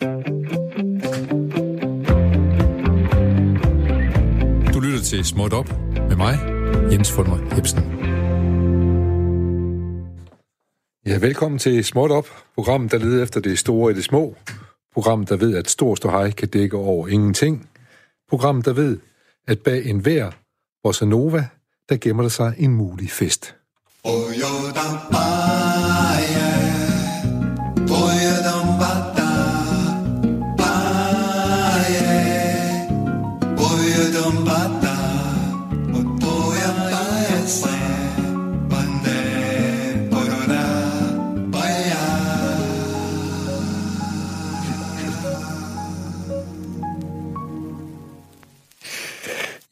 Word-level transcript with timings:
Du 0.00 0.06
lytter 4.80 5.00
til 5.04 5.24
Småt 5.24 5.52
Op 5.52 5.68
med 6.08 6.16
mig, 6.16 6.38
Jens 6.92 7.12
Fulmer 7.12 7.54
Hebsen. 7.54 7.82
Ja, 11.06 11.18
velkommen 11.18 11.58
til 11.58 11.84
Småt 11.84 12.10
Op, 12.10 12.28
programmet, 12.54 12.92
der 12.92 12.98
leder 12.98 13.22
efter 13.22 13.40
det 13.40 13.58
store 13.58 13.92
i 13.92 13.94
det 13.94 14.04
små. 14.04 14.36
Programmet, 14.94 15.28
der 15.28 15.36
ved, 15.36 15.56
at 15.56 15.70
stor 15.70 15.94
ståhej 15.94 16.30
kan 16.30 16.48
dække 16.48 16.76
over 16.76 17.08
ingenting. 17.08 17.68
Programmet, 18.28 18.64
der 18.64 18.72
ved, 18.72 18.98
at 19.46 19.60
bag 19.60 19.86
en 19.86 19.98
hver 19.98 20.30
bossa 20.82 21.04
nova, 21.04 21.48
der 21.88 21.96
gemmer 21.96 22.22
der 22.22 22.30
sig 22.30 22.54
en 22.58 22.72
mulig 22.72 23.10
fest. 23.10 23.56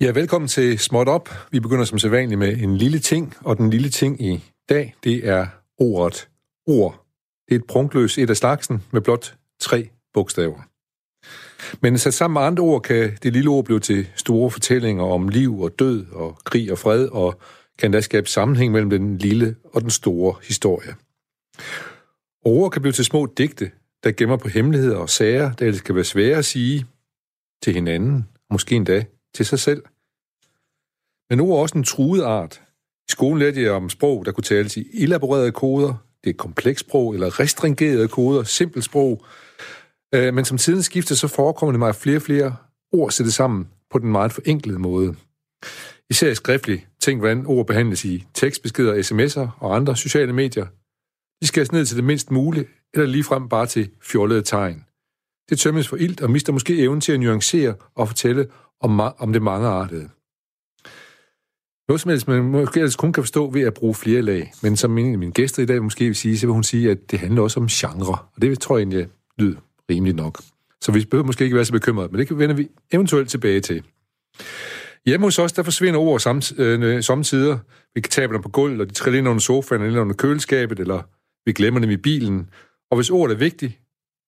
Ja, 0.05 0.11
velkommen 0.11 0.49
til 0.49 0.79
Småt 0.79 1.09
Op. 1.09 1.29
Vi 1.51 1.61
begynder 1.61 1.85
som 1.85 1.99
sædvanligt 1.99 2.39
med 2.39 2.57
en 2.57 2.77
lille 2.77 2.99
ting, 2.99 3.35
og 3.41 3.57
den 3.57 3.71
lille 3.71 3.89
ting 3.89 4.23
i 4.23 4.45
dag, 4.69 4.95
det 5.05 5.29
er 5.29 5.47
ordet 5.79 6.29
ord. 6.67 7.05
Det 7.49 7.55
er 7.55 7.59
et 7.59 7.67
prunkløs 7.67 8.19
et 8.19 8.31
af 8.31 8.37
slagsen 8.37 8.83
med 8.91 9.01
blot 9.01 9.35
tre 9.61 9.89
bogstaver. 10.15 10.61
Men 11.81 11.99
sat 11.99 12.15
sammen 12.15 12.35
med 12.35 12.43
andre 12.43 12.63
ord 12.63 12.83
kan 12.83 13.17
det 13.23 13.33
lille 13.33 13.51
ord 13.51 13.65
blive 13.65 13.81
til 13.81 14.09
store 14.17 14.51
fortællinger 14.51 15.05
om 15.05 15.29
liv 15.29 15.61
og 15.61 15.79
død 15.79 16.07
og 16.13 16.39
krig 16.45 16.73
og 16.73 16.79
fred, 16.79 17.09
og 17.09 17.41
kan 17.79 17.93
da 17.93 18.01
skabe 18.01 18.29
sammenhæng 18.29 18.73
mellem 18.73 18.91
den 18.91 19.19
lille 19.19 19.57
og 19.73 19.81
den 19.81 19.91
store 19.91 20.35
historie. 20.43 20.95
Og 22.45 22.53
ord 22.53 22.71
kan 22.71 22.83
blive 22.83 22.93
til 22.93 23.05
små 23.05 23.27
digte, 23.27 23.71
der 24.05 24.13
gemmer 24.13 24.37
på 24.37 24.49
hemmeligheder 24.49 24.97
og 24.97 25.11
sager, 25.11 25.53
der 25.53 25.71
det 25.71 25.85
kan 25.85 25.95
være 25.95 26.05
svære 26.05 26.39
at 26.39 26.45
sige 26.45 26.87
til 27.63 27.75
hinanden, 27.75 28.29
måske 28.51 28.77
endda 28.77 29.05
til 29.35 29.47
sig 29.47 29.59
selv. 29.59 29.83
Men 31.35 31.41
ord 31.41 31.57
er 31.57 31.63
også 31.63 31.79
en 31.79 31.85
truet 31.85 32.23
art. 32.23 32.63
I 33.09 33.11
skolen 33.11 33.39
lærte 33.39 33.63
jeg 33.63 33.73
om 33.73 33.91
sprog, 33.91 34.27
der 34.27 34.33
kunne 34.33 34.45
tales 34.45 34.77
i 34.77 34.87
elaborerede 34.93 35.53
koder, 35.53 35.95
det 36.25 36.31
er 36.31 36.35
kompleks 36.35 36.81
sprog, 36.81 37.15
eller 37.15 37.41
restringerede 37.41 38.09
koder, 38.09 38.43
simpelt 38.43 38.85
sprog. 38.85 39.25
Øh, 40.15 40.35
men 40.35 40.45
som 40.45 40.59
tiden 40.59 40.83
skifter, 40.83 41.15
så 41.15 41.29
forekommer 41.29 41.73
det 41.73 41.79
mig, 41.79 41.89
at 41.89 41.97
flere 41.97 42.17
og 42.17 42.23
flere 42.23 42.57
ord 42.93 43.11
sættes 43.11 43.35
sammen 43.35 43.69
på 43.91 43.99
den 43.99 44.13
meget 44.13 44.33
forenklede 44.33 44.79
måde. 44.79 45.15
Især 46.11 46.31
i 46.31 46.35
skriftlig. 46.35 46.87
Tænk, 47.01 47.21
hvordan 47.21 47.47
ord 47.47 47.67
behandles 47.67 48.05
i 48.05 48.25
tekstbeskeder, 48.35 48.95
sms'er 49.03 49.49
og 49.61 49.77
andre 49.77 49.97
sociale 49.97 50.33
medier. 50.33 50.67
De 51.43 51.47
skal 51.47 51.69
ned 51.73 51.87
til 51.87 51.97
det 51.97 52.05
mindst 52.05 52.31
mulige, 52.31 52.67
eller 52.95 53.07
ligefrem 53.07 53.49
bare 53.49 53.67
til 53.67 53.91
fjollede 54.03 54.43
tegn. 54.43 54.85
Det 55.51 55.59
tømmes 55.59 55.89
for 55.89 55.97
ilt 55.97 56.21
og 56.21 56.31
mister 56.31 56.53
måske 56.53 56.79
evnen 56.79 57.01
til 57.01 57.13
at 57.13 57.21
nuancere 57.21 57.75
og 57.95 58.09
fortælle 58.09 58.47
om, 58.81 59.01
om 59.01 59.33
det 59.33 59.43
mangeartede. 59.43 60.11
Noget 61.89 62.01
som 62.01 62.09
helst, 62.09 62.29
man 62.29 62.45
måske 62.45 62.81
ellers 62.81 62.97
kun 62.97 63.13
kan 63.13 63.23
forstå 63.23 63.51
ved 63.51 63.63
at 63.63 63.75
bruge 63.75 63.95
flere 63.95 64.23
lag. 64.23 64.53
Men 64.63 64.77
som 64.77 64.91
min, 64.91 65.19
min 65.19 65.31
gæster 65.31 65.63
i 65.63 65.67
dag 65.67 65.83
måske 65.83 66.05
vil 66.05 66.15
sige, 66.15 66.39
så 66.39 66.47
vil 66.47 66.53
hun 66.53 66.63
sige, 66.63 66.91
at 66.91 67.11
det 67.11 67.19
handler 67.19 67.43
også 67.43 67.61
om 67.61 67.67
genre. 67.67 68.19
Og 68.37 68.43
det 68.43 68.61
tror 68.61 68.77
jeg 68.77 68.83
egentlig 68.83 69.09
lyder 69.39 69.57
rimeligt 69.91 70.17
nok. 70.17 70.43
Så 70.81 70.93
vi 70.93 71.05
behøver 71.05 71.27
måske 71.27 71.45
ikke 71.45 71.57
være 71.57 71.65
så 71.65 71.73
bekymrede, 71.73 72.09
men 72.09 72.21
det 72.21 72.39
vender 72.39 72.57
vi 72.57 72.69
eventuelt 72.93 73.29
tilbage 73.29 73.61
til. 73.61 73.83
Hjemme 75.07 75.27
hos 75.27 75.39
os, 75.39 75.53
der 75.53 75.63
forsvinder 75.63 76.01
ord 76.01 76.43
øh, 76.59 77.03
samtidig. 77.03 77.59
Vi 77.95 78.01
kan 78.01 78.11
tabe 78.11 78.33
dem 78.33 78.43
på 78.43 78.49
gulvet, 78.49 78.81
og 78.81 78.89
de 78.89 78.95
triller 78.95 79.19
ind 79.19 79.29
under 79.29 79.41
sofaen 79.41 79.83
eller 79.83 80.01
under 80.01 80.15
køleskabet, 80.15 80.81
eller 80.81 81.03
vi 81.47 81.53
glemmer 81.53 81.81
dem 81.81 81.91
i 81.91 81.97
bilen. 81.97 82.51
Og 82.91 82.97
hvis 82.97 83.11
ordet 83.11 83.35
er 83.35 83.39
vigtigt, 83.39 83.79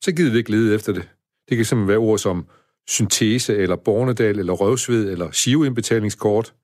så 0.05 0.13
gider 0.13 0.33
vi 0.33 0.39
ikke 0.39 0.51
lede 0.51 0.75
efter 0.75 0.93
det. 0.93 1.09
Det 1.49 1.57
kan 1.57 1.67
simpelthen 1.67 1.89
være 1.89 1.99
ord 1.99 2.19
som 2.19 2.47
syntese, 2.89 3.57
eller 3.57 3.77
bornedal, 3.77 4.39
eller 4.39 4.53
røvsved, 4.53 5.11
eller 5.11 5.31
skiveindbetalingskort. 5.31 6.55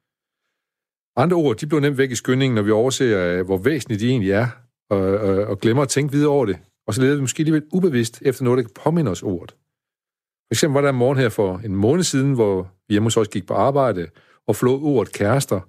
Andre 1.17 1.37
ord, 1.37 1.56
de 1.56 1.67
bliver 1.67 1.81
nemt 1.81 1.99
væk 1.99 2.11
i 2.11 2.15
skyndingen, 2.15 2.55
når 2.55 2.62
vi 2.62 2.71
overser, 2.71 3.19
øh, 3.19 3.45
hvor 3.45 3.56
væsentligt 3.56 4.00
de 4.00 4.09
egentlig 4.09 4.31
er, 4.31 4.47
og, 4.91 5.00
og, 5.00 5.45
og 5.45 5.61
glemmer 5.61 5.83
at 5.83 5.89
tænke 5.89 6.12
videre 6.12 6.31
over 6.31 6.47
det. 6.47 6.59
Og 6.87 6.95
så 6.95 7.00
leder 7.00 7.15
vi 7.15 7.21
måske 7.21 7.41
alligevel 7.41 7.62
ubevidst 7.73 8.23
efter 8.23 8.45
noget, 8.45 8.56
der 8.56 8.62
kan 8.62 8.83
påminde 8.84 9.11
os 9.11 9.22
ordet. 9.22 9.51
For 9.51 10.55
eksempel 10.55 10.75
var 10.75 10.81
der 10.81 10.89
en 10.89 10.97
morgen 10.97 11.19
her 11.19 11.28
for 11.28 11.61
en 11.65 11.77
måned 11.77 12.05
siden, 12.05 12.34
hvor 12.34 12.62
vi 12.62 12.93
hjemme 12.93 13.06
hos 13.06 13.17
os 13.17 13.28
gik 13.28 13.47
på 13.47 13.55
arbejde 13.55 14.06
og 14.47 14.56
flå 14.56 14.81
ordet 14.81 15.12
kærester. 15.12 15.61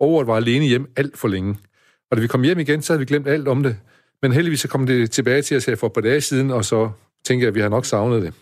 Og 0.00 0.08
ordet 0.08 0.26
var 0.26 0.36
alene 0.36 0.64
hjem 0.64 0.92
alt 0.96 1.18
for 1.18 1.28
længe. 1.28 1.56
Og 2.10 2.16
da 2.16 2.20
vi 2.20 2.26
kom 2.26 2.42
hjem 2.42 2.58
igen, 2.58 2.82
så 2.82 2.92
havde 2.92 2.98
vi 2.98 3.06
glemt 3.06 3.28
alt 3.28 3.48
om 3.48 3.62
det. 3.62 3.76
Men 4.22 4.32
heldigvis 4.32 4.60
så 4.60 4.68
kom 4.68 4.86
det 4.86 5.10
tilbage 5.10 5.42
til 5.42 5.56
os 5.56 5.64
her 5.64 5.76
for 5.76 5.86
et 5.86 5.92
par 5.92 6.00
dage 6.00 6.20
siden, 6.20 6.50
og 6.50 6.64
så 6.64 6.90
tænkte 7.24 7.44
jeg, 7.44 7.48
at 7.48 7.54
vi 7.54 7.60
har 7.60 7.68
nok 7.68 7.84
savnet 7.84 8.22
det. 8.22 8.34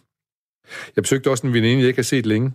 Jeg 0.96 1.02
besøgte 1.02 1.30
også 1.30 1.46
en 1.46 1.52
veninde, 1.52 1.80
jeg 1.80 1.88
ikke 1.88 1.98
har 1.98 2.02
set 2.02 2.26
længe. 2.26 2.52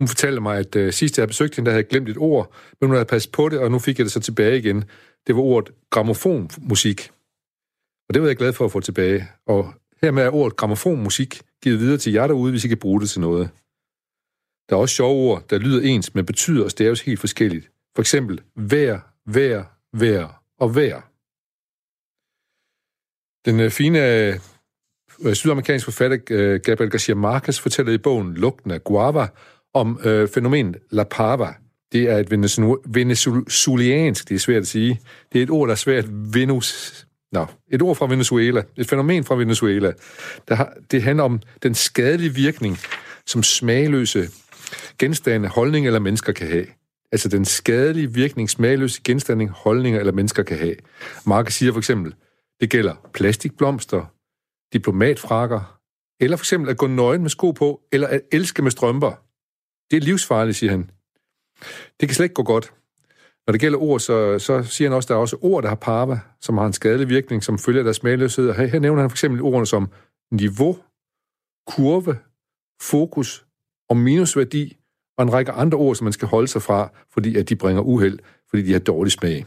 Hun 0.00 0.08
fortalte 0.08 0.40
mig, 0.40 0.58
at 0.58 0.76
øh, 0.76 0.92
sidst 0.92 1.18
jeg 1.18 1.28
besøgte 1.28 1.56
hende, 1.56 1.66
der 1.66 1.72
havde 1.72 1.84
glemt 1.84 2.08
et 2.08 2.16
ord, 2.18 2.54
men 2.80 2.88
hun 2.88 2.94
havde 2.94 3.06
passet 3.06 3.32
på 3.32 3.48
det, 3.48 3.58
og 3.58 3.70
nu 3.70 3.78
fik 3.78 3.98
jeg 3.98 4.04
det 4.04 4.12
så 4.12 4.20
tilbage 4.20 4.58
igen. 4.58 4.84
Det 5.26 5.36
var 5.36 5.42
ordet 5.42 5.74
gramofonmusik. 5.90 7.10
Og 8.08 8.14
det 8.14 8.22
var 8.22 8.28
jeg 8.28 8.36
glad 8.36 8.52
for 8.52 8.64
at 8.64 8.72
få 8.72 8.80
tilbage. 8.80 9.28
Og 9.46 9.74
hermed 10.02 10.22
er 10.22 10.30
ordet 10.30 10.56
gramofonmusik 10.56 11.42
givet 11.62 11.78
videre 11.78 11.98
til 11.98 12.12
jer 12.12 12.26
derude, 12.26 12.50
hvis 12.50 12.64
I 12.64 12.68
kan 12.68 12.78
bruge 12.78 13.00
det 13.00 13.10
til 13.10 13.20
noget. 13.20 13.50
Der 14.68 14.76
er 14.76 14.80
også 14.80 14.94
sjove 14.94 15.30
ord, 15.30 15.48
der 15.50 15.58
lyder 15.58 15.80
ens, 15.82 16.14
men 16.14 16.26
betyder 16.26 16.64
og 16.64 16.70
staves 16.70 17.00
helt 17.00 17.20
forskelligt. 17.20 17.70
For 17.94 18.02
eksempel 18.02 18.40
vær, 18.56 19.14
vær, 19.26 19.78
vær 19.92 20.42
og 20.58 20.76
vær. 20.76 21.12
Den 23.46 23.60
øh, 23.60 23.70
fine 23.70 23.98
øh, 25.24 25.34
sydamerikanske 25.34 25.84
forfatter 25.84 26.18
øh, 26.30 26.60
Gabriel 26.60 26.90
Garcia 26.90 27.14
Marquez 27.14 27.60
fortæller 27.60 27.92
i 27.92 27.98
bogen 27.98 28.34
Lugten 28.34 28.70
af 28.70 28.84
Guava 28.84 29.26
om 29.74 30.00
øh, 30.04 30.28
fænomenet 30.28 30.76
La 30.90 31.04
Pava. 31.04 31.54
Det 31.92 32.02
er 32.02 32.18
et 32.18 32.30
venezueliansk, 32.86 34.28
det 34.28 34.34
er 34.34 34.38
svært 34.38 34.62
at 34.62 34.66
sige. 34.66 35.00
Det 35.32 35.38
er 35.38 35.42
et 35.42 35.50
ord, 35.50 35.68
der 35.68 35.72
er 35.72 35.76
svært 35.76 36.04
venus... 36.34 37.06
Nå, 37.32 37.46
et 37.70 37.82
ord 37.82 37.96
fra 37.96 38.06
Venezuela. 38.06 38.62
Et 38.76 38.88
fænomen 38.88 39.24
fra 39.24 39.34
Venezuela. 39.34 39.92
Der 40.48 40.54
har, 40.54 40.72
det 40.90 41.02
handler 41.02 41.24
om 41.24 41.40
den 41.62 41.74
skadelige 41.74 42.34
virkning, 42.34 42.78
som 43.26 43.42
smagløse 43.42 44.28
genstande, 44.98 45.48
holdninger 45.48 45.88
eller 45.88 46.00
mennesker 46.00 46.32
kan 46.32 46.48
have. 46.48 46.66
Altså 47.12 47.28
den 47.28 47.44
skadelige 47.44 48.12
virkning, 48.12 48.50
smagløse 48.50 49.00
genstande, 49.02 49.48
holdninger 49.48 50.00
eller 50.00 50.12
mennesker 50.12 50.42
kan 50.42 50.58
have. 50.58 50.74
Marke 51.26 51.52
siger 51.52 51.72
for 51.72 51.78
eksempel, 51.78 52.14
det 52.60 52.70
gælder 52.70 52.94
plastikblomster, 53.14 54.04
diplomatfrakker, 54.72 55.78
eller 56.20 56.36
for 56.36 56.44
eksempel 56.44 56.70
at 56.70 56.76
gå 56.76 56.86
nøgen 56.86 57.22
med 57.22 57.30
sko 57.30 57.50
på, 57.50 57.80
eller 57.92 58.08
at 58.08 58.20
elske 58.32 58.62
med 58.62 58.70
strømper. 58.70 59.12
Det 59.92 59.98
er 59.98 60.04
livsfarligt, 60.04 60.56
siger 60.56 60.70
han. 60.70 60.90
Det 62.00 62.08
kan 62.08 62.14
slet 62.14 62.24
ikke 62.24 62.34
gå 62.34 62.42
godt. 62.42 62.74
Når 63.46 63.52
det 63.52 63.60
gælder 63.60 63.78
ord, 63.78 64.00
så, 64.00 64.38
så 64.38 64.62
siger 64.62 64.88
han 64.88 64.96
også, 64.96 65.06
at 65.06 65.08
der 65.08 65.14
er 65.14 65.18
også 65.18 65.36
ord, 65.40 65.62
der 65.62 65.68
har 65.68 65.76
parva, 65.76 66.20
som 66.40 66.58
har 66.58 66.66
en 66.66 66.72
skadelig 66.72 67.08
virkning, 67.08 67.44
som 67.44 67.58
følger 67.58 67.82
deres 67.82 67.96
smagløshed. 67.96 68.52
Her, 68.52 68.66
her 68.66 68.78
nævner 68.78 69.00
han 69.00 69.10
for 69.10 69.14
eksempel 69.14 69.42
ordene 69.42 69.66
som 69.66 69.92
niveau, 70.30 70.78
kurve, 71.66 72.18
fokus 72.82 73.46
og 73.88 73.96
minusværdi, 73.96 74.76
og 75.18 75.22
en 75.22 75.32
række 75.32 75.52
andre 75.52 75.78
ord, 75.78 75.96
som 75.96 76.04
man 76.04 76.12
skal 76.12 76.28
holde 76.28 76.48
sig 76.48 76.62
fra, 76.62 76.90
fordi 77.10 77.36
at 77.36 77.48
de 77.48 77.56
bringer 77.56 77.82
uheld, 77.82 78.18
fordi 78.50 78.62
de 78.62 78.72
har 78.72 78.80
dårlig 78.80 79.12
smag. 79.12 79.46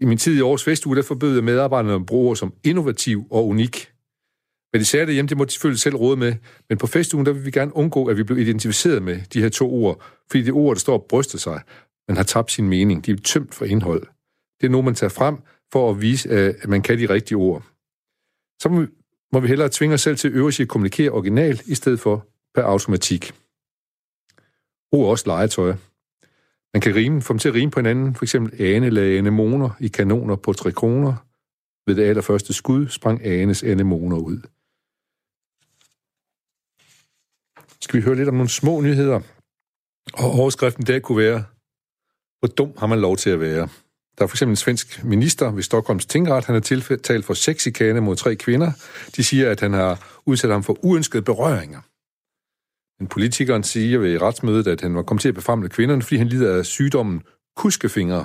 I 0.00 0.04
min 0.04 0.18
tid 0.18 0.38
i 0.38 0.40
års 0.40 0.64
festuge, 0.64 0.96
der 0.96 1.02
forbød 1.02 1.34
jeg 1.34 1.44
medarbejderne 1.44 1.94
at 1.94 2.06
bruge 2.06 2.28
ord 2.30 2.36
som 2.36 2.54
innovativ 2.64 3.26
og 3.30 3.46
unik. 3.46 3.92
Men 4.76 4.80
de 4.80 4.84
sager 4.84 5.04
derhjemme, 5.04 5.28
det 5.28 5.36
må 5.36 5.44
de 5.44 5.50
selvfølgelig 5.50 5.80
selv 5.80 5.96
råde 5.96 6.16
med. 6.16 6.34
Men 6.68 6.78
på 6.78 6.86
festugen, 6.86 7.26
der 7.26 7.32
vil 7.32 7.44
vi 7.44 7.50
gerne 7.50 7.76
undgå, 7.76 8.06
at 8.06 8.16
vi 8.16 8.22
bliver 8.22 8.40
identificeret 8.40 9.02
med 9.02 9.20
de 9.32 9.42
her 9.42 9.48
to 9.48 9.74
ord, 9.74 10.02
fordi 10.30 10.42
det 10.42 10.52
ord, 10.52 10.74
der 10.74 10.80
står 10.80 10.98
og 10.98 11.06
bryster 11.08 11.38
sig, 11.38 11.60
man 12.08 12.16
har 12.16 12.24
tabt 12.24 12.52
sin 12.52 12.68
mening. 12.68 13.06
De 13.06 13.10
er 13.10 13.16
tømt 13.16 13.54
for 13.54 13.64
indhold. 13.64 14.06
Det 14.60 14.66
er 14.66 14.70
noget, 14.70 14.84
man 14.84 14.94
tager 14.94 15.10
frem 15.10 15.36
for 15.72 15.90
at 15.90 16.00
vise, 16.00 16.30
at 16.30 16.68
man 16.68 16.82
kan 16.82 16.98
de 16.98 17.08
rigtige 17.08 17.38
ord. 17.38 17.62
Så 18.62 18.68
må 18.68 18.80
vi, 18.80 18.86
må 19.32 19.40
vi 19.40 19.48
hellere 19.48 19.68
tvinge 19.72 19.94
os 19.94 20.00
selv 20.00 20.16
til 20.16 20.28
at 20.28 20.34
øve 20.34 20.46
os 20.46 20.58
i 20.58 20.62
at 20.62 20.68
kommunikere 20.68 21.10
originalt, 21.10 21.62
i 21.66 21.74
stedet 21.74 22.00
for 22.00 22.26
per 22.54 22.62
automatik. 22.62 23.32
Ord 24.92 25.06
er 25.06 25.10
også 25.10 25.24
legetøj. 25.26 25.74
Man 26.74 26.80
kan 26.80 26.94
rime, 26.94 27.22
få 27.22 27.32
dem 27.32 27.38
til 27.38 27.48
at 27.48 27.54
rime 27.54 27.70
på 27.70 27.80
hinanden, 27.80 28.14
for 28.14 28.24
eksempel 28.24 28.62
ane 28.62 28.86
eller 28.86 29.18
anemoner 29.18 29.70
i 29.80 29.88
kanoner 29.88 30.36
på 30.36 30.52
tre 30.52 30.72
kroner. 30.72 31.14
Ved 31.86 31.94
det 31.94 32.02
allerførste 32.02 32.52
skud 32.52 32.88
sprang 32.88 33.26
anes 33.26 33.62
anemoner 33.62 34.16
ud. 34.16 34.40
Skal 37.86 38.00
vi 38.00 38.04
høre 38.04 38.14
lidt 38.14 38.28
om 38.28 38.34
nogle 38.34 38.48
små 38.50 38.80
nyheder? 38.80 39.20
Og 40.12 40.30
overskriften 40.30 40.86
der 40.86 40.98
kunne 40.98 41.18
være, 41.18 41.44
hvor 42.38 42.48
dum 42.48 42.72
har 42.78 42.86
man 42.86 43.00
lov 43.00 43.16
til 43.16 43.30
at 43.30 43.40
være? 43.40 43.68
Der 44.18 44.24
er 44.24 44.26
for 44.26 44.34
eksempel 44.34 44.52
en 44.52 44.56
svensk 44.56 45.04
minister 45.04 45.50
ved 45.50 45.62
Stockholms 45.62 46.06
Tingret, 46.06 46.44
han 46.44 46.54
har 46.54 46.60
tiltalt 46.60 47.24
for 47.24 47.34
sexikane 47.34 48.00
mod 48.00 48.16
tre 48.16 48.36
kvinder. 48.36 48.72
De 49.16 49.24
siger, 49.24 49.50
at 49.50 49.60
han 49.60 49.72
har 49.72 50.20
udsat 50.26 50.50
ham 50.50 50.62
for 50.62 50.84
uønskede 50.84 51.22
berøringer. 51.22 51.80
Men 53.02 53.08
politikeren 53.08 53.62
siger 53.62 53.98
ved 53.98 54.22
retsmødet, 54.22 54.66
at 54.66 54.80
han 54.80 54.94
var 54.94 55.02
kommet 55.02 55.22
til 55.22 55.28
at 55.28 55.34
befamle 55.34 55.68
kvinderne, 55.68 56.02
fordi 56.02 56.16
han 56.16 56.28
lider 56.28 56.58
af 56.58 56.66
sygdommen 56.66 57.22
kuskefingre. 57.56 58.24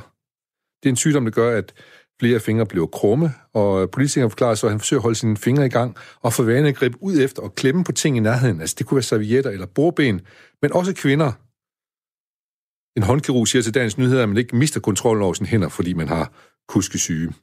Det 0.84 0.90
er 0.90 0.94
en 0.94 0.96
sygdom, 0.96 1.25
der 1.25 1.31
gør, 1.31 1.58
at 1.58 1.74
flere 2.21 2.39
fingre 2.39 2.65
blev 2.65 2.89
krumme, 2.94 3.33
og 3.53 3.91
politikeren 3.91 4.29
forklarer 4.29 4.56
så, 4.56 4.68
at 4.68 4.71
han 4.71 4.79
forsøger 4.79 5.00
at 5.00 5.03
holde 5.03 5.15
sine 5.15 5.38
fingre 5.38 5.65
i 5.65 5.69
gang 5.69 5.95
og 6.21 6.33
få 6.33 6.44
vane 6.44 6.68
at 6.68 6.75
gribe 6.75 6.97
ud 7.03 7.19
efter 7.19 7.41
og 7.41 7.56
klemme 7.56 7.83
på 7.83 7.91
ting 7.91 8.18
i 8.18 8.19
nærheden. 8.19 8.62
Altså 8.62 8.75
det 8.79 8.85
kunne 8.85 8.95
være 8.95 9.03
servietter 9.03 9.51
eller 9.51 9.65
bordben, 9.65 10.21
men 10.62 10.73
også 10.73 10.94
kvinder. 10.94 11.31
En 12.97 13.03
håndkirurg 13.03 13.47
siger 13.47 13.62
til 13.62 13.73
dagens 13.73 13.97
nyheder, 13.97 14.23
at 14.23 14.29
man 14.29 14.38
ikke 14.38 14.56
mister 14.56 14.79
kontrollen 14.79 15.23
over 15.23 15.33
sine 15.33 15.47
hænder, 15.47 15.69
fordi 15.69 15.94
man 15.94 16.07
har 16.07 16.31
kuskesyge, 16.68 17.33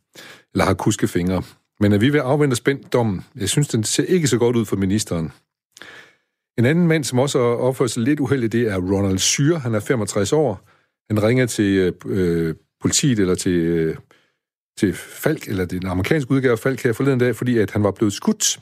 eller 0.52 0.64
har 0.64 0.74
kuskefingre. 0.74 1.42
Men 1.80 1.92
er 1.92 1.98
vi 1.98 2.12
ved 2.12 2.20
at 2.20 2.26
afvente 2.26 2.56
spændt 2.56 2.92
dommen. 2.92 3.24
Jeg 3.36 3.48
synes, 3.48 3.68
den 3.68 3.84
ser 3.84 4.04
ikke 4.04 4.28
så 4.28 4.38
godt 4.38 4.56
ud 4.56 4.64
for 4.64 4.76
ministeren. 4.76 5.32
En 6.58 6.64
anden 6.64 6.86
mand, 6.86 7.04
som 7.04 7.18
også 7.18 7.38
opfører 7.38 7.88
sig 7.88 8.02
lidt 8.02 8.20
uheldigt, 8.20 8.52
det 8.52 8.68
er 8.68 8.76
Ronald 8.76 9.18
Syre. 9.18 9.58
Han 9.58 9.74
er 9.74 9.80
65 9.80 10.32
år. 10.32 10.68
Han 11.10 11.22
ringer 11.22 11.46
til 11.46 11.76
øh, 11.76 11.92
øh 12.06 12.54
politiet 12.80 13.18
eller 13.18 13.34
til, 13.34 13.52
øh, 13.52 13.96
til 14.78 14.94
Falk, 14.94 15.48
eller 15.48 15.64
den 15.64 15.86
amerikanske 15.86 16.30
udgave 16.30 16.52
af 16.52 16.58
Falk 16.58 16.82
her 16.82 16.92
forleden 16.92 17.18
dag, 17.18 17.36
fordi 17.36 17.58
at 17.58 17.70
han 17.70 17.82
var 17.82 17.90
blevet 17.90 18.12
skudt. 18.12 18.58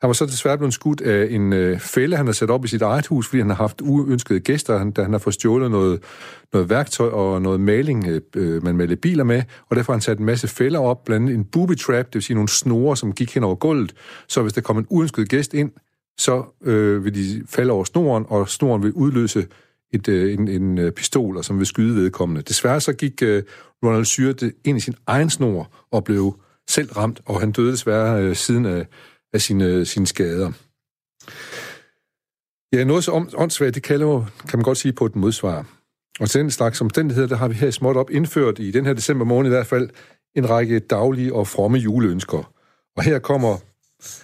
Han 0.00 0.08
var 0.08 0.12
så 0.12 0.26
desværre 0.26 0.58
blevet 0.58 0.74
skudt 0.74 1.00
af 1.00 1.26
en 1.30 1.52
øh, 1.52 1.78
fælde, 1.78 2.16
han 2.16 2.26
har 2.26 2.32
sat 2.32 2.50
op 2.50 2.64
i 2.64 2.68
sit 2.68 2.82
eget 2.82 3.06
hus, 3.06 3.28
fordi 3.28 3.40
han 3.40 3.50
har 3.50 3.56
haft 3.56 3.80
uønskede 3.80 4.40
gæster, 4.40 4.78
han, 4.78 4.90
da 4.90 5.02
han 5.02 5.12
har 5.12 5.18
fået 5.18 5.34
stjålet 5.34 5.70
noget, 5.70 6.02
noget 6.52 6.70
værktøj 6.70 7.08
og 7.08 7.42
noget 7.42 7.60
maling, 7.60 8.06
øh, 8.06 8.20
øh 8.36 8.64
man 8.64 8.76
maler 8.76 8.96
biler 8.96 9.24
med, 9.24 9.42
og 9.68 9.76
derfor 9.76 9.92
har 9.92 9.96
han 9.96 10.00
sat 10.00 10.18
en 10.18 10.24
masse 10.24 10.48
fælder 10.48 10.80
op, 10.80 11.04
blandt 11.04 11.26
andet 11.26 11.38
en 11.38 11.44
booby 11.44 11.76
trap, 11.76 12.06
det 12.06 12.14
vil 12.14 12.22
sige 12.22 12.34
nogle 12.34 12.48
snore, 12.48 12.96
som 12.96 13.12
gik 13.12 13.34
hen 13.34 13.44
over 13.44 13.54
gulvet, 13.54 13.94
så 14.28 14.42
hvis 14.42 14.52
der 14.52 14.60
kom 14.60 14.78
en 14.78 14.86
uønsket 14.90 15.28
gæst 15.28 15.54
ind, 15.54 15.70
så 16.18 16.44
øh, 16.64 17.04
vil 17.04 17.14
de 17.14 17.42
falde 17.48 17.72
over 17.72 17.84
snoren, 17.84 18.24
og 18.28 18.48
snoren 18.48 18.82
vil 18.82 18.92
udløse 18.92 19.46
et, 19.96 20.08
øh, 20.08 20.34
en, 20.34 20.48
en 20.48 20.78
øh, 20.78 20.92
pistol, 20.92 21.36
og 21.36 21.44
som 21.44 21.58
vil 21.58 21.66
skyde 21.66 21.96
vedkommende. 21.96 22.42
Desværre 22.42 22.80
så 22.80 22.92
gik 22.92 23.22
øh, 23.22 23.42
Ronald 23.84 24.04
Syrte 24.04 24.52
ind 24.64 24.78
i 24.78 24.80
sin 24.80 24.94
egen 25.06 25.30
snor 25.30 25.70
og 25.90 26.04
blev 26.04 26.40
selv 26.68 26.92
ramt, 26.92 27.20
og 27.24 27.40
han 27.40 27.52
døde 27.52 27.72
desværre 27.72 28.22
øh, 28.22 28.36
siden 28.36 28.66
af, 28.66 28.86
af 29.32 29.40
sine, 29.40 29.64
øh, 29.64 29.86
sine 29.86 30.06
skader. 30.06 30.52
Ja, 32.72 32.84
noget 32.84 33.04
så 33.04 33.12
åndssvagt, 33.36 33.74
det 33.74 33.82
kalder, 33.82 34.24
kan 34.48 34.58
man 34.58 34.64
godt 34.64 34.78
sige 34.78 34.92
på 34.92 35.06
et 35.06 35.16
modsvar. 35.16 35.66
Og 36.20 36.30
til 36.30 36.40
den 36.40 36.50
slags 36.50 36.80
omstændigheder, 36.80 37.28
der 37.28 37.36
har 37.36 37.48
vi 37.48 37.54
her 37.54 37.70
småt 37.70 37.96
op 37.96 38.10
indført 38.10 38.58
i 38.58 38.70
den 38.70 38.86
her 38.86 38.92
december 38.92 39.24
måned 39.24 39.50
i 39.50 39.54
hvert 39.54 39.66
fald 39.66 39.90
en 40.34 40.50
række 40.50 40.78
daglige 40.78 41.34
og 41.34 41.48
fromme 41.48 41.78
juleønsker. 41.78 42.52
Og 42.96 43.02
her 43.02 43.18
kommer 43.18 43.56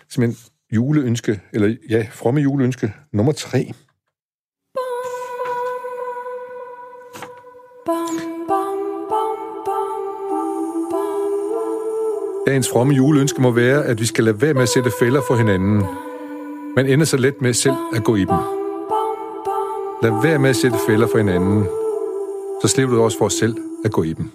simpelthen 0.08 0.36
juleønske, 0.72 1.40
eller 1.52 1.76
ja, 1.88 2.06
fromme 2.10 2.40
juleønske 2.40 2.94
nummer 3.12 3.32
tre. 3.32 3.72
Dagens 12.52 12.70
fromme 12.70 12.94
juleønske 12.94 13.42
må 13.42 13.50
være, 13.50 13.84
at 13.84 14.00
vi 14.00 14.06
skal 14.06 14.24
lade 14.24 14.42
være 14.42 14.54
med 14.54 14.62
at 14.62 14.68
sætte 14.68 14.90
fælder 14.98 15.20
for 15.28 15.36
hinanden. 15.36 15.84
Man 16.76 16.86
ender 16.86 17.04
så 17.04 17.16
let 17.16 17.42
med 17.42 17.52
selv 17.54 17.74
at 17.94 18.04
gå 18.04 18.16
i 18.16 18.20
dem. 18.20 18.36
Lad 20.02 20.22
være 20.22 20.38
med 20.38 20.50
at 20.50 20.56
sætte 20.56 20.78
fælder 20.86 21.06
for 21.06 21.18
hinanden. 21.18 21.66
Så 22.62 22.68
slipper 22.68 22.96
du 22.96 23.02
også 23.02 23.18
for 23.18 23.24
os 23.24 23.32
selv 23.32 23.56
at 23.84 23.92
gå 23.92 24.02
i 24.02 24.12
dem. 24.12 24.30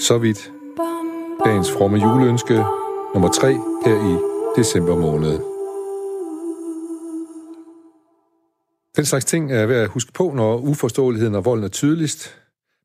Så 0.00 0.18
vidt 0.18 0.52
dagens 1.44 1.72
fromme 1.72 1.98
juleønske 1.98 2.64
nummer 3.14 3.28
3 3.28 3.52
her 3.84 4.14
i 4.14 4.16
december 4.56 4.96
måned. 4.96 5.53
Den 8.96 9.04
slags 9.04 9.24
ting 9.24 9.52
er 9.52 9.66
værd 9.66 9.82
at 9.82 9.88
huske 9.88 10.12
på, 10.12 10.32
når 10.34 10.56
uforståeligheden 10.56 11.34
og 11.34 11.44
volden 11.44 11.64
er 11.64 11.68
tydeligst. 11.68 12.36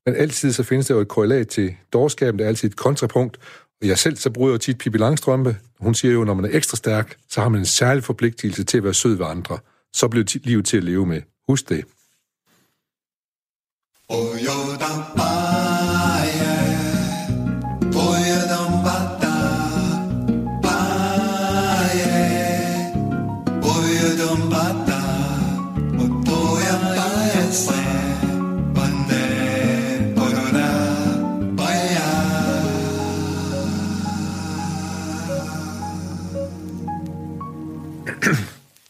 Men 0.06 0.16
altid 0.16 0.54
så 0.54 0.64
findes 0.64 0.88
der 0.88 0.96
jo 0.96 1.02
et 1.02 1.08
korrelat 1.08 1.48
til 1.48 1.76
dårskaben, 1.94 2.40
der 2.40 2.46
er 2.46 2.50
altid 2.50 2.70
et 2.70 2.76
kontrapunkt. 2.76 3.38
Og 3.82 3.88
jeg 3.88 3.98
selv 3.98 4.16
så 4.16 4.30
bruger 4.30 4.52
jo 4.52 4.58
tit 4.58 4.78
Pippi 4.78 4.98
Langstrømpe. 4.98 5.58
Hun 5.80 5.96
siger 5.96 6.14
jo, 6.14 6.24
når 6.24 6.34
man 6.34 6.46
er 6.46 6.50
ekstra 6.58 6.78
stærk, 6.78 7.18
så 7.30 7.42
har 7.42 7.50
man 7.50 7.62
en 7.62 7.66
særlig 7.66 8.04
forpligtelse 8.04 8.64
til 8.64 8.78
at 8.78 8.84
være 8.84 8.94
sød 8.94 9.16
ved 9.16 9.26
andre. 9.26 9.58
Så 9.94 10.08
bliver 10.08 10.40
livet 10.44 10.66
til 10.66 10.78
at 10.78 10.84
leve 10.84 11.06
med. 11.06 11.22
Husk 11.48 11.70
det. 11.70 11.86
Oh, 14.10 15.79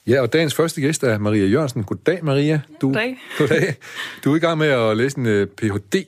Ja, 0.09 0.21
og 0.21 0.33
dagens 0.33 0.55
første 0.55 0.81
gæst 0.81 1.03
er 1.03 1.17
Maria 1.17 1.45
Jørgensen. 1.45 1.83
Goddag, 1.83 2.25
Maria. 2.25 2.61
Du, 2.81 2.87
goddag. 2.87 3.17
goddag. 3.37 3.75
Du 4.23 4.31
er 4.31 4.35
i 4.35 4.39
gang 4.39 4.57
med 4.57 4.67
at 4.67 4.97
læse 4.97 5.17
en 5.17 5.25
uh, 5.25 5.31
øh, 5.31 5.47
Ph.D. 5.47 6.03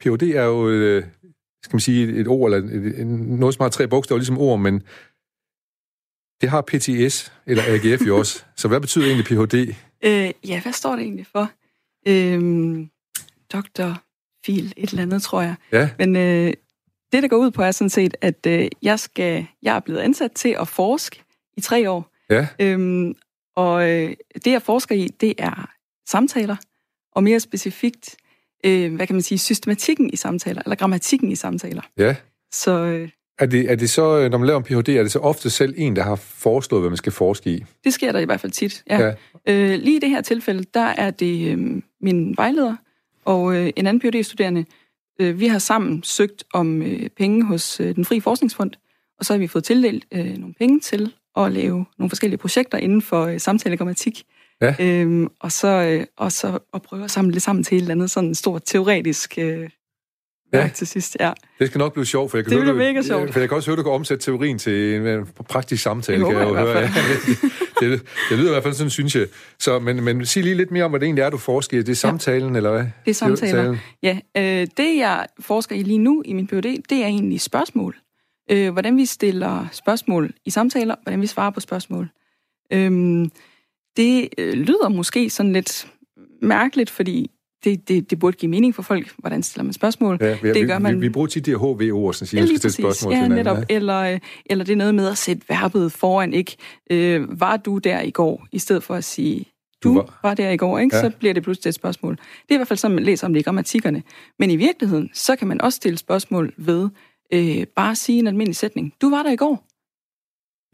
Ph.D. 0.00 0.22
er 0.22 0.44
jo, 0.44 0.96
uh, 0.96 1.04
skal 1.62 1.74
man 1.74 1.80
sige, 1.80 2.12
et, 2.16 2.28
ord, 2.28 2.52
eller 2.52 2.68
et, 2.68 3.00
et, 3.00 3.06
noget 3.06 3.54
som 3.54 3.62
har 3.62 3.68
tre 3.68 3.88
bogstaver, 3.88 4.18
ligesom 4.18 4.38
ord, 4.38 4.60
men 4.60 4.82
det 6.40 6.50
har 6.50 6.60
PTS, 6.60 7.32
eller 7.46 7.62
AGF 7.66 8.06
jo 8.06 8.18
også. 8.18 8.44
Så 8.56 8.68
hvad 8.68 8.80
betyder 8.80 9.06
egentlig 9.06 9.24
Ph.D.? 9.24 9.74
Øh, 10.04 10.30
ja, 10.48 10.62
hvad 10.62 10.72
står 10.72 10.96
det 10.96 11.02
egentlig 11.02 11.26
for? 11.32 11.50
Øhm, 12.08 12.90
doktor, 13.52 14.02
fil, 14.46 14.72
et 14.76 14.90
eller 14.90 15.02
andet, 15.02 15.22
tror 15.22 15.42
jeg. 15.42 15.54
Ja. 15.72 15.90
Men 15.98 16.16
øh, 16.16 16.52
det, 17.12 17.22
der 17.22 17.28
går 17.28 17.36
ud 17.36 17.50
på, 17.50 17.62
er 17.62 17.70
sådan 17.70 17.90
set, 17.90 18.16
at 18.20 18.46
øh, 18.46 18.68
jeg, 18.82 18.98
skal, 19.00 19.46
jeg 19.62 19.76
er 19.76 19.80
blevet 19.80 20.00
ansat 20.00 20.32
til 20.32 20.56
at 20.60 20.68
forske 20.68 21.22
i 21.56 21.60
tre 21.60 21.90
år. 21.90 22.10
Ja. 22.30 22.46
Øhm, 22.58 23.14
og 23.56 23.90
øh, 23.90 24.14
det, 24.34 24.52
jeg 24.52 24.62
forsker 24.62 24.94
i, 24.94 25.08
det 25.20 25.34
er 25.38 25.70
samtaler, 26.08 26.56
og 27.12 27.24
mere 27.24 27.40
specifikt, 27.40 28.16
øh, 28.64 28.94
hvad 28.94 29.06
kan 29.06 29.16
man 29.16 29.22
sige, 29.22 29.38
systematikken 29.38 30.10
i 30.12 30.16
samtaler, 30.16 30.62
eller 30.64 30.76
grammatikken 30.76 31.30
i 31.30 31.34
samtaler. 31.34 31.82
Ja. 31.98 32.16
Så... 32.52 32.70
Øh, 32.70 33.08
er 33.38 33.46
det, 33.46 33.70
er 33.70 33.76
det 33.76 33.90
så, 33.90 34.18
øh, 34.18 34.30
når 34.30 34.38
man 34.38 34.46
laver 34.46 34.58
en 34.58 34.64
Ph.D., 34.64 34.88
er 34.88 35.02
det 35.02 35.12
så 35.12 35.18
ofte 35.18 35.50
selv 35.50 35.74
en, 35.76 35.96
der 35.96 36.02
har 36.02 36.16
foreslået, 36.16 36.82
hvad 36.82 36.90
man 36.90 36.96
skal 36.96 37.12
forske 37.12 37.50
i? 37.50 37.64
Det 37.84 37.94
sker 37.94 38.12
der 38.12 38.18
i 38.18 38.24
hvert 38.24 38.40
fald 38.40 38.52
tit, 38.52 38.84
ja. 38.90 39.00
ja. 39.00 39.12
Øh, 39.48 39.78
lige 39.80 39.96
i 39.96 40.00
det 40.00 40.10
her 40.10 40.20
tilfælde, 40.20 40.64
der 40.74 40.80
er 40.86 41.10
det 41.10 41.52
øh, 41.52 41.82
min 42.00 42.36
vejleder 42.36 42.76
og 43.24 43.56
øh, 43.56 43.72
en 43.76 43.86
anden 43.86 44.00
Ph.D.-studerende. 44.00 44.64
Øh, 45.20 45.40
vi 45.40 45.46
har 45.46 45.58
sammen 45.58 46.02
søgt 46.02 46.44
om 46.52 46.82
øh, 46.82 47.08
penge 47.08 47.44
hos 47.44 47.80
øh, 47.80 47.94
den 47.94 48.04
Fri 48.04 48.20
Forskningsfond, 48.20 48.70
og 49.18 49.24
så 49.24 49.32
har 49.32 49.38
vi 49.38 49.46
fået 49.46 49.64
tildelt 49.64 50.04
øh, 50.12 50.38
nogle 50.38 50.54
penge 50.54 50.80
til 50.80 51.12
at 51.36 51.52
lave 51.52 51.86
nogle 51.98 52.10
forskellige 52.10 52.38
projekter 52.38 52.78
inden 52.78 53.02
for 53.02 53.26
øh, 53.26 53.40
samtalegrammatik. 53.40 54.22
Ja. 54.62 54.74
Øhm, 54.80 55.28
og, 55.40 55.52
så, 55.52 55.68
øh, 55.68 56.06
og 56.16 56.32
så 56.32 56.58
at 56.74 56.82
prøve 56.82 57.04
at 57.04 57.10
samle 57.10 57.34
det 57.34 57.42
sammen 57.42 57.64
til 57.64 57.76
et 57.76 57.80
eller 57.80 57.94
andet 57.94 58.10
sådan 58.10 58.34
stort 58.34 58.62
teoretisk 58.64 59.38
øh, 59.38 59.68
ja. 60.52 60.70
til 60.74 60.86
sidst. 60.86 61.16
Ja. 61.20 61.32
Det 61.58 61.66
skal 61.66 61.78
nok 61.78 61.92
blive 61.92 62.06
sjovt, 62.06 62.30
for 62.30 62.38
jeg 62.38 62.44
kan, 62.44 62.50
det 62.50 62.62
høre, 62.62 62.72
du, 62.72 62.78
mega 62.78 63.02
sjovt. 63.02 63.32
for 63.32 63.40
jeg 63.40 63.48
kan 63.48 63.56
også 63.56 63.70
høre, 63.70 63.74
at 63.74 63.78
du 63.78 63.82
kan 63.82 63.92
omsætte 63.92 64.24
teorien 64.24 64.58
til 64.58 64.94
en, 64.94 65.06
en 65.06 65.26
praktisk 65.48 65.82
samtale. 65.82 66.18
Det 66.18 66.26
kan 66.26 66.36
jeg, 66.36 66.48
jo 66.48 66.54
høre. 66.54 66.78
Ja. 66.78 66.90
det, 67.80 68.02
det, 68.30 68.38
lyder 68.38 68.48
i 68.48 68.52
hvert 68.52 68.62
fald 68.62 68.74
sådan, 68.74 68.90
synes 68.90 69.16
jeg. 69.16 69.26
Så, 69.58 69.78
men, 69.78 70.04
men 70.04 70.26
sig 70.26 70.42
lige 70.42 70.54
lidt 70.54 70.70
mere 70.70 70.84
om, 70.84 70.90
hvad 70.90 71.00
det 71.00 71.06
egentlig 71.06 71.22
er, 71.22 71.30
du 71.30 71.38
forsker 71.38 71.78
i. 71.78 71.80
Det 71.80 71.88
er 71.88 71.94
samtalen, 71.94 72.50
ja. 72.50 72.56
eller 72.56 72.70
hvad? 72.70 72.84
Det 73.04 73.10
er 73.10 73.14
samtaler. 73.14 73.76
Ja, 74.02 74.18
øh, 74.36 74.66
det 74.76 74.96
jeg 74.96 75.26
forsker 75.40 75.76
i 75.76 75.82
lige 75.82 75.98
nu 75.98 76.22
i 76.24 76.32
min 76.32 76.46
PhD, 76.46 76.82
det 76.90 77.02
er 77.02 77.06
egentlig 77.06 77.40
spørgsmål 77.40 77.96
øh, 78.50 78.72
hvordan 78.72 78.96
vi 78.96 79.04
stiller 79.06 79.66
spørgsmål 79.72 80.34
i 80.44 80.50
samtaler, 80.50 80.94
hvordan 81.02 81.20
vi 81.20 81.26
svarer 81.26 81.50
på 81.50 81.60
spørgsmål. 81.60 82.08
Øhm, 82.72 83.30
det 83.96 84.28
øh, 84.38 84.52
lyder 84.52 84.88
måske 84.88 85.30
sådan 85.30 85.52
lidt 85.52 85.88
mærkeligt, 86.42 86.90
fordi 86.90 87.30
det, 87.64 87.88
det, 87.88 88.10
det 88.10 88.18
burde 88.18 88.36
give 88.36 88.50
mening 88.50 88.74
for 88.74 88.82
folk, 88.82 89.14
hvordan 89.18 89.42
stiller 89.42 89.64
man 89.64 89.72
spørgsmål. 89.72 90.18
Ja, 90.20 90.36
vi, 90.42 90.52
det 90.52 90.66
gør 90.66 90.78
man... 90.78 90.94
vi, 90.94 91.00
vi 91.00 91.08
bruger 91.08 91.26
tit 91.26 91.46
de 91.46 91.50
her 91.50 91.58
HV-ord, 91.58 92.14
som 92.14 92.26
siger, 92.26 92.40
ja, 92.40 92.46
skal 92.46 92.58
stille 92.58 92.72
spørgsmål 92.72 93.12
ja, 93.12 93.18
til 93.18 93.22
hinanden. 93.22 93.44
Netop. 93.44 93.58
Ja. 93.70 93.74
Eller, 93.74 94.00
øh, 94.00 94.20
eller 94.46 94.64
det 94.64 94.72
er 94.72 94.76
noget 94.76 94.94
med 94.94 95.08
at 95.08 95.18
sætte 95.18 95.42
verbet 95.48 95.92
foran, 95.92 96.34
ikke? 96.34 96.56
Øh, 96.90 97.40
var 97.40 97.56
du 97.56 97.78
der 97.78 98.00
i 98.00 98.10
går, 98.10 98.46
i 98.52 98.58
stedet 98.58 98.82
for 98.82 98.94
at 98.94 99.04
sige, 99.04 99.44
du, 99.84 99.88
du 99.88 99.94
var. 99.94 100.18
var 100.22 100.34
der 100.34 100.50
i 100.50 100.56
går, 100.56 100.78
ikke? 100.78 100.96
Ja. 100.96 101.02
så 101.02 101.10
bliver 101.18 101.34
det 101.34 101.42
pludselig 101.42 101.68
et 101.68 101.74
spørgsmål. 101.74 102.16
Det 102.16 102.50
er 102.50 102.54
i 102.54 102.56
hvert 102.56 102.68
fald 102.68 102.78
sådan, 102.78 102.94
man 102.94 103.04
læser 103.04 103.26
om 103.26 103.32
det 103.32 103.40
i 103.40 103.42
grammatikkerne. 103.42 104.02
Men 104.38 104.50
i 104.50 104.56
virkeligheden, 104.56 105.10
så 105.12 105.36
kan 105.36 105.48
man 105.48 105.60
også 105.60 105.76
stille 105.76 105.98
spørgsmål 105.98 106.52
ved, 106.56 106.88
øh, 107.34 107.66
bare 107.76 107.96
sige 107.96 108.18
en 108.18 108.26
almindelig 108.26 108.56
sætning. 108.56 108.94
Du 109.00 109.10
var 109.10 109.22
der 109.22 109.30
i 109.30 109.36
går. 109.36 109.64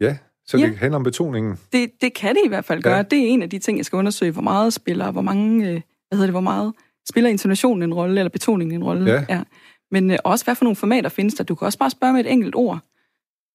Ja, 0.03 0.17
Så 0.45 0.57
Ja. 0.57 0.65
det 0.65 0.77
handler 0.77 0.95
om 0.95 1.03
betoningen. 1.03 1.59
Det, 1.73 1.91
det 2.01 2.13
kan 2.13 2.35
det 2.35 2.41
i 2.45 2.47
hvert 2.47 2.65
fald 2.65 2.81
gøre. 2.83 2.95
Ja. 2.95 3.01
Det 3.01 3.19
er 3.19 3.27
en 3.27 3.41
af 3.41 3.49
de 3.49 3.59
ting, 3.59 3.77
jeg 3.77 3.85
skal 3.85 3.97
undersøge. 3.97 4.31
Hvor 4.31 4.41
meget 4.41 4.73
spiller, 4.73 5.11
hvor 5.11 5.21
mange, 5.21 5.65
øh, 5.67 5.71
hvad 5.71 5.81
hedder 6.11 6.25
det, 6.25 6.33
hvor 6.33 6.39
meget 6.41 6.73
spiller 7.09 7.29
intonationen 7.29 7.83
en 7.83 7.93
rolle, 7.93 8.19
eller 8.19 8.29
betoningen 8.29 8.75
en 8.75 8.83
rolle. 8.83 9.11
Ja. 9.11 9.25
ja. 9.29 9.43
Men 9.91 10.11
øh, 10.11 10.17
også, 10.23 10.45
hvad 10.45 10.55
for 10.55 10.65
nogle 10.65 10.75
formater 10.75 11.09
findes 11.09 11.33
der? 11.33 11.43
Du 11.43 11.55
kan 11.55 11.65
også 11.65 11.77
bare 11.79 11.89
spørge 11.89 12.13
med 12.13 12.25
et 12.25 12.31
enkelt 12.31 12.55
ord. 12.55 12.79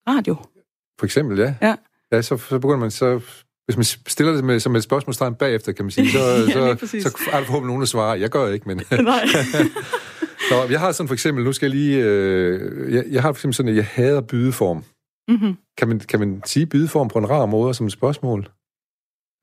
Radio. 0.09 0.37
For 0.99 1.05
eksempel, 1.07 1.39
ja. 1.39 1.55
Ja. 1.63 1.75
Ja, 2.13 2.23
så, 2.23 2.37
så 2.37 2.59
begynder 2.59 2.79
man 2.79 2.91
så... 2.91 3.21
Hvis 3.65 3.77
man 3.77 3.85
stiller 3.85 4.33
det 4.33 4.45
med, 4.45 4.61
som 4.61 4.77
et 4.77 4.83
spørgsmålstegn 4.83 5.35
bagefter, 5.35 5.73
kan 5.73 5.85
man 5.85 5.91
sige, 5.91 6.11
så, 6.11 6.19
Ja, 6.49 6.77
så, 6.77 6.87
så 6.87 7.19
er 7.33 7.39
der 7.39 7.45
forhåbentlig 7.45 7.67
nogen, 7.67 7.81
der 7.81 7.87
svarer. 7.87 8.15
Jeg 8.15 8.31
gør 8.31 8.49
ikke, 8.53 8.69
men... 8.69 8.77
Nej. 9.05 9.25
Nå, 10.51 10.57
jeg 10.71 10.81
har 10.81 10.93
sådan 10.93 11.09
for 11.09 11.15
eksempel, 11.15 11.45
nu 11.45 11.53
skal 11.53 11.67
jeg 11.67 11.77
lige... 11.77 12.05
Øh, 12.05 12.95
jeg, 12.95 13.05
jeg 13.11 13.23
har 13.23 13.33
for 13.33 13.37
eksempel 13.39 13.55
sådan, 13.55 13.71
at 13.71 13.77
jeg 13.77 13.85
hader 13.87 14.21
bydeform. 14.21 14.85
mm-hmm. 15.29 15.55
Kan 15.79 15.89
man, 15.89 16.01
kan 16.01 16.21
man 16.21 16.43
sige 16.47 16.67
bydeform 16.67 17.09
på 17.09 17.19
en 17.19 17.31
rar 17.31 17.47
måde 17.47 17.75
som 17.75 17.87
et 17.87 17.93
spørgsmål? 17.93 18.49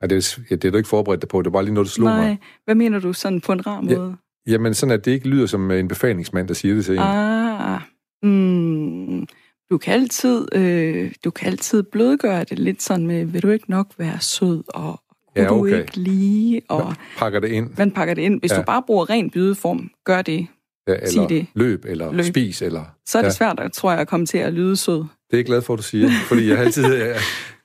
Ja, 0.02 0.06
det, 0.06 0.16
er, 0.16 0.40
ja, 0.50 0.54
det 0.56 0.64
er 0.64 0.70
du 0.70 0.76
ikke 0.76 0.88
forberedt 0.88 1.22
dig 1.22 1.28
på, 1.28 1.42
det 1.42 1.46
er 1.46 1.50
bare 1.50 1.64
lige 1.64 1.74
noget, 1.74 1.86
der 1.86 1.90
slog 1.90 2.08
Nej. 2.08 2.26
mig. 2.26 2.38
Hvad 2.64 2.74
mener 2.74 2.98
du 3.00 3.12
sådan 3.12 3.40
på 3.40 3.52
en 3.52 3.66
rar 3.66 3.84
Ja. 3.88 3.96
måde? 3.98 4.16
Jamen 4.46 4.74
sådan, 4.74 4.92
at 4.92 5.04
det 5.04 5.10
ikke 5.10 5.28
lyder 5.28 5.46
som 5.46 5.70
en 5.70 5.88
befalingsmand, 5.88 6.48
der 6.48 6.54
siger 6.54 6.74
det 6.74 6.84
til 6.84 6.94
en. 6.94 7.00
Ah, 7.02 7.80
mm, 8.22 9.26
du 9.70 9.78
kan 9.78 9.94
altid, 9.94 10.48
øh, 10.54 11.12
du 11.24 11.30
kan 11.30 11.46
altid 11.46 11.82
blødgøre 11.82 12.44
det 12.44 12.58
lidt 12.58 12.82
sådan 12.82 13.06
med, 13.06 13.24
vil 13.24 13.42
du 13.42 13.48
ikke 13.48 13.70
nok 13.70 13.86
være 13.98 14.20
sød, 14.20 14.62
og 14.68 15.00
Ja, 15.36 15.48
du 15.48 15.54
okay. 15.54 15.80
ikke 15.80 15.96
lige, 15.96 16.62
og 16.68 16.94
Pakker 17.18 17.40
det 17.40 17.48
ind, 17.48 17.70
man 17.78 17.90
pakker 17.90 18.14
det 18.14 18.22
ind. 18.22 18.40
Hvis 18.40 18.50
Ja. 18.50 18.56
ja. 18.56 18.60
du 18.62 18.66
bare 18.66 18.82
bruger 18.86 19.10
ren 19.10 19.30
bydeform, 19.30 19.90
gør 20.04 20.22
det. 20.22 20.46
Ja, 20.88 20.94
eller 21.02 21.28
det. 21.28 21.46
løb, 21.54 21.84
eller 21.88 22.12
Løb. 22.12 22.24
spis, 22.24 22.62
eller... 22.62 22.84
Så 23.06 23.18
er 23.18 23.22
det 23.22 23.28
Ja. 23.28 23.32
svært, 23.34 23.60
at, 23.60 23.72
tror 23.72 23.90
jeg, 23.90 24.00
at 24.00 24.08
komme 24.08 24.26
til 24.26 24.38
at 24.38 24.52
lyde 24.52 24.76
sød. 24.76 24.98
Det 24.98 25.06
er 25.32 25.36
jeg 25.36 25.44
glad 25.44 25.62
for, 25.62 25.72
at 25.74 25.78
du 25.78 25.82
siger, 25.82 26.10
fordi 26.28 26.48
jeg, 26.48 26.58
altid, 26.58 26.94
jeg, 26.94 27.16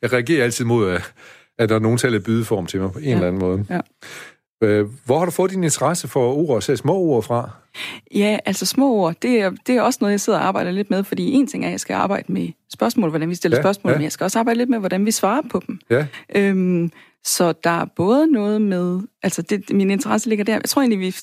jeg 0.01 0.13
reagerer 0.13 0.43
altid 0.43 0.65
mod, 0.65 0.89
at, 0.89 1.13
at 1.59 1.69
der 1.69 1.75
er 1.75 1.79
nogen, 1.79 1.97
der 1.97 2.01
taler 2.01 2.19
bydeform 2.19 2.65
til 2.65 2.81
mig 2.81 2.91
på 2.91 2.99
en 2.99 3.05
Ja. 3.05 3.11
eller 3.13 3.27
anden 3.27 3.39
måde. 3.41 3.65
Ja. 3.69 3.79
Øh, 4.63 4.85
hvor 5.05 5.17
har 5.17 5.25
du 5.25 5.31
fået 5.31 5.51
din 5.51 5.63
interesse 5.63 6.07
for 6.07 6.33
ord, 6.33 6.55
og 6.69 6.77
små 6.77 6.93
ord 6.95 7.23
fra? 7.23 7.49
Ja, 8.15 8.37
altså 8.45 8.65
små 8.65 8.93
ord, 8.93 9.15
det 9.21 9.41
er, 9.41 9.51
det 9.67 9.75
er 9.75 9.81
også 9.81 9.97
noget, 10.01 10.11
jeg 10.11 10.19
sidder 10.21 10.39
og 10.39 10.45
arbejder 10.45 10.71
lidt 10.71 10.89
med, 10.89 11.03
fordi 11.03 11.31
en 11.31 11.47
ting 11.47 11.63
er, 11.63 11.67
at 11.67 11.71
jeg 11.71 11.79
skal 11.79 11.93
arbejde 11.93 12.31
med 12.33 12.49
spørgsmål, 12.73 13.09
hvordan 13.09 13.29
vi 13.29 13.35
stiller 13.35 13.57
Ja, 13.57 13.61
spørgsmål, 13.63 13.91
ja. 13.91 13.97
men 13.97 14.03
jeg 14.03 14.11
skal 14.11 14.23
også 14.23 14.39
arbejde 14.39 14.57
lidt 14.57 14.69
med, 14.69 14.79
hvordan 14.79 15.05
vi 15.05 15.11
svarer 15.11 15.41
på 15.51 15.61
dem. 15.67 15.79
Ja, 15.89 16.05
Øhm, 16.35 16.91
så 17.25 17.53
der 17.63 17.69
er 17.69 17.85
både 17.95 18.27
noget 18.31 18.61
med, 18.61 18.99
altså 19.23 19.41
det, 19.41 19.63
min 19.73 19.91
interesse 19.91 20.29
ligger 20.29 20.45
der, 20.45 20.53
jeg 20.53 20.61
tror 20.63 20.81
egentlig, 20.81 20.99
vi, 20.99 21.15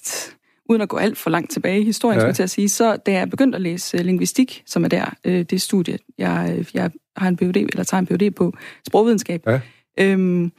uden 0.68 0.82
at 0.82 0.88
gå 0.88 0.96
alt 0.96 1.18
for 1.18 1.30
langt 1.30 1.50
tilbage 1.50 1.80
i 1.80 1.84
historien, 1.84 2.14
Ja. 2.18 2.18
ja. 2.18 2.20
skulle 2.20 2.28
jeg 2.28 2.36
til 2.36 2.42
at 2.42 2.50
sige, 2.50 2.68
så 2.68 2.96
da 2.96 3.12
jeg 3.12 3.30
begyndte 3.30 3.56
at 3.56 3.62
læse 3.62 3.98
uh, 3.98 4.04
lingvistik, 4.04 4.62
som 4.66 4.84
er 4.84 4.88
der, 4.88 5.06
uh, 5.28 5.40
det 5.40 5.62
studie, 5.62 5.98
jeg, 6.18 6.54
øh, 6.58 6.66
jeg 6.74 6.90
har 7.16 7.28
en 7.28 7.36
PhD, 7.36 7.56
eller 7.56 7.84
tager 7.84 7.98
en 7.98 8.06
PhD 8.06 8.30
på 8.30 8.52
sprogvidenskab, 8.86 9.42
Ja. 9.46 9.60
øhm, 9.98 10.52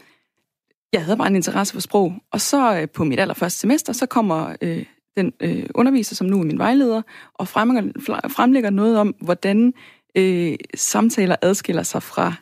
jeg 0.93 1.03
havde 1.05 1.17
bare 1.17 1.27
en 1.27 1.35
interesse 1.35 1.73
for 1.73 1.81
sprog, 1.81 2.13
og 2.31 2.41
så 2.41 2.79
øh, 2.81 2.87
på 2.89 3.03
mit 3.03 3.19
allerførste 3.19 3.59
semester, 3.59 3.93
så 3.93 4.05
kommer 4.05 4.55
øh, 4.61 4.85
den 5.17 5.33
øh, 5.39 5.63
underviser, 5.75 6.15
som 6.15 6.27
nu 6.27 6.39
er 6.39 6.43
min 6.43 6.57
vejleder, 6.57 7.01
og 7.33 7.47
fremlægger, 7.47 7.91
fremlægger 8.29 8.69
noget 8.69 8.97
om, 8.97 9.15
hvordan 9.21 9.73
øh, 10.17 10.55
samtaler 10.75 11.35
adskiller 11.41 11.83
sig 11.83 12.03
fra 12.03 12.33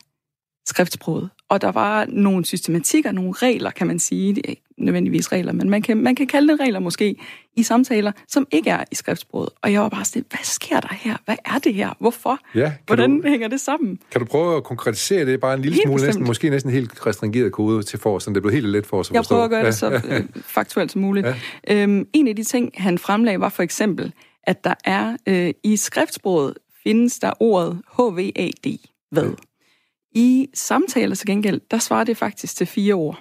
skriftsproget. 0.66 1.30
Og 1.48 1.60
der 1.60 1.72
var 1.72 2.06
nogle 2.08 2.44
systematikker, 2.44 3.12
nogle 3.12 3.32
regler, 3.32 3.70
kan 3.70 3.86
man 3.86 3.98
sige. 3.98 4.34
Det 4.34 4.46
er 4.46 4.50
ikke 4.50 4.62
nødvendigvis 4.78 5.32
regler, 5.32 5.52
men 5.52 5.70
man 5.70 5.82
kan, 5.82 5.96
man 5.96 6.14
kan 6.14 6.26
kalde 6.26 6.52
det 6.52 6.60
regler 6.60 6.80
måske, 6.80 7.16
i 7.56 7.62
samtaler, 7.62 8.12
som 8.28 8.46
ikke 8.50 8.70
er 8.70 8.84
i 8.92 8.94
skriftsproget. 8.94 9.48
Og 9.62 9.72
jeg 9.72 9.80
var 9.80 9.88
bare 9.88 10.04
sådan, 10.04 10.24
hvad 10.30 10.38
sker 10.42 10.80
der 10.80 10.94
her? 10.94 11.16
Hvad 11.24 11.36
er 11.44 11.58
det 11.58 11.74
her? 11.74 11.90
Hvorfor? 12.00 12.38
ja. 12.54 12.72
Hvordan 12.86 13.20
du, 13.20 13.28
hænger 13.28 13.48
det 13.48 13.60
sammen? 13.60 13.98
kan 14.10 14.20
du 14.20 14.26
prøve 14.26 14.56
at 14.56 14.64
konkretisere 14.64 15.26
det 15.26 15.40
bare 15.40 15.54
en 15.54 15.62
lille 15.62 15.74
Helt 15.74 15.86
smule, 15.86 16.02
næsten, 16.02 16.24
måske 16.24 16.50
næsten 16.50 16.72
helt 16.72 17.06
restringeret 17.06 17.52
kode 17.52 17.82
til 17.82 17.98
for, 17.98 18.18
så 18.18 18.30
det 18.30 18.42
blev 18.42 18.54
helt 18.54 18.68
let 18.68 18.86
for 18.86 18.98
os 18.98 19.10
at 19.10 19.14
Jeg 19.14 19.18
forstå? 19.18 19.34
prøver 19.34 19.44
at 19.44 19.50
gøre 19.50 19.60
ja, 19.60 19.66
det 19.66 19.74
så 19.74 20.02
øh, 20.08 20.24
faktuelt 20.56 20.92
som 20.92 21.00
muligt. 21.00 21.26
Ja. 21.26 21.34
Øhm, 21.82 22.06
en 22.12 22.28
af 22.28 22.36
de 22.36 22.44
ting, 22.44 22.72
han 22.74 22.98
fremlagde, 22.98 23.40
var 23.40 23.48
for 23.48 23.62
eksempel, 23.62 24.12
at 24.42 24.64
der 24.64 24.74
er 24.84 25.16
øh, 25.28 25.54
i 25.64 25.76
skriftsproget 25.76 26.54
findes 26.82 27.18
der 27.18 27.32
ordet 27.40 27.82
HVAD. 27.92 28.78
Hvad? 29.10 29.30
I 30.16 30.48
samtaler 30.54 31.14
til 31.14 31.26
gengæld, 31.26 31.60
der 31.70 31.78
svarer 31.78 32.04
det 32.04 32.16
faktisk 32.16 32.56
til 32.56 32.66
fire 32.66 32.94
ord. 32.94 33.20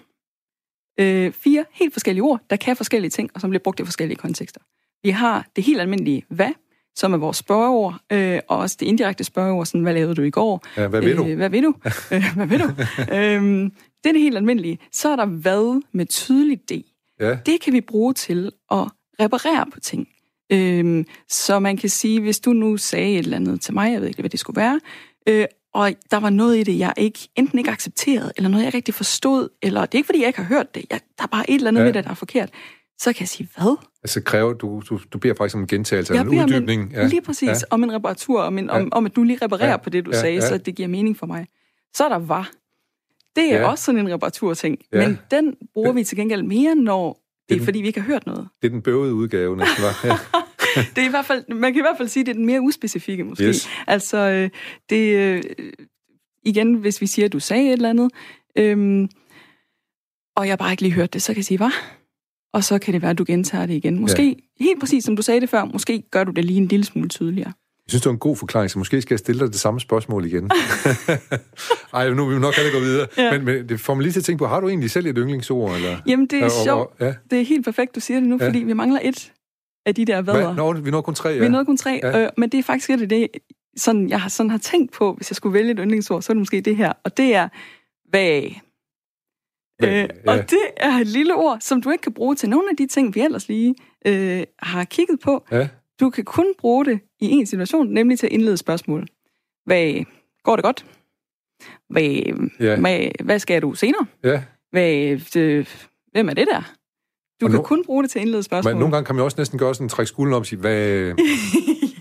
Øh, 0.99 1.31
fire 1.31 1.65
helt 1.71 1.93
forskellige 1.93 2.23
ord, 2.23 2.39
der 2.49 2.55
kan 2.55 2.75
forskellige 2.75 3.11
ting, 3.11 3.29
og 3.33 3.41
som 3.41 3.49
bliver 3.49 3.63
brugt 3.63 3.79
i 3.79 3.85
forskellige 3.85 4.17
kontekster. 4.17 4.61
Vi 5.03 5.09
har 5.09 5.47
det 5.55 5.63
helt 5.63 5.81
almindelige 5.81 6.25
hvad, 6.29 6.51
som 6.95 7.13
er 7.13 7.17
vores 7.17 7.37
spørgeord, 7.37 7.95
øh, 8.11 8.39
og 8.47 8.57
også 8.57 8.77
det 8.79 8.85
indirekte 8.85 9.23
spørgeord, 9.23 9.65
sådan, 9.65 9.81
hvad 9.81 9.93
lavede 9.93 10.15
du 10.15 10.21
i 10.21 10.29
går? 10.29 10.65
Ja, 10.77 10.87
hvad 10.87 11.01
ved 11.01 11.15
du? 11.15 11.25
Øh, 11.25 11.37
hvad 11.37 11.49
ved 11.49 11.61
du? 11.61 11.73
øh, 12.13 12.23
hvad 12.35 12.47
ved 12.47 12.59
du? 12.59 12.65
øhm, 13.15 13.71
det 14.03 14.09
er 14.09 14.13
det 14.13 14.21
helt 14.21 14.37
almindelige. 14.37 14.79
Så 14.91 15.09
er 15.09 15.15
der 15.15 15.25
hvad 15.25 15.81
med 15.91 16.05
tydeligt 16.05 16.69
D. 16.69 16.71
Ja, 17.19 17.37
Det 17.45 17.61
kan 17.61 17.73
vi 17.73 17.81
bruge 17.81 18.13
til 18.13 18.51
at 18.71 18.87
reparere 19.19 19.65
på 19.73 19.79
ting. 19.79 20.07
Øhm, 20.51 21.05
så 21.29 21.59
man 21.59 21.77
kan 21.77 21.89
sige, 21.89 22.21
hvis 22.21 22.39
du 22.39 22.53
nu 22.53 22.77
sagde 22.77 23.13
et 23.13 23.19
eller 23.19 23.35
andet 23.35 23.61
til 23.61 23.73
mig, 23.73 23.93
jeg 23.93 24.01
ved 24.01 24.07
ikke, 24.07 24.21
hvad 24.21 24.29
det 24.29 24.39
skulle 24.39 24.61
være, 24.61 24.79
øh, 25.27 25.45
og 25.75 25.93
der 26.11 26.17
var 26.17 26.29
noget 26.29 26.57
i 26.57 26.63
det, 26.63 26.79
jeg 26.79 26.93
ikke, 26.97 27.19
enten 27.35 27.59
ikke 27.59 27.71
accepterede, 27.71 28.31
eller 28.37 28.49
noget, 28.49 28.63
jeg 28.63 28.67
ikke 28.67 28.77
rigtig 28.77 28.93
forstod, 28.93 29.49
eller 29.61 29.81
det 29.81 29.93
er 29.93 29.97
ikke, 29.97 30.05
fordi 30.05 30.19
jeg 30.19 30.27
ikke 30.27 30.39
har 30.39 30.47
hørt 30.47 30.75
det, 30.75 30.85
jeg, 30.91 30.99
der 31.17 31.23
er 31.23 31.27
bare 31.27 31.49
et 31.49 31.55
eller 31.55 31.67
andet 31.67 31.81
Ja. 31.81 31.85
ved 31.85 31.93
det, 31.93 32.03
der 32.03 32.09
er 32.09 32.13
forkert, 32.15 32.49
så 32.99 33.13
kan 33.13 33.19
jeg 33.21 33.27
sige, 33.29 33.49
hvad? 33.57 33.75
altså 34.03 34.21
kræver, 34.21 34.53
du, 34.53 34.81
du, 34.89 34.99
du 35.13 35.17
beder 35.17 35.33
faktisk 35.37 35.55
om 35.55 35.61
en 35.61 35.67
gentagelse, 35.67 36.13
Jeg 36.13 36.21
en 36.21 36.29
beder 36.29 36.43
om 36.43 36.49
en- 36.49 36.55
uddybning. 36.55 36.91
Ja. 36.93 37.07
Lige 37.07 37.21
præcis, 37.21 37.49
Ja. 37.49 37.55
om 37.69 37.83
en 37.83 37.93
reparatur, 37.93 38.41
om, 38.41 38.57
en, 38.57 38.69
om, 38.69 38.81
Ja. 38.81 38.87
om 38.91 39.05
at 39.05 39.15
du 39.15 39.23
lige 39.23 39.39
reparerer 39.41 39.69
Ja. 39.69 39.77
på 39.77 39.89
det, 39.89 40.05
du 40.05 40.11
Ja, 40.13 40.19
sagde, 40.19 40.35
ja. 40.35 40.47
så 40.49 40.57
det 40.57 40.75
giver 40.75 40.87
mening 40.87 41.17
for 41.17 41.25
mig. 41.25 41.47
Så 41.95 42.03
er 42.05 42.09
der 42.09 42.19
var. 42.19 42.51
Det 43.35 43.53
er 43.53 43.57
Ja. 43.59 43.67
også 43.69 43.83
sådan 43.83 43.99
en 44.01 44.13
reparaturting, 44.13 44.77
ja. 44.93 45.07
men 45.07 45.19
den 45.31 45.55
bruger 45.73 45.91
vi 45.91 46.03
til 46.03 46.17
gengæld 46.17 46.43
mere, 46.43 46.75
når 46.75 47.19
det 47.49 47.55
er, 47.55 47.57
Den- 47.59 47.65
fordi 47.65 47.81
vi 47.81 47.87
ikke 47.87 47.99
har 48.01 48.07
hørt 48.07 48.25
noget. 48.25 48.47
Det 48.61 48.67
er 48.67 48.71
den 48.71 48.81
bøvede 48.81 49.13
udgave, 49.13 49.57
næsten 49.57 49.83
var. 49.83 49.99
Ja. 50.07 50.17
Det 50.75 50.97
er 50.97 51.05
i 51.05 51.09
hvert 51.09 51.25
fald, 51.25 51.43
man 51.55 51.73
kan 51.73 51.79
i 51.79 51.83
hvert 51.83 51.97
fald 51.97 52.07
sige, 52.07 52.21
at 52.21 52.25
det 52.25 52.31
er 52.31 52.35
den 52.35 52.45
mere 52.45 52.61
uspecifikke 52.61 53.23
måske. 53.23 53.43
Yes. 53.43 53.69
Altså, 53.87 54.17
øh, 54.17 54.49
det, 54.89 55.15
øh, 55.15 55.43
igen, 56.45 56.73
hvis 56.75 57.01
vi 57.01 57.07
siger, 57.07 57.25
at 57.25 57.33
du 57.33 57.39
sagde 57.39 57.65
et 57.67 57.71
eller 57.73 57.89
andet, 57.89 58.11
øhm, 58.57 59.09
og 60.35 60.47
jeg 60.47 60.57
bare 60.57 60.71
ikke 60.71 60.81
lige 60.83 60.93
hørte 60.93 61.11
det, 61.13 61.21
så 61.21 61.27
kan 61.33 61.37
jeg 61.37 61.45
sige, 61.45 61.57
hvad? 61.57 61.71
Og 62.53 62.63
så 62.63 62.79
kan 62.79 62.93
det 62.93 63.01
være, 63.01 63.11
at 63.11 63.17
du 63.17 63.23
gentager 63.27 63.65
det 63.65 63.73
igen. 63.73 63.99
Måske, 63.99 64.23
ja. 64.27 64.63
helt 64.63 64.79
præcis 64.79 65.03
som 65.03 65.15
du 65.15 65.21
sagde 65.21 65.41
det 65.41 65.49
før, 65.49 65.65
måske 65.65 66.03
gør 66.11 66.23
du 66.23 66.31
det 66.31 66.45
lige 66.45 66.57
en 66.57 66.67
lille 66.67 66.85
smule 66.85 67.09
tydeligere. 67.09 67.53
Jeg 67.87 67.89
synes, 67.91 68.01
det 68.01 68.05
var 68.09 68.13
en 68.13 68.19
god 68.19 68.35
forklaring, 68.35 68.71
så 68.71 68.79
måske 68.79 69.01
skal 69.01 69.13
jeg 69.15 69.19
stille 69.19 69.39
dig 69.39 69.47
det 69.47 69.59
samme 69.59 69.79
spørgsmål 69.79 70.25
igen. 70.25 70.51
Ej, 71.93 72.09
nu 72.09 72.25
vil 72.25 72.35
vi 72.35 72.41
nok 72.41 72.53
have 72.55 72.71
gå 72.71 72.79
videre. 72.79 73.07
Ja. 73.17 73.23
Ja. 73.23 73.31
Men, 73.31 73.45
men 73.45 73.69
det 73.69 73.79
får 73.79 73.93
mig 73.93 74.03
lige 74.03 74.13
til 74.13 74.19
at 74.19 74.23
tænke 74.23 74.39
på, 74.39 74.47
har 74.47 74.59
du 74.59 74.67
egentlig 74.69 74.91
selv 74.91 75.05
et 75.05 75.15
yndlingsord? 75.17 75.75
Eller? 75.75 75.97
Jamen, 76.07 76.25
det 76.27 76.39
er 76.39 76.45
Og- 76.45 76.51
sjovt. 76.65 76.89
og- 77.01 77.05
Ja. 77.07 77.13
Det 77.31 77.39
er 77.41 77.45
helt 77.45 77.65
perfekt, 77.65 77.95
du 77.95 77.99
siger 77.99 78.19
det 78.19 78.29
nu, 78.29 78.37
Ja. 78.41 78.47
fordi 78.47 78.59
vi 78.59 78.73
mangler 78.73 78.99
et 79.03 79.31
af 79.85 79.95
de 79.95 80.05
der 80.05 80.21
vader. 80.21 80.55
Nå, 80.55 80.73
vi 80.73 80.91
når 80.91 81.01
kun 81.01 81.15
tre, 81.15 81.29
ja. 81.29 81.39
Vi 81.39 81.49
nåede 81.49 81.65
kun 81.65 81.77
tre, 81.77 81.99
Ja. 82.03 82.23
øh, 82.23 82.29
men 82.37 82.49
det 82.49 82.57
er 82.57 82.63
faktisk 82.63 82.89
et 82.89 83.01
af 83.01 83.09
det, 83.09 83.27
sådan, 83.77 84.09
jeg 84.09 84.21
har, 84.21 84.29
sådan 84.29 84.49
har 84.49 84.57
tænkt 84.57 84.91
på, 84.93 85.13
hvis 85.13 85.31
jeg 85.31 85.35
skulle 85.35 85.53
vælge 85.53 85.71
et 85.71 85.77
yndlingsord, 85.79 86.21
så 86.21 86.31
er 86.31 86.33
det 86.33 86.41
måske 86.41 86.61
det 86.61 86.75
her, 86.77 86.93
og 87.03 87.17
det 87.17 87.35
er 87.35 87.49
vag. 88.11 88.61
Øh, 89.83 89.89
ja. 89.93 90.07
og 90.27 90.49
det 90.49 90.59
er 90.77 90.91
et 90.91 91.07
lille 91.07 91.35
ord, 91.35 91.57
som 91.61 91.81
du 91.81 91.89
ikke 91.91 92.01
kan 92.01 92.13
bruge 92.13 92.35
til 92.35 92.49
nogle 92.49 92.69
af 92.69 92.77
de 92.77 92.87
ting, 92.87 93.15
vi 93.15 93.21
ellers 93.21 93.47
lige 93.47 93.75
øh, 94.07 94.43
har 94.59 94.83
kigget 94.83 95.19
på. 95.19 95.45
Ja. 95.51 95.67
Du 95.99 96.09
kan 96.09 96.23
kun 96.25 96.45
bruge 96.57 96.85
det 96.85 96.99
i 97.19 97.25
en 97.29 97.45
situation, 97.45 97.87
nemlig 97.87 98.19
til 98.19 98.27
at 98.27 98.33
indlede 98.33 98.57
spørgsmål. 98.57 99.07
Hvad 99.65 100.03
går 100.43 100.55
det 100.55 100.63
godt? 100.63 100.85
Hvad, 101.89 102.03
Ja. 102.59 102.79
hvad, 102.79 103.23
hvad 103.23 103.39
skal 103.39 103.61
du 103.61 103.73
senere? 103.73 104.05
ja. 104.23 104.43
Hvad, 104.71 105.19
øh, 105.37 105.67
hvem 106.11 106.29
er 106.29 106.33
det 106.33 106.47
der? 106.51 106.73
Du 107.41 107.45
Og 107.45 107.49
kan 107.51 107.57
nu- 107.57 107.63
kun 107.63 107.85
bruge 107.85 108.03
det 108.03 108.11
til 108.11 108.19
at 108.19 108.23
indlede 108.25 108.43
spørgsmål. 108.43 108.73
Men 108.73 108.79
nogle 108.79 108.95
gange 108.95 109.05
kan 109.05 109.15
man 109.15 109.23
også 109.25 109.35
næsten 109.37 109.59
gøre 109.59 109.75
sådan, 109.75 109.89
trække 109.89 110.07
skulderen 110.07 110.33
op 110.35 110.39
og 110.41 110.45
sige, 110.45 110.59
hvad... 110.59 110.81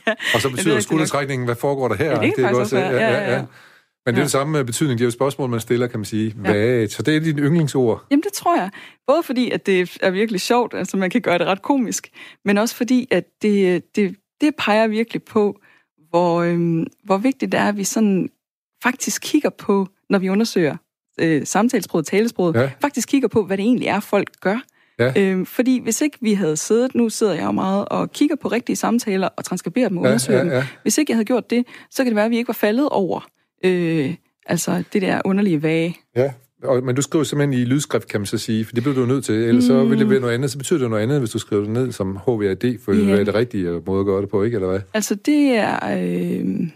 ja. 0.07 0.13
Og 0.35 0.41
så 0.41 0.51
betyder 0.51 0.81
skuldertrækningen, 0.81 1.45
hvad 1.45 1.55
foregår 1.55 1.89
der 1.89 1.95
her? 1.95 2.05
Ja, 2.05 2.11
det 2.11 2.19
kan 2.21 2.25
ikke 2.27 2.43
faktisk 2.43 2.61
også 2.61 2.77
være. 2.77 2.91
Ja, 2.91 3.11
ja, 3.11 3.33
ja. 3.35 3.45
Men 4.07 4.15
det 4.15 4.19
er 4.19 4.21
Ja. 4.21 4.23
det 4.23 4.31
samme 4.31 4.53
med 4.53 4.65
betydning. 4.65 4.99
Det 4.99 5.05
er 5.05 5.07
jo 5.07 5.11
spørgsmål, 5.11 5.51
man 5.51 5.61
stiller, 5.61 5.87
kan 5.87 5.99
man 6.01 6.05
sige. 6.05 6.33
Hvad? 6.37 6.89
Så 6.89 7.03
det 7.03 7.17
er 7.17 7.21
dit 7.21 7.37
yndlingsord. 7.39 8.05
Jamen, 8.11 8.23
det 8.23 8.33
tror 8.33 8.57
jeg. 8.57 8.71
Både 9.07 9.23
fordi, 9.23 9.51
at 9.51 9.67
det 9.67 9.97
er 10.03 10.11
virkelig 10.11 10.41
sjovt, 10.41 10.75
altså 10.75 10.97
man 10.97 11.11
kan 11.11 11.21
gøre 11.21 11.39
det 11.39 11.47
ret 11.47 11.63
komisk, 11.63 12.09
men 12.45 12.59
også 12.59 12.75
fordi, 12.77 13.09
at 13.11 13.25
det, 13.43 13.83
det, 13.97 14.17
det 14.41 14.55
peger 14.59 14.87
virkelig 14.87 15.23
på, 15.23 15.59
hvor, 16.11 16.43
øhm, 16.43 16.87
hvor 17.05 17.17
vigtigt 17.19 17.53
det 17.53 17.61
er, 17.61 17.69
at 17.69 17.77
vi 17.77 17.85
sådan 17.85 18.29
faktisk 18.83 19.23
kigger 19.23 19.51
på, 19.51 19.89
når 20.11 20.19
vi 20.19 20.29
undersøger 20.29 20.77
øh, 21.21 21.47
samtalesproget, 21.47 22.07
talesproget, 22.07 22.55
Ja. 22.55 22.61
ja. 22.61 22.71
faktisk 22.83 23.09
kigger 23.09 23.29
på, 23.29 23.45
hvad 23.47 23.57
det 23.57 23.63
egentlig 23.63 23.89
er, 23.89 24.01
folk 24.01 24.31
gør. 24.41 24.59
Ja. 24.99 25.13
Øhm, 25.17 25.47
fordi 25.47 25.81
hvis 25.83 26.01
ikke 26.01 26.19
vi 26.21 26.33
havde 26.33 26.57
siddet, 26.57 26.95
nu 26.95 27.09
sidder 27.09 27.35
jeg 27.35 27.45
jo 27.45 27.53
meget 27.53 27.85
og 27.89 28.13
kigger 28.13 28.37
på 28.37 28.49
rigtige 28.49 28.77
samtaler 28.77 29.29
og 29.37 29.45
transkriberer 29.45 29.89
dem 29.89 29.99
og 29.99 30.05
Ja, 30.05 30.09
undersøger 30.11 30.39
ja, 30.39 30.45
dem. 30.45 30.53
ja. 30.53 30.67
Hvis 30.83 30.99
ikke 30.99 31.11
jeg 31.11 31.17
havde 31.17 31.25
gjort 31.25 31.51
det, 31.51 31.65
så 31.91 32.03
kan 32.03 32.07
det 32.07 32.17
være, 32.17 32.25
at 32.25 32.31
vi 32.31 32.37
ikke 32.37 32.49
var 32.49 32.53
faldet 32.55 32.89
over 32.89 33.27
øh, 33.65 34.15
altså 34.47 34.83
det 34.93 35.03
der 35.03 35.21
underlige 35.25 35.63
vage. 35.63 35.97
Ja, 36.17 36.33
og, 36.65 36.85
men 36.85 36.97
du 36.97 37.03
skriver 37.03 37.25
simpelthen 37.25 37.61
i 37.61 37.65
lydskrift, 37.65 38.09
kan 38.09 38.21
man 38.21 38.27
så 38.27 38.39
sige, 38.39 38.65
for 38.65 38.73
det 38.75 38.83
bliver 38.83 38.95
du 38.97 39.07
nødt 39.07 39.25
til. 39.25 39.35
Ellers 39.35 39.65
så 39.65 39.85
vil 39.85 39.99
det 39.99 40.11
være 40.11 40.21
noget 40.21 40.35
andet, 40.35 40.51
så 40.51 40.59
betyder 40.59 40.79
det 40.79 40.91
noget 40.91 41.03
andet, 41.03 41.19
hvis 41.19 41.31
du 41.31 41.39
skriver 41.39 41.63
det 41.63 41.71
ned 41.71 41.93
som 41.93 42.17
HVAD, 42.27 42.79
for 42.85 42.93
det 42.93 43.09
Ja. 43.09 43.13
er 43.21 43.25
det 43.25 43.35
rigtige 43.35 43.83
måde 43.87 44.01
at 44.01 44.07
gøre 44.07 44.23
det 44.23 44.29
på, 44.29 44.43
ikke? 44.43 44.55
Eller 44.55 44.69
hvad? 44.69 44.81
Altså 44.95 45.15
det 45.15 45.51
er... 45.57 45.99
Øh, 45.99 46.69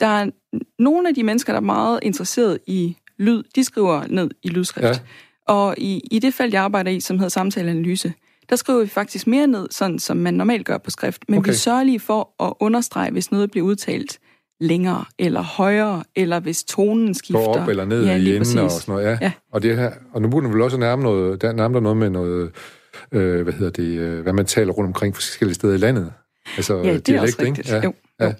der 0.00 0.06
er 0.06 0.30
nogle 0.78 1.08
af 1.08 1.14
de 1.14 1.22
mennesker, 1.22 1.52
der 1.52 1.60
er 1.60 1.64
meget 1.64 1.98
interesseret 2.02 2.58
i 2.66 2.96
lyd, 3.18 3.42
de 3.54 3.64
skriver 3.64 4.02
ned 4.08 4.30
i 4.42 4.48
lydskrift. 4.48 4.86
Ja. 4.86 4.92
Og 5.48 5.74
i, 5.78 6.02
i 6.10 6.18
det 6.18 6.34
felt, 6.34 6.54
jeg 6.54 6.62
arbejder 6.62 6.90
i, 6.90 7.00
som 7.00 7.18
hedder 7.18 7.28
samtaleanalyse, 7.28 8.12
der 8.50 8.56
skriver 8.56 8.80
vi 8.80 8.88
faktisk 8.88 9.26
mere 9.26 9.46
ned, 9.46 9.68
sådan 9.70 9.98
som 9.98 10.16
man 10.16 10.34
normalt 10.34 10.66
gør 10.66 10.78
på 10.78 10.90
skrift. 10.90 11.22
Men 11.28 11.38
okay. 11.38 11.50
vi 11.50 11.56
sørger 11.56 11.82
lige 11.82 12.00
for 12.00 12.44
at 12.44 12.54
understrege, 12.60 13.10
hvis 13.10 13.30
noget 13.30 13.50
bliver 13.50 13.66
udtalt 13.66 14.18
længere 14.60 15.04
eller 15.18 15.42
højere, 15.42 16.04
eller 16.16 16.40
hvis 16.40 16.64
tonen 16.64 17.14
skifter. 17.14 17.44
Går 17.44 17.56
op 17.56 17.68
eller 17.68 17.84
ned 17.84 18.04
ja, 18.04 18.16
i 18.16 18.36
enden 18.36 18.58
og 18.58 18.70
sådan 18.70 18.92
noget. 18.92 19.04
Ja. 19.04 19.18
ja. 19.20 19.32
Og, 19.52 19.62
det 19.62 19.76
her, 19.76 19.90
og 20.12 20.22
nu 20.22 20.28
burde 20.28 20.46
man 20.46 20.54
vel 20.54 20.62
også 20.62 20.76
nærme, 20.76 21.02
noget, 21.02 21.42
der, 21.42 21.52
nærme 21.52 21.80
noget 21.80 21.96
med 21.96 22.10
noget, 22.10 22.50
øh, 23.12 23.42
hvad 23.42 23.52
hedder 23.52 23.70
det, 23.70 23.98
øh, 23.98 24.22
hvad 24.22 24.32
man 24.32 24.46
taler 24.46 24.72
rundt 24.72 24.88
omkring 24.88 25.14
forskellige 25.14 25.54
steder 25.54 25.74
i 25.74 25.78
landet. 25.78 26.12
Altså 26.56 26.76
ja, 26.76 26.82
det 26.82 26.94
er 26.94 26.98
dialekt, 26.98 27.22
også 27.22 27.42
rigtigt. 27.42 27.58
Ikke? 27.58 27.76
Ja. 27.76 27.84
Jo, 27.84 27.94
ja. 28.20 28.32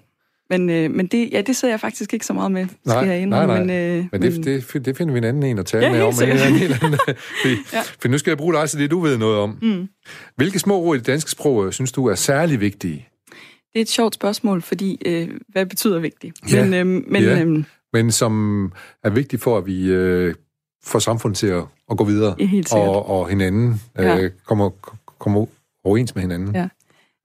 Men, 0.52 0.70
øh, 0.70 0.90
men 0.90 1.06
det, 1.06 1.32
ja, 1.32 1.40
det 1.40 1.56
sidder 1.56 1.72
jeg 1.72 1.80
faktisk 1.80 2.12
ikke 2.12 2.26
så 2.26 2.32
meget 2.32 2.52
med, 2.52 2.66
skal 2.66 2.78
nej, 2.86 3.08
jeg 3.08 3.26
nej, 3.26 3.46
nej. 3.46 3.58
Men, 3.58 3.70
øh, 3.70 4.04
men 4.12 4.22
det, 4.22 4.44
det, 4.74 4.84
det 4.86 4.96
finder 4.96 5.12
vi 5.12 5.18
en 5.18 5.24
anden 5.24 5.42
en 5.42 5.58
at 5.58 5.66
tale 5.66 5.86
ja, 5.86 5.92
med 5.92 6.02
om. 6.02 6.14
En, 6.22 6.56
helt 6.56 6.82
anden, 6.82 6.98
ja. 7.72 7.80
for 8.00 8.08
nu 8.08 8.18
skal 8.18 8.30
jeg 8.30 8.38
bruge 8.38 8.54
dig 8.54 8.70
til 8.70 8.78
det, 8.78 8.90
du 8.90 9.00
ved 9.00 9.18
noget 9.18 9.38
om. 9.38 9.58
Mm. 9.62 9.88
Hvilke 10.36 10.58
små 10.58 10.78
ord 10.78 10.96
i 10.96 10.98
det 10.98 11.06
danske 11.06 11.30
sprog 11.30 11.66
øh, 11.66 11.72
synes 11.72 11.92
du 11.92 12.06
er 12.06 12.14
særlig 12.14 12.60
vigtige? 12.60 13.08
Det 13.72 13.78
er 13.78 13.80
et 13.80 13.88
sjovt 13.88 14.14
spørgsmål, 14.14 14.62
fordi 14.62 15.02
øh, 15.06 15.28
hvad 15.48 15.66
betyder 15.66 15.98
vigtigt? 15.98 16.52
Ja, 16.52 16.64
men, 16.64 16.74
øh, 16.74 16.86
men, 16.86 17.22
ja. 17.22 17.42
øh, 17.42 17.64
men 17.92 18.12
som 18.12 18.72
er 19.04 19.10
vigtigt 19.10 19.42
for, 19.42 19.58
at 19.58 19.66
vi 19.66 19.84
øh, 19.84 20.34
får 20.84 20.98
samfundet 20.98 21.38
til 21.38 21.46
at, 21.46 21.64
at 21.90 21.96
gå 21.96 22.04
videre, 22.04 22.36
og, 22.72 23.08
og 23.08 23.28
hinanden 23.28 23.80
øh, 23.98 24.04
ja. 24.04 24.28
kommer, 24.46 24.70
kommer 25.18 25.46
overens 25.84 26.14
med 26.14 26.22
hinanden. 26.22 26.56
Ja. 26.56 26.68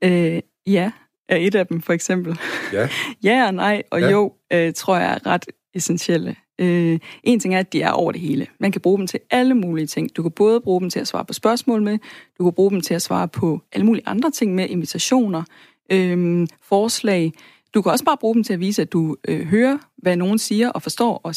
Øh, 0.04 0.42
ja, 0.68 0.92
er 1.30 1.36
et 1.36 1.56
af 1.56 1.68
dem, 1.68 1.82
for 1.82 1.94
eksempel. 1.94 2.40
Ja. 2.74 2.90
ja 3.24 3.48
og 3.48 3.54
nej, 3.54 3.84
og 3.92 4.02
ja. 4.02 4.10
jo, 4.10 4.34
øh, 4.54 4.74
tror 4.74 4.98
jeg 4.98 5.14
er 5.14 5.26
ret 5.26 5.46
essentielle. 5.74 6.36
Øh, 6.60 7.00
en 7.24 7.40
ting 7.40 7.56
er, 7.56 7.60
at 7.60 7.74
de 7.74 7.82
er 7.82 7.92
over 7.92 8.12
det 8.12 8.22
hele. 8.22 8.48
Man 8.60 8.72
kan 8.72 8.82
bruge 8.82 8.98
dem 8.98 9.08
til 9.08 9.20
alle 9.30 9.54
mulige 9.54 9.88
ting. 9.88 10.16
Du 10.16 10.22
kan 10.22 10.32
både 10.32 10.62
bruge 10.62 10.82
dem 10.82 10.90
til 10.90 11.00
at 11.00 11.08
svare 11.08 11.26
på 11.26 11.34
spørgsmål 11.34 11.82
med, 11.82 11.98
du 12.38 12.44
kan 12.44 12.54
bruge 12.54 12.72
dem 12.72 12.82
til 12.82 12.94
at 12.94 13.02
svare 13.02 13.28
på 13.28 13.62
alle 13.72 13.86
mulige 13.86 14.08
andre 14.08 14.32
ting 14.32 14.56
med, 14.56 14.70
invitationer, 14.70 15.44
øh, 15.92 16.48
forslag. 16.62 17.32
Du 17.74 17.82
kan 17.82 17.92
også 17.92 18.06
bare 18.06 18.18
bruge 18.18 18.36
dem 18.36 18.44
til 18.44 18.54
at 18.54 18.60
vise, 18.60 18.82
at 18.82 18.94
du 18.94 19.16
øh, 19.28 19.46
hører, 19.46 19.78
hvad 19.98 20.16
nogen 20.16 20.40
siger 20.40 20.70
og 20.70 20.82
forstår, 20.82 21.22
og, 21.24 21.36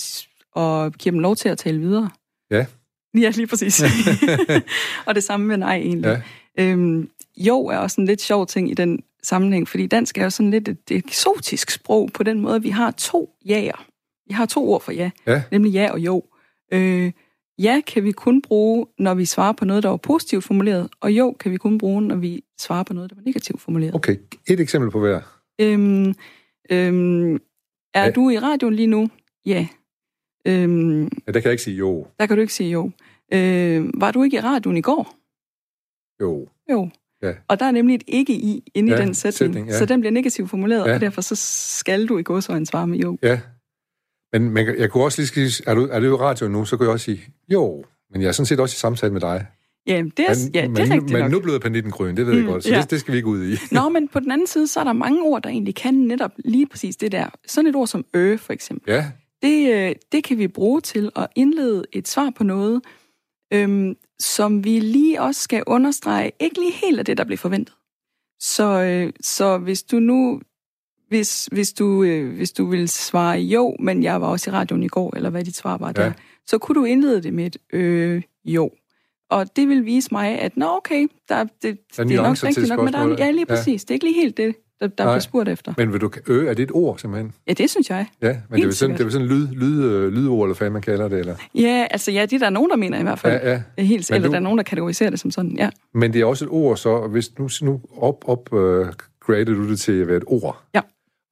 og 0.53 0.93
giver 0.93 1.13
dem 1.13 1.21
lov 1.21 1.37
til 1.37 1.49
at 1.49 1.59
tale 1.59 1.79
videre. 1.79 2.11
Ja. 2.51 2.67
Ja, 3.15 3.31
lige 3.31 3.47
præcis. 3.47 3.83
og 5.07 5.15
det 5.15 5.25
samme 5.25 5.47
med 5.47 5.57
nej, 5.57 5.77
egentlig. 5.77 6.23
Ja. 6.59 6.65
Øhm, 6.65 7.11
jo 7.37 7.67
er 7.67 7.77
også 7.77 8.01
en 8.01 8.07
lidt 8.07 8.23
sjov 8.23 8.47
ting 8.47 8.71
i 8.71 8.75
den 8.75 9.03
sammenhæng, 9.23 9.69
fordi 9.69 9.87
dansk 9.87 10.19
er 10.19 10.25
jo 10.25 10.31
sådan 10.31 10.51
lidt 10.51 10.69
et 10.69 10.91
eksotisk 10.91 11.71
sprog 11.71 12.11
på 12.15 12.23
den 12.23 12.41
måde, 12.41 12.63
vi 12.63 12.69
har 12.69 12.91
to 12.91 13.31
jaer. 13.47 13.87
Vi 14.27 14.35
har 14.35 14.47
to 14.47 14.69
ord 14.69 14.83
for 14.83 14.93
ja, 14.93 15.11
ja. 15.27 15.43
nemlig 15.53 15.73
ja 15.73 15.93
og 15.93 15.99
jo. 15.99 16.23
Øh, 16.73 17.13
ja 17.59 17.81
kan 17.87 18.05
vi 18.05 18.13
kun 18.13 18.43
bruge, 18.43 18.87
når 18.99 19.15
vi 19.15 19.25
svarer 19.25 19.53
på 19.53 19.65
noget, 19.65 19.83
der 19.83 19.89
var 19.89 19.97
positivt 19.97 20.45
formuleret, 20.45 20.89
og 21.01 21.13
jo 21.13 21.37
kan 21.41 21.53
vi 21.53 21.57
kun 21.57 21.79
bruge, 21.79 22.03
når 22.03 22.17
vi 22.17 22.45
svarer 22.61 22.83
på 22.83 22.95
noget, 22.95 23.11
der 23.11 23.17
var 23.17 23.23
negativt 23.23 23.61
formuleret. 23.61 23.95
Okay, 23.95 24.17
et 24.49 24.61
eksempel 24.61 24.91
på 24.91 25.01
hver. 25.01 25.21
Øhm, 25.61 26.15
øhm, 26.71 27.35
er 27.95 28.05
ja. 28.05 28.11
du 28.11 28.31
i 28.31 28.39
radioen 28.39 28.75
lige 28.75 28.87
nu? 28.87 29.09
Ja. 29.47 29.67
Øhm, 30.47 31.03
ja, 31.03 31.33
der 31.33 31.41
kan 31.41 31.45
jeg 31.45 31.53
ikke 31.53 31.63
sige 31.63 31.77
jo. 31.77 32.07
Der 32.19 32.27
kan 32.27 32.37
du 32.37 32.41
ikke 32.41 32.55
sige 32.55 32.71
jo. 32.71 32.91
Øh, 33.33 33.85
var 33.95 34.11
du 34.11 34.23
ikke 34.23 34.37
i 34.37 34.41
radioen 34.41 34.77
i 34.77 34.81
går? 34.81 35.17
Jo. 36.21 36.49
Jo. 36.71 36.91
Ja. 37.23 37.33
Og 37.49 37.61
der 37.61 37.67
er 37.67 37.71
nemlig 37.71 37.95
et 37.95 38.03
ikke 38.07 38.33
i 38.33 38.71
inde 38.75 38.93
ja, 38.93 38.99
i 38.99 39.01
den 39.03 39.15
sætning, 39.15 39.55
sætning 39.55 39.69
ja. 39.69 39.79
så 39.79 39.85
den 39.87 40.01
bliver 40.01 40.13
negativt 40.13 40.51
formuleret, 40.51 40.89
ja. 40.89 40.95
og 40.95 41.01
derfor 41.01 41.21
så 41.21 41.35
skal 41.79 42.07
du 42.07 42.19
i 42.19 42.23
godsøjne 42.23 42.67
svare 42.67 42.87
med 42.87 42.99
jo. 42.99 43.19
Ja, 43.23 43.41
men, 44.33 44.51
men 44.51 44.67
jeg 44.79 44.91
kunne 44.91 45.05
også 45.05 45.21
lige 45.21 45.51
sige, 45.51 45.65
er 45.67 45.75
du, 45.75 45.89
er 45.91 46.01
du 46.01 46.07
i 46.07 46.17
radio 46.17 46.49
nu, 46.49 46.65
så 46.65 46.77
kunne 46.77 46.87
jeg 46.87 46.93
også 46.93 47.05
sige, 47.05 47.21
jo, 47.53 47.85
men 48.13 48.23
jeg 48.23 48.29
er 48.29 48.33
sådan 48.33 48.47
set 48.47 48.61
også 48.61 48.75
i 48.75 48.79
samtale 48.79 49.13
med 49.13 49.21
dig. 49.21 49.47
Ja, 49.87 49.93
det 49.93 50.25
er, 50.29 50.35
men, 50.45 50.55
ja, 50.55 50.61
det 50.61 50.65
er 50.65 50.69
men, 50.69 50.79
rigtigt 50.79 51.13
Men 51.13 51.21
nok. 51.21 51.31
nu 51.31 51.41
blev 51.41 51.61
panditten 51.61 51.93
grøn, 51.93 52.17
det 52.17 52.27
ved 52.27 52.33
mm, 52.33 52.39
jeg 52.39 52.47
godt, 52.47 52.65
så 52.65 52.71
ja. 52.71 52.81
det, 52.81 52.91
det 52.91 53.01
skal 53.01 53.13
vi 53.13 53.17
ikke 53.17 53.29
ud 53.29 53.45
i. 53.45 53.57
Nå, 53.75 53.89
men 53.89 54.09
på 54.09 54.21
den 54.21 54.31
anden 54.31 54.47
side, 54.47 54.67
så 54.67 54.81
er 54.81 54.85
der 54.85 54.93
mange 54.93 55.23
ord, 55.23 55.43
der 55.43 55.49
egentlig 55.49 55.75
kan 55.75 55.95
netop 55.95 56.31
lige 56.45 56.67
præcis 56.67 56.97
det 56.97 57.13
der. 57.13 57.27
Sådan 57.47 57.71
et 57.71 57.77
ord 57.77 57.87
som 57.87 58.05
ø, 58.15 58.37
for 58.37 58.53
eksempel. 58.53 58.93
Ja. 58.93 59.11
Det, 59.43 59.75
øh, 59.75 59.95
det 60.13 60.25
kan 60.25 60.39
vi 60.39 60.49
bruge 60.49 60.81
til 60.81 61.11
at 61.17 61.27
indlede 61.37 61.85
et 61.93 62.09
svar 62.09 62.33
på 62.37 62.45
noget, 62.45 62.81
øhm, 63.53 63.97
som 64.21 64.65
vi 64.65 64.81
lige 64.81 65.23
også 65.23 65.41
skal 65.41 65.63
understrege, 65.67 66.33
ikke 66.41 66.61
lige 66.61 66.73
helt 66.73 66.99
af 66.99 67.05
det, 67.05 67.19
der 67.19 67.25
bliver 67.25 67.39
forventet. 67.39 67.75
Så, 68.41 68.83
øh, 68.83 69.13
så 69.21 69.59
hvis 69.59 69.83
du 69.83 70.01
nu 70.01 70.41
hvis, 71.09 71.49
hvis, 71.53 71.73
du, 71.73 72.03
øh, 72.03 72.37
hvis 72.37 72.53
du 72.53 72.67
vil 72.67 72.89
svare 72.89 73.39
jo, 73.39 73.77
men 73.81 74.03
jeg 74.03 74.21
var 74.21 74.27
også 74.27 74.51
i 74.51 74.53
radioen 74.53 74.83
i 74.83 74.89
går, 74.89 75.17
eller 75.17 75.31
hvad 75.31 75.45
dit 75.45 75.57
svar 75.57 75.77
var 75.77 75.93
der, 75.93 76.05
ja. 76.05 76.13
så 76.47 76.59
kunne 76.59 76.81
du 76.81 76.85
indlede 76.85 77.23
det 77.23 77.35
med 77.35 77.47
et 77.47 77.57
øh, 77.73 78.23
jo. 78.45 78.71
Og 79.31 79.57
det 79.57 79.69
vil 79.69 79.85
vise 79.85 80.09
mig, 80.13 80.39
at 80.39 80.57
nå 80.57 80.77
okay, 80.77 81.09
der, 81.29 81.45
det, 81.45 81.79
det 81.97 81.99
er 81.99 82.23
nok 82.23 82.45
rigtigt 82.45 82.69
nok, 82.69 82.85
men 82.85 82.93
der, 82.93 83.17
ja, 83.19 83.31
lige 83.31 83.47
præcis. 83.47 83.83
Ja. 83.83 83.85
Det 83.85 83.91
er 83.91 83.95
ikke 83.95 84.07
lige 84.07 84.21
helt 84.21 84.37
det, 84.37 84.57
der, 84.81 84.87
der 84.87 85.05
bliver 85.05 85.19
spurgt 85.19 85.49
efter. 85.49 85.75
Men 85.77 85.93
vil 85.93 86.01
du, 86.01 86.11
ø, 86.27 86.47
er 86.47 86.55
det 86.55 86.63
et 86.63 86.71
ord, 86.73 86.99
simpelthen? 86.99 87.33
Ja, 87.49 87.53
det 87.53 87.71
synes 87.71 87.91
jeg. 87.91 88.07
Ja, 88.23 88.37
men 88.49 88.63
det 88.63 88.69
er, 88.69 88.73
sådan, 88.73 88.99
det 88.99 89.07
er 89.07 89.11
sådan 89.11 89.27
lyd, 89.27 89.49
lyd, 89.49 89.85
øh, 89.85 90.13
lydord, 90.13 90.47
eller 90.47 90.59
hvad 90.59 90.71
man 90.71 90.83
kalder 90.83 91.09
det, 91.09 91.19
eller? 91.19 91.35
Ja, 91.55 91.87
altså 91.91 92.11
ja, 92.11 92.23
det 92.23 92.33
er 92.33 92.39
der 92.39 92.51
nogen, 92.51 92.71
der 92.71 92.77
mener 92.77 92.99
i 92.99 93.03
hvert 93.03 93.19
fald. 93.19 93.43
Ja, 93.43 93.63
ja. 93.79 93.83
Helt, 93.83 94.11
eller 94.11 94.29
du, 94.29 94.33
der 94.33 94.39
er 94.39 94.43
nogen, 94.43 94.59
der 94.59 94.65
kategoriserer 94.65 95.11
det 95.11 95.21
som 95.21 95.31
sådan, 95.31 95.57
ja. 95.59 95.71
Men 95.95 96.13
det 96.13 96.21
er 96.21 96.25
også 96.25 96.45
et 96.45 96.51
ord, 96.51 96.77
så 96.77 97.07
hvis 97.07 97.39
nu, 97.39 97.49
nu 97.63 97.81
op, 97.97 98.29
op 98.29 98.53
uh, 98.53 98.87
grader 99.21 99.45
du 99.45 99.71
det 99.71 99.81
til 99.81 99.93
at 99.93 100.09
være 100.09 100.17
et 100.17 100.25
ord. 100.27 100.63
Ja. 100.75 100.81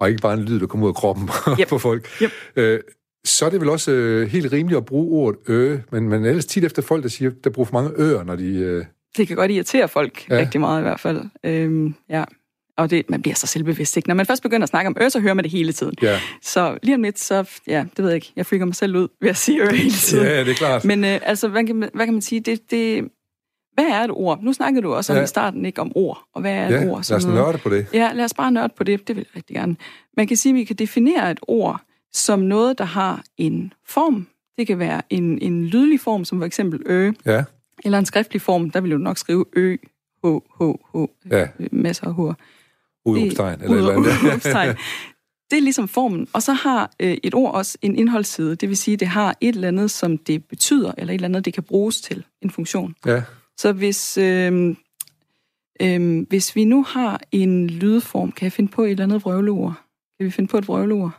Og 0.00 0.08
ikke 0.08 0.22
bare 0.22 0.34
en 0.34 0.44
lyd, 0.44 0.60
der 0.60 0.66
kommer 0.66 0.86
ud 0.86 0.90
af 0.90 0.94
kroppen 0.94 1.28
yep. 1.60 1.68
på 1.68 1.78
folk. 1.78 2.08
Yep. 2.22 2.30
Uh, 2.56 2.80
så 3.24 3.46
er 3.46 3.50
det 3.50 3.60
vel 3.60 3.68
også 3.68 3.92
uh, 3.92 4.28
helt 4.28 4.52
rimeligt 4.52 4.76
at 4.76 4.84
bruge 4.84 5.26
ordet 5.26 5.40
ø, 5.48 5.78
men, 5.92 6.08
men 6.08 6.24
ellers 6.24 6.46
tit 6.46 6.64
efter 6.64 6.82
folk, 6.82 7.02
der 7.02 7.08
siger, 7.08 7.30
der 7.44 7.50
bruger 7.50 7.66
for 7.66 7.72
mange 7.72 7.90
øer, 7.96 8.24
når 8.24 8.36
de... 8.36 8.76
Uh... 8.78 8.84
Det 9.16 9.28
kan 9.28 9.36
godt 9.36 9.50
irritere 9.50 9.88
folk 9.88 10.28
ja. 10.30 10.36
rigtig 10.36 10.60
meget 10.60 10.80
i 10.80 10.82
hvert 10.82 11.00
fald. 11.00 11.22
Øhm, 11.44 11.94
ja. 12.08 12.24
Og 12.78 12.90
det, 12.90 13.10
man 13.10 13.22
bliver 13.22 13.34
så 13.34 13.46
selvbevidst, 13.46 13.96
ikke? 13.96 14.08
Når 14.08 14.14
man 14.14 14.26
først 14.26 14.42
begynder 14.42 14.62
at 14.62 14.68
snakke 14.68 14.88
om 14.88 14.96
ø, 15.00 15.08
så 15.08 15.20
hører 15.20 15.34
man 15.34 15.42
det 15.42 15.52
hele 15.52 15.72
tiden. 15.72 15.94
Ja. 16.02 16.20
Så 16.42 16.78
lige 16.82 16.94
om 16.94 17.02
lidt, 17.02 17.18
så, 17.18 17.50
ja, 17.66 17.84
det 17.96 18.04
ved 18.04 18.10
jeg 18.10 18.14
ikke, 18.14 18.32
jeg 18.36 18.46
freaker 18.46 18.64
mig 18.66 18.74
selv 18.74 18.96
ud 18.96 19.08
ved 19.20 19.30
at 19.30 19.36
sige 19.36 19.62
ø 19.62 19.66
hele 19.70 19.90
tiden. 19.90 20.26
Ja, 20.26 20.40
det 20.40 20.50
er 20.50 20.54
klart. 20.54 20.84
Men 20.84 21.04
øh, 21.04 21.20
altså, 21.22 21.48
hvad 21.48 21.66
kan, 21.66 21.76
man, 21.76 21.90
hvad 21.94 22.04
kan 22.04 22.14
man 22.14 22.22
sige? 22.22 22.40
Det, 22.40 22.70
det, 22.70 23.08
hvad 23.74 23.84
er 23.84 24.04
et 24.04 24.10
ord? 24.10 24.42
Nu 24.42 24.52
snakkede 24.52 24.82
du 24.82 24.94
også 24.94 25.12
om 25.12 25.16
ja. 25.16 25.24
i 25.24 25.26
starten 25.26 25.64
ikke 25.64 25.80
om 25.80 25.92
ord, 25.94 26.24
og 26.34 26.40
hvad 26.40 26.52
er 26.52 26.68
ja, 26.68 26.82
et 26.82 26.90
ord? 26.90 27.10
lad 27.10 27.16
os 27.16 27.26
nørde 27.26 27.58
på 27.58 27.68
det. 27.68 27.86
Ja, 27.92 28.10
lad 28.14 28.24
os 28.24 28.34
bare 28.34 28.52
nørde 28.52 28.72
på 28.76 28.84
det, 28.84 29.08
det 29.08 29.16
vil 29.16 29.26
jeg 29.28 29.36
rigtig 29.36 29.56
gerne. 29.56 29.76
Man 30.16 30.26
kan 30.26 30.36
sige, 30.36 30.50
at 30.50 30.54
vi 30.54 30.64
kan 30.64 30.76
definere 30.76 31.30
et 31.30 31.40
ord 31.42 31.80
som 32.12 32.38
noget, 32.38 32.78
der 32.78 32.84
har 32.84 33.24
en 33.36 33.72
form. 33.86 34.26
Det 34.58 34.66
kan 34.66 34.78
være 34.78 35.02
en, 35.10 35.38
en 35.42 35.66
lydlig 35.66 36.00
form, 36.00 36.24
som 36.24 36.38
for 36.38 36.46
eksempel 36.46 36.82
ø, 36.86 37.12
ja. 37.26 37.44
eller 37.84 37.98
en 37.98 38.06
skriftlig 38.06 38.42
form, 38.42 38.70
der 38.70 38.80
vil 38.80 38.90
du 38.90 38.98
nok 38.98 39.18
skrive 39.18 39.44
ø, 39.56 39.76
h, 40.24 40.28
h, 40.60 40.64
h, 40.94 40.98
ja. 41.30 41.46
masser 41.72 42.06
af 42.06 42.12
h'er. 42.12 42.34
Udopstegn, 43.04 43.62
eller 43.62 43.76
eller 43.76 43.92
andet. 43.92 44.78
Det 45.50 45.58
er 45.58 45.62
ligesom 45.62 45.88
formen. 45.88 46.28
Og 46.32 46.42
så 46.42 46.52
har 46.52 46.90
øh, 47.00 47.16
et 47.22 47.34
ord 47.34 47.54
også 47.54 47.78
en 47.82 47.96
indholdsside. 47.96 48.56
Det 48.56 48.68
vil 48.68 48.76
sige, 48.76 48.96
det 48.96 49.08
har 49.08 49.36
et 49.40 49.54
eller 49.54 49.68
andet, 49.68 49.90
som 49.90 50.18
det 50.18 50.44
betyder, 50.44 50.92
eller 50.98 51.12
et 51.12 51.14
eller 51.14 51.28
andet, 51.28 51.44
det 51.44 51.54
kan 51.54 51.62
bruges 51.62 52.00
til. 52.00 52.24
En 52.42 52.50
funktion. 52.50 52.94
Ja. 53.06 53.22
Så 53.58 53.72
hvis, 53.72 54.18
øh, 54.18 54.76
øh, 55.82 56.26
hvis 56.28 56.56
vi 56.56 56.64
nu 56.64 56.82
har 56.82 57.20
en 57.32 57.66
lydform, 57.70 58.32
kan 58.32 58.44
jeg 58.44 58.52
finde 58.52 58.70
på 58.70 58.84
et 58.84 58.90
eller 58.90 59.04
andet 59.04 59.24
vrøvleord? 59.24 59.74
Kan 60.18 60.26
vi 60.26 60.30
finde 60.30 60.48
på 60.48 60.58
et 60.58 60.68
vrøvleord? 60.68 61.10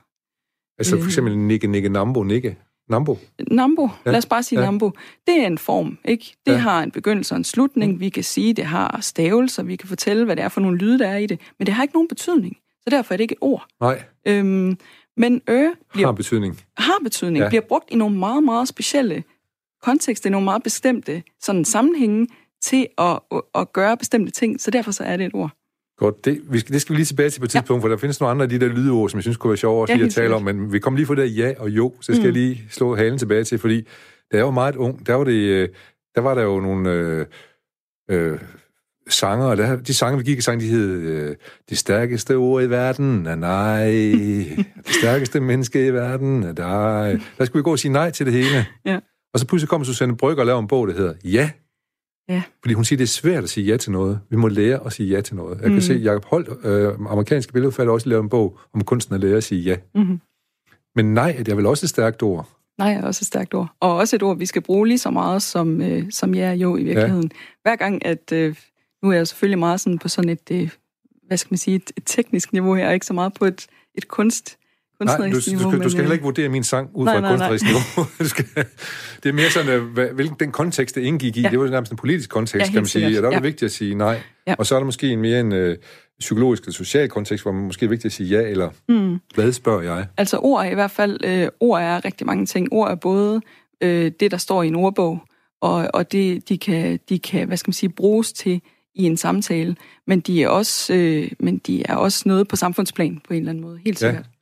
Altså 0.80 0.98
for 0.98 1.06
eksempel 1.06 1.38
nikke, 1.38 1.68
nikke, 1.68 1.90
nambo, 1.90 2.24
nikke. 2.24 2.58
Nambo? 2.90 3.18
Nambo. 3.52 3.90
Ja. 4.06 4.12
Lad 4.12 4.18
os 4.18 4.26
bare 4.26 4.44
sige 4.44 4.60
ja. 4.60 4.66
nambo. 4.66 4.92
Det 5.28 5.42
er 5.42 5.48
en 5.48 5.58
form, 5.58 5.98
ikke? 6.06 6.36
Det 6.46 6.52
ja. 6.52 6.58
har 6.58 6.84
en 6.84 6.92
begyndelse 6.92 7.34
og 7.34 7.38
en 7.38 7.44
slutning. 7.44 7.94
Mm. 7.94 8.00
Vi 8.00 8.10
kan 8.10 8.24
sige, 8.24 8.54
det 8.54 8.66
har 8.66 8.98
stavelser. 9.02 9.64
Vi 9.64 9.76
kan 9.76 9.90
fortælle, 9.90 10.26
hvad 10.26 10.36
det 10.36 10.44
er 10.44 10.50
for 10.50 10.62
nogle 10.62 10.78
lyde, 10.78 11.00
der 11.00 11.08
er 11.08 11.18
i 11.18 11.26
det. 11.26 11.40
Men 11.60 11.66
det 11.66 11.74
har 11.74 11.84
ikke 11.84 11.96
nogen 11.96 12.08
betydning. 12.08 12.58
Så 12.82 12.90
derfor 12.90 13.14
er 13.14 13.18
det 13.18 13.22
ikke 13.22 13.34
et 13.34 13.40
ord. 13.42 13.66
Nej. 13.82 14.04
Øhm, 14.28 14.78
men 15.18 15.42
ø 15.50 15.68
bliver, 15.94 16.08
har 16.08 16.12
betydning. 16.12 16.62
Har 16.78 17.00
betydning. 17.04 17.44
Ja. 17.44 17.50
Bliver 17.50 17.62
brugt 17.62 17.90
i 17.92 17.96
nogle 17.96 18.18
meget, 18.18 18.44
meget 18.44 18.68
specielle 18.68 19.24
kontekster, 19.82 20.30
i 20.30 20.32
nogle 20.32 20.46
meget 20.46 20.64
bestemte 20.64 21.24
sådan 21.42 21.66
sammenhænge 21.66 22.28
til 22.62 22.88
at, 22.98 23.20
at, 23.32 23.42
at 23.56 23.74
gøre 23.74 23.98
bestemte 23.98 24.32
ting. 24.32 24.62
Så 24.62 24.72
derfor 24.72 24.92
så 24.92 25.04
er 25.04 25.18
det 25.18 25.26
et 25.26 25.34
ord. 25.34 25.52
Godt, 26.00 26.26
det, 26.26 26.42
vi 26.50 26.60
skal, 26.60 26.74
det 26.74 26.82
skal 26.82 26.94
vi 26.94 26.98
lige 26.98 27.06
tilbage 27.06 27.30
til 27.30 27.40
på 27.40 27.46
et 27.46 27.56
ja. 27.56 27.60
tidspunkt, 27.60 27.82
for 27.82 27.90
der 27.90 27.98
findes 27.98 28.20
nogle 28.20 28.32
andre 28.32 28.44
af 28.44 28.50
de 28.50 28.60
der 28.60 28.68
lydord, 28.68 29.10
som 29.10 29.18
jeg 29.18 29.24
synes 29.24 29.38
kunne 29.38 29.50
være 29.50 29.58
sjovere 29.58 29.82
også 29.82 29.94
ja, 29.94 30.06
at 30.06 30.12
tale 30.12 30.36
om, 30.36 30.44
men 30.44 30.74
vi 30.74 30.80
kommer 30.80 30.98
lige 30.98 31.08
fra 31.08 31.16
det 31.16 31.38
ja 31.38 31.54
og 31.58 31.70
jo, 31.70 31.94
så 32.02 32.14
skal 32.14 32.20
mm. 32.20 32.26
jeg 32.26 32.34
lige 32.34 32.64
slå 32.70 32.96
halen 32.96 33.18
tilbage 33.18 33.44
til, 33.44 33.60
fordi 33.60 33.88
da 34.32 34.38
jeg 34.38 34.46
var 34.46 34.52
meget 34.52 34.76
ung, 34.76 35.08
der 35.08 35.14
var, 35.14 35.24
det, 35.24 35.32
øh, 35.32 35.70
der, 36.16 36.22
var 36.22 36.36
der 36.36 36.42
jo 36.42 36.60
nogle 36.60 36.92
øh, 36.92 37.26
øh, 38.12 38.40
sanger, 39.10 39.46
og 39.46 39.58
der, 39.58 39.76
de 39.76 39.94
sange, 39.94 40.18
vi 40.18 40.24
gik 40.24 40.38
i 40.38 40.42
sang, 40.42 40.62
de 40.62 40.68
hed 40.68 40.90
øh, 40.90 41.36
Det 41.70 41.78
stærkeste 41.78 42.36
ord 42.36 42.64
i 42.64 42.70
verden 42.70 43.26
er 43.26 43.36
nej, 43.36 43.86
det 44.86 44.96
stærkeste 45.02 45.40
menneske 45.40 45.88
i 45.88 45.94
verden 45.94 46.44
er 46.44 46.54
dig. 46.54 47.22
Der 47.38 47.46
skulle 47.46 47.60
vi 47.60 47.64
gå 47.64 47.72
og 47.72 47.80
sige 47.80 47.92
nej 47.92 48.12
til 48.12 48.26
det 48.26 48.34
hele. 48.34 48.66
Ja. 48.86 49.00
Og 49.34 49.40
så 49.40 49.48
pludselig 49.48 49.70
kommer 49.70 49.86
Susanne 49.86 50.18
Brygger 50.18 50.42
og 50.42 50.46
laver 50.46 50.60
en 50.60 50.68
bog, 50.68 50.88
der 50.88 50.94
hedder 50.94 51.14
Ja 51.24 51.50
Ja. 52.30 52.44
Fordi 52.62 52.74
hun 52.74 52.86
siger, 52.86 52.98
det 52.98 53.04
er 53.04 53.08
svært 53.08 53.44
at 53.44 53.50
sige 53.50 53.66
ja 53.66 53.78
til 53.78 53.92
noget. 53.92 54.20
Vi 54.30 54.36
må 54.36 54.48
lære 54.48 54.86
at 54.86 54.94
sige 54.94 55.10
ja 55.10 55.22
til 55.22 55.36
noget. 55.36 55.62
Jeg 55.62 55.68
mm. 55.68 55.74
kan 55.74 55.82
se, 55.82 55.94
Jacob 55.94 56.26
Holt, 56.26 56.50
øh, 56.64 56.94
amerikanske 57.10 57.54
billedforfatter, 57.54 57.94
også 57.94 58.10
lavet 58.10 58.24
en 58.24 58.30
bog 58.30 58.60
om 58.74 58.84
kunsten 58.84 59.16
at 59.16 59.22
lære 59.22 59.38
at 59.38 59.44
sige 59.44 59.62
ja. 59.62 59.76
Mm. 59.96 60.20
Men 60.96 61.14
nej, 61.14 61.36
at 61.38 61.48
jeg 61.48 61.58
vil 61.58 61.66
også 61.66 61.86
et 61.86 61.90
stærkt 61.90 62.24
ord. 62.24 62.50
Nej 62.78 62.94
er 62.94 63.04
også 63.04 63.20
et 63.24 63.28
stærkt 63.28 63.54
ord. 63.54 63.76
Og 63.80 63.96
også 63.96 64.16
et 64.16 64.24
ord, 64.24 64.38
vi 64.38 64.46
skal 64.46 64.62
bruge 64.62 64.88
lige 64.88 64.98
så 64.98 65.10
meget 65.10 65.42
som, 65.42 65.82
øh, 65.82 66.04
som 66.12 66.36
ja 66.36 66.52
jo 66.52 66.78
i 66.78 66.84
virkeligheden. 66.84 67.32
Ja. 67.34 67.40
Hver 67.62 67.76
gang, 67.76 68.06
at 68.06 68.32
øh, 68.34 68.56
nu 69.04 69.10
er 69.10 69.16
jeg 69.16 69.28
selvfølgelig 69.28 69.60
meget 69.60 69.80
sådan 69.80 70.00
på 70.00 70.08
sådan 70.08 70.30
et, 70.30 70.52
øh, 70.52 70.70
hvad 71.28 71.38
skal 71.38 71.52
man 71.52 71.58
sige, 71.58 71.76
et, 71.76 71.92
et 71.98 72.04
teknisk 72.06 72.54
niveau 72.54 72.76
her, 72.76 72.88
og 72.88 72.94
ikke 72.94 73.06
så 73.06 73.14
meget 73.14 73.34
på 73.34 73.46
et, 73.46 73.68
et 73.96 74.08
kunst, 74.08 74.59
Nej, 75.06 75.18
du, 75.18 75.24
du, 75.34 75.84
du 75.84 75.90
skal 75.90 76.02
heller 76.02 76.14
ikke 76.14 76.24
vurdere 76.24 76.50
min 76.50 76.64
sang 76.64 76.90
ud 76.94 77.06
nej, 77.06 77.20
fra 77.20 77.26
et 77.26 77.30
kunstnerisk 77.30 77.66
niveau. 77.66 78.08
skal, 78.34 78.46
det 79.24 79.30
er 79.30 79.34
mere 79.34 79.50
sådan, 79.50 79.82
hvad, 79.82 80.08
hvilken 80.08 80.38
den 80.40 80.52
kontekst, 80.52 80.96
det 80.96 81.02
indgik 81.02 81.38
i. 81.38 81.42
Ja. 81.42 81.50
Det 81.50 81.60
var 81.60 81.68
nærmest 81.68 81.92
en 81.92 81.98
politisk 81.98 82.30
kontekst, 82.30 82.68
ja, 82.68 82.72
kan 82.72 82.82
man 82.82 82.86
sige. 82.86 83.06
Og 83.06 83.12
der 83.12 83.18
er 83.18 83.30
det 83.30 83.38
ja. 83.38 83.42
vigtigt 83.42 83.64
at 83.64 83.72
sige 83.72 83.96
nej. 83.96 84.22
Ja. 84.48 84.56
Og 84.58 84.66
så 84.66 84.76
er 84.76 84.80
der 84.80 84.86
måske 84.86 85.08
en 85.08 85.22
mere 85.22 85.40
en 85.40 85.52
øh, 85.52 85.78
psykologisk 86.20 86.64
eller 86.64 86.74
social 86.74 87.10
kontekst, 87.10 87.46
hvor 87.46 87.52
man 87.52 87.64
måske 87.64 87.86
er 87.86 87.90
vigtigt 87.90 88.06
at 88.06 88.12
sige 88.12 88.30
ja, 88.30 88.50
eller 88.50 88.70
mm. 88.90 89.20
hvad 89.36 89.52
spørger 89.52 89.82
jeg? 89.82 90.08
Altså 90.18 90.38
ord 90.38 90.66
er 90.66 90.70
i 90.70 90.74
hvert 90.74 90.92
fald, 90.92 91.24
øh, 91.24 91.48
ord 91.60 91.82
er 91.82 92.06
rigtig 92.06 92.28
mange 92.28 92.46
ting. 92.46 92.68
Ord 92.72 92.92
er 92.92 92.96
både 92.96 93.42
øh, 93.82 94.12
det, 94.20 94.32
der 94.32 94.38
står 94.38 94.64
i 94.64 94.68
en 94.68 94.76
ordbog, 94.76 95.20
og, 95.62 95.88
og 95.94 96.12
det, 96.12 96.50
de 96.50 96.58
kan, 96.58 97.00
de 97.10 97.20
kan, 97.20 97.48
hvad 97.48 97.58
skal 97.58 97.70
man 97.70 97.74
sige, 97.74 97.90
bruges 97.90 98.34
til 98.34 98.62
i 98.96 99.04
en 99.04 99.18
samtale, 99.18 99.76
men 100.08 100.20
de 100.20 100.44
er 100.44 100.48
også, 100.48 100.94
øh, 100.94 101.32
men 101.40 101.58
de 101.58 101.84
er 101.86 101.96
også 101.96 102.24
noget 102.26 102.48
på 102.48 102.56
samfundsplan 102.56 103.22
på 103.28 103.34
en 103.34 103.40
eller 103.40 103.50
anden 103.50 103.64
måde, 103.64 103.80
helt 103.86 104.00
sikkert. 104.00 104.26
Ja. 104.26 104.39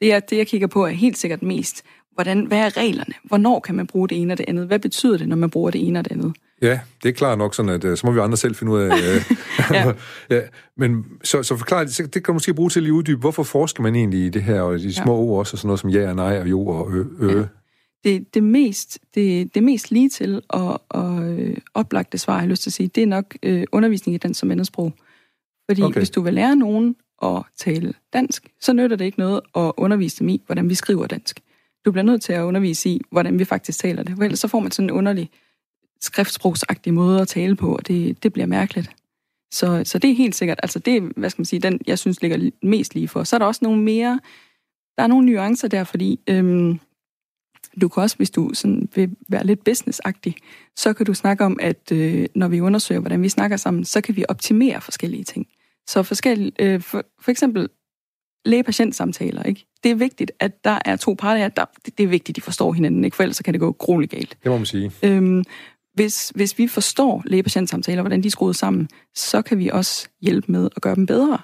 Det, 0.00 0.12
er, 0.12 0.20
det, 0.20 0.36
jeg 0.36 0.46
kigger 0.46 0.66
på, 0.66 0.86
er 0.86 0.90
helt 0.90 1.18
sikkert 1.18 1.42
mest, 1.42 1.84
hvordan, 2.12 2.44
hvad 2.44 2.58
er 2.58 2.76
reglerne? 2.76 3.14
Hvornår 3.24 3.60
kan 3.60 3.74
man 3.74 3.86
bruge 3.86 4.08
det 4.08 4.20
ene 4.20 4.34
og 4.34 4.38
det 4.38 4.44
andet? 4.48 4.66
Hvad 4.66 4.78
betyder 4.78 5.18
det, 5.18 5.28
når 5.28 5.36
man 5.36 5.50
bruger 5.50 5.70
det 5.70 5.86
ene 5.86 5.98
og 5.98 6.04
det 6.04 6.12
andet? 6.12 6.32
Ja, 6.62 6.80
det 7.02 7.08
er 7.08 7.12
klart 7.12 7.38
nok 7.38 7.54
sådan, 7.54 7.70
at 7.70 7.84
øh, 7.84 7.96
så 7.96 8.06
må 8.06 8.12
vi 8.12 8.20
andre 8.20 8.36
selv 8.36 8.54
finde 8.54 8.72
ud 8.72 8.80
af... 8.80 8.96
Øh, 8.96 9.22
ja. 9.76 9.92
ja. 10.30 10.40
Men 10.76 11.04
så, 11.24 11.42
så 11.42 11.56
forklar 11.56 11.84
det, 11.84 11.98
det 11.98 12.12
kan 12.12 12.22
du 12.26 12.32
måske 12.32 12.54
bruge 12.54 12.70
til 12.70 12.80
at 12.80 12.82
lige 12.82 12.92
uddybe, 12.92 13.20
hvorfor 13.20 13.42
forsker 13.42 13.82
man 13.82 13.94
egentlig 13.94 14.26
i 14.26 14.28
det 14.28 14.42
her, 14.42 14.60
og 14.60 14.78
de 14.78 14.94
små 14.94 15.12
ja. 15.12 15.18
ord 15.18 15.38
også, 15.38 15.54
og 15.54 15.58
sådan 15.58 15.66
noget 15.66 15.80
som 15.80 15.90
ja 15.90 16.08
og 16.08 16.16
nej 16.16 16.40
og 16.40 16.50
jo 16.50 16.66
og 16.66 16.92
ø. 16.92 17.04
ø. 17.20 17.38
Ja. 17.38 17.44
Det, 18.04 18.34
det, 18.34 18.42
mest, 18.42 18.98
det, 19.14 19.54
det 19.54 19.62
mest 19.62 19.90
lige 19.90 20.08
til 20.08 20.42
og, 20.48 20.82
og 20.88 21.22
øh, 21.22 21.56
oplagte 21.74 22.18
svar, 22.18 22.34
jeg 22.34 22.40
har 22.40 22.48
lyst 22.48 22.62
til 22.62 22.70
at 22.70 22.74
sige, 22.74 22.88
det 22.94 23.02
er 23.02 23.06
nok 23.06 23.36
øh, 23.42 23.64
undervisning 23.72 24.14
i 24.14 24.18
dansk 24.18 24.40
som 24.40 24.50
andetsprog. 24.50 24.92
Fordi 25.70 25.82
okay. 25.82 26.00
hvis 26.00 26.10
du 26.10 26.20
vil 26.20 26.34
lære 26.34 26.56
nogen 26.56 26.96
at 27.22 27.42
tale 27.56 27.94
dansk, 28.12 28.48
så 28.60 28.72
nytter 28.72 28.96
det 28.96 29.04
ikke 29.04 29.18
noget 29.18 29.40
at 29.56 29.72
undervise 29.76 30.18
dem 30.18 30.28
i, 30.28 30.42
hvordan 30.46 30.68
vi 30.68 30.74
skriver 30.74 31.06
dansk. 31.06 31.40
Du 31.84 31.92
bliver 31.92 32.04
nødt 32.04 32.22
til 32.22 32.32
at 32.32 32.42
undervise 32.42 32.88
i, 32.88 33.00
hvordan 33.10 33.38
vi 33.38 33.44
faktisk 33.44 33.78
taler 33.78 34.02
det. 34.02 34.16
For 34.16 34.24
ellers 34.24 34.38
så 34.38 34.48
får 34.48 34.60
man 34.60 34.70
sådan 34.70 34.86
en 34.86 34.90
underlig 34.90 35.30
skriftsprogsagtig 36.00 36.94
måde 36.94 37.20
at 37.20 37.28
tale 37.28 37.56
på, 37.56 37.74
og 37.74 37.88
det, 37.88 38.22
det 38.22 38.32
bliver 38.32 38.46
mærkeligt. 38.46 38.90
Så, 39.52 39.82
så 39.84 39.98
det 39.98 40.10
er 40.10 40.14
helt 40.14 40.34
sikkert, 40.34 40.60
altså 40.62 40.78
det 40.78 41.02
hvad 41.16 41.30
skal 41.30 41.40
man 41.40 41.46
sige, 41.46 41.60
den 41.60 41.80
jeg 41.86 41.98
synes 41.98 42.22
ligger 42.22 42.50
mest 42.62 42.94
lige 42.94 43.08
for. 43.08 43.24
Så 43.24 43.36
er 43.36 43.38
der 43.38 43.46
også 43.46 43.60
nogle 43.62 43.82
mere, 43.82 44.20
der 44.96 45.02
er 45.02 45.06
nogle 45.06 45.26
nuancer 45.26 45.68
der, 45.68 45.84
fordi 45.84 46.20
øhm, 46.26 46.80
du 47.80 47.88
kan 47.88 48.02
også, 48.02 48.16
hvis 48.16 48.30
du 48.30 48.50
sådan 48.54 48.88
vil 48.94 49.16
være 49.28 49.46
lidt 49.46 49.64
businessagtig, 49.64 50.36
så 50.76 50.92
kan 50.92 51.06
du 51.06 51.14
snakke 51.14 51.44
om, 51.44 51.58
at 51.62 51.92
øh, 51.92 52.26
når 52.34 52.48
vi 52.48 52.60
undersøger, 52.60 53.00
hvordan 53.00 53.22
vi 53.22 53.28
snakker 53.28 53.56
sammen, 53.56 53.84
så 53.84 54.00
kan 54.00 54.16
vi 54.16 54.24
optimere 54.28 54.80
forskellige 54.80 55.24
ting. 55.24 55.46
Så 55.88 56.02
forskellige, 56.02 56.52
øh, 56.58 56.80
for, 56.80 57.04
for 57.20 57.30
eksempel 57.30 57.68
læge-patient-samtaler, 58.44 59.42
ikke? 59.42 59.66
Det 59.82 59.90
er 59.90 59.94
vigtigt, 59.94 60.32
at 60.40 60.64
der 60.64 60.78
er 60.84 60.96
to 60.96 61.14
parter, 61.14 61.48
der, 61.48 61.64
det, 61.84 61.98
det 61.98 62.04
er 62.04 62.08
vigtigt, 62.08 62.28
at 62.28 62.36
de 62.36 62.40
forstår 62.40 62.72
hinanden, 62.72 63.04
ikke? 63.04 63.16
For 63.16 63.22
ellers 63.22 63.36
så 63.36 63.44
kan 63.44 63.54
det 63.54 63.60
gå 63.60 63.72
grueligt 63.72 64.12
galt. 64.12 64.36
Det 64.42 64.50
må 64.50 64.56
man 64.56 64.66
sige. 64.66 64.92
Øhm, 65.02 65.44
hvis, 65.94 66.32
hvis 66.34 66.58
vi 66.58 66.66
forstår 66.66 67.22
læge-patient-samtaler, 67.26 68.02
hvordan 68.02 68.22
de 68.22 68.26
er 68.26 68.30
skruet 68.30 68.56
sammen, 68.56 68.88
så 69.14 69.42
kan 69.42 69.58
vi 69.58 69.68
også 69.68 70.08
hjælpe 70.20 70.52
med 70.52 70.68
at 70.76 70.82
gøre 70.82 70.94
dem 70.94 71.06
bedre. 71.06 71.38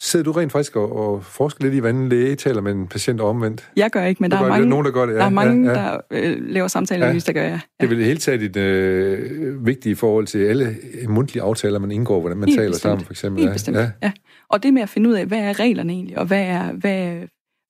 Sidder 0.00 0.24
du 0.24 0.32
rent 0.32 0.52
faktisk 0.52 0.76
og, 0.76 0.96
og 0.96 1.24
forsker 1.24 1.64
lidt 1.64 1.74
i, 1.74 1.78
hvordan 1.78 2.08
læge 2.08 2.36
taler 2.36 2.60
med 2.60 2.72
en 2.72 2.86
patient 2.86 3.20
omvendt? 3.20 3.70
Jeg 3.76 3.90
gør 3.90 4.04
ikke, 4.04 4.22
men 4.22 4.30
der, 4.30 4.36
der 4.36 4.44
er 4.44 4.48
mange, 4.48 4.68
nogen, 4.68 4.86
der, 4.86 4.92
gør 4.92 5.06
det. 5.06 5.12
Ja, 5.12 5.18
der, 5.18 5.24
er 5.24 5.28
mange, 5.28 5.70
ja, 5.70 5.80
ja. 5.80 5.90
der 5.90 6.00
øh, 6.10 6.36
laver 6.40 6.68
samtaler, 6.68 7.06
ja. 7.06 7.18
der 7.18 7.32
gør 7.32 7.42
jeg. 7.42 7.50
Ja. 7.50 7.86
Det 7.86 7.92
er 7.92 7.96
vel 7.96 8.04
helt 8.04 8.20
taget 8.20 8.42
et 8.42 8.56
øh, 8.56 9.66
vigtigt 9.66 9.92
i 9.92 9.94
forhold 9.94 10.26
til 10.26 10.38
alle 10.38 10.76
mundtlige 11.08 11.42
aftaler, 11.42 11.78
man 11.78 11.90
indgår, 11.90 12.20
hvordan 12.20 12.38
man 12.38 12.48
helt 12.48 12.58
taler 12.58 12.70
bestemt. 12.70 12.82
sammen, 12.82 13.04
for 13.04 13.12
eksempel. 13.12 13.42
Helt 13.42 13.52
bestemt, 13.52 13.76
ja. 13.76 13.90
ja. 14.02 14.12
Og 14.48 14.62
det 14.62 14.74
med 14.74 14.82
at 14.82 14.88
finde 14.88 15.08
ud 15.08 15.14
af, 15.14 15.26
hvad 15.26 15.38
er 15.38 15.60
reglerne 15.60 15.92
egentlig, 15.92 16.18
og 16.18 16.26
hvad, 16.26 16.42
er, 16.42 16.72
hvad, 16.72 17.16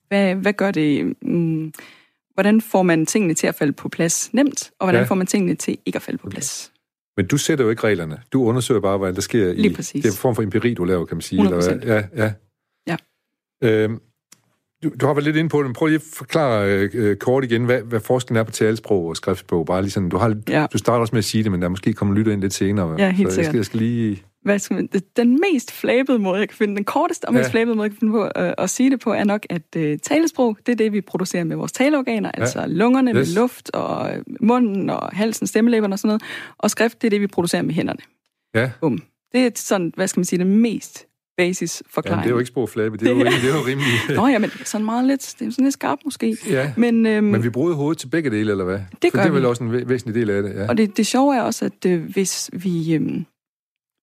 hvad, 0.08 0.34
hvad 0.34 0.52
gør 0.52 0.70
det... 0.70 1.14
Mm, 1.22 1.72
hvordan 2.34 2.60
får 2.60 2.82
man 2.82 3.06
tingene 3.06 3.34
til 3.34 3.46
at 3.46 3.54
falde 3.54 3.72
på 3.72 3.88
plads 3.88 4.30
nemt, 4.32 4.70
og 4.80 4.86
hvordan 4.86 5.00
ja. 5.02 5.06
får 5.06 5.14
man 5.14 5.26
tingene 5.26 5.54
til 5.54 5.78
ikke 5.86 5.96
at 5.96 6.02
falde 6.02 6.18
på 6.18 6.30
plads. 6.30 6.72
Men 7.16 7.26
du 7.26 7.36
sætter 7.36 7.64
jo 7.64 7.70
ikke 7.70 7.84
reglerne. 7.84 8.22
Du 8.32 8.44
undersøger 8.44 8.80
bare, 8.80 8.98
hvad 8.98 9.12
der 9.12 9.20
sker 9.20 9.52
Lige 9.52 9.70
i... 9.70 9.74
Præcis. 9.74 10.02
Det 10.02 10.08
er 10.08 10.12
en 10.12 10.18
form 10.18 10.34
for 10.34 10.42
empiri, 10.42 10.74
du 10.74 10.84
laver, 10.84 11.04
kan 11.04 11.16
man 11.16 11.22
sige. 11.22 11.42
100%. 11.42 11.44
Eller, 11.46 11.94
ja, 11.94 12.02
ja. 12.16 12.32
ja. 12.86 12.96
Øhm, 13.62 14.00
du, 14.84 14.90
du 15.00 15.06
har 15.06 15.14
været 15.14 15.24
lidt 15.24 15.36
inde 15.36 15.48
på 15.48 15.58
det, 15.58 15.66
men 15.66 15.74
prøv 15.74 15.86
lige 15.86 15.96
at 15.96 16.02
forklare 16.14 16.88
øh, 16.92 17.16
kort 17.16 17.44
igen, 17.44 17.64
hvad, 17.64 17.82
hvad 17.82 18.00
forskellen 18.00 18.40
er 18.40 18.44
på 18.44 18.50
talesprog 18.50 19.06
og 19.06 19.16
skriftsprog. 19.16 19.66
Bare 19.66 19.82
lige 19.82 19.90
sådan, 19.90 20.08
du, 20.08 20.16
har, 20.16 20.36
ja. 20.48 20.66
du 20.72 20.78
starter 20.78 21.00
også 21.00 21.14
med 21.14 21.18
at 21.18 21.24
sige 21.24 21.44
det, 21.44 21.52
men 21.52 21.62
der 21.62 21.68
måske 21.68 21.92
kommer 21.92 22.14
lytter 22.14 22.32
ind 22.32 22.40
lidt 22.40 22.54
senere. 22.54 22.94
Ja, 22.98 23.10
helt 23.10 23.32
så 23.32 23.40
jeg 23.40 23.46
skal, 23.46 23.56
jeg 23.56 23.64
skal 23.64 23.80
lige 23.80 24.22
hvad 24.46 24.58
skal 24.58 24.74
man, 24.74 24.88
den 25.16 25.40
mest 25.40 25.72
flabede 25.72 26.18
måde, 26.18 26.38
jeg 26.38 26.48
kan 26.48 26.56
finde, 26.56 26.76
den 26.76 26.84
korteste 26.84 27.24
og 27.24 27.34
mest 27.34 27.46
ja. 27.46 27.50
flabede 27.50 27.76
måde, 27.76 27.84
jeg 27.84 27.90
kan 27.90 27.98
finde 27.98 28.12
på 28.12 28.24
øh, 28.24 28.52
at 28.58 28.70
sige 28.70 28.90
det 28.90 29.00
på, 29.00 29.12
er 29.12 29.24
nok, 29.24 29.46
at 29.50 29.76
øh, 29.76 29.98
talesprog, 29.98 30.58
det 30.66 30.72
er 30.72 30.76
det, 30.76 30.92
vi 30.92 31.00
producerer 31.00 31.44
med 31.44 31.56
vores 31.56 31.72
taleorganer, 31.72 32.30
ja. 32.36 32.40
altså 32.40 32.64
lungerne 32.66 33.10
yes. 33.10 33.14
med 33.14 33.42
luft, 33.42 33.70
og 33.74 34.16
øh, 34.16 34.22
munden, 34.40 34.90
og 34.90 35.08
halsen, 35.12 35.46
stemmelæberne 35.46 35.94
og 35.94 35.98
sådan 35.98 36.08
noget. 36.08 36.22
Og 36.58 36.70
skrift, 36.70 37.02
det 37.02 37.08
er 37.08 37.10
det, 37.10 37.20
vi 37.20 37.26
producerer 37.26 37.62
med 37.62 37.74
hænderne. 37.74 38.00
Ja. 38.54 38.70
Bum. 38.80 39.02
Det 39.32 39.46
er 39.46 39.50
sådan, 39.54 39.92
hvad 39.96 40.08
skal 40.08 40.20
man 40.20 40.24
sige, 40.24 40.38
det 40.38 40.46
mest 40.46 41.06
basis 41.36 41.82
forklaring. 41.90 42.20
Ja, 42.20 42.22
det 42.22 42.30
er 42.30 42.34
jo 42.34 42.38
ikke 42.38 42.48
sprogflabbe, 42.48 42.96
det 42.96 43.08
er 43.08 43.12
jo. 43.12 43.18
Det 43.18 43.26
er 43.26 43.58
jo 43.58 43.66
rimelig. 43.66 44.16
Nå 44.16 44.26
ja, 44.26 44.38
men 44.38 44.50
sådan 44.64 44.84
meget 44.84 45.04
lidt, 45.04 45.34
det 45.38 45.46
er 45.46 45.50
sådan 45.50 45.64
lidt 45.64 45.72
skarpt 45.72 46.02
måske. 46.04 46.36
Ja, 46.50 46.72
men, 46.76 47.06
øhm, 47.06 47.24
men 47.24 47.42
vi 47.42 47.50
bruger 47.50 47.74
hovedet 47.74 47.98
til 47.98 48.06
begge 48.06 48.30
dele, 48.30 48.50
eller 48.50 48.64
hvad? 48.64 48.78
Det 49.02 49.10
For 49.10 49.10
gør 49.10 49.22
det 49.22 49.28
er 49.28 49.32
vel 49.32 49.42
vi. 49.42 49.46
også 49.46 49.64
en 49.64 49.88
væsentlig 49.88 50.14
del 50.14 50.30
af 50.30 50.42
det, 50.42 50.54
ja. 50.54 50.68
Og 50.68 50.76
det, 50.76 50.96
det 50.96 51.06
sjove 51.06 51.36
er 51.36 51.42
også, 51.42 51.64
at 51.64 51.86
øh, 51.86 52.02
hvis 52.12 52.50
vi... 52.52 52.94
Øh, 52.94 53.22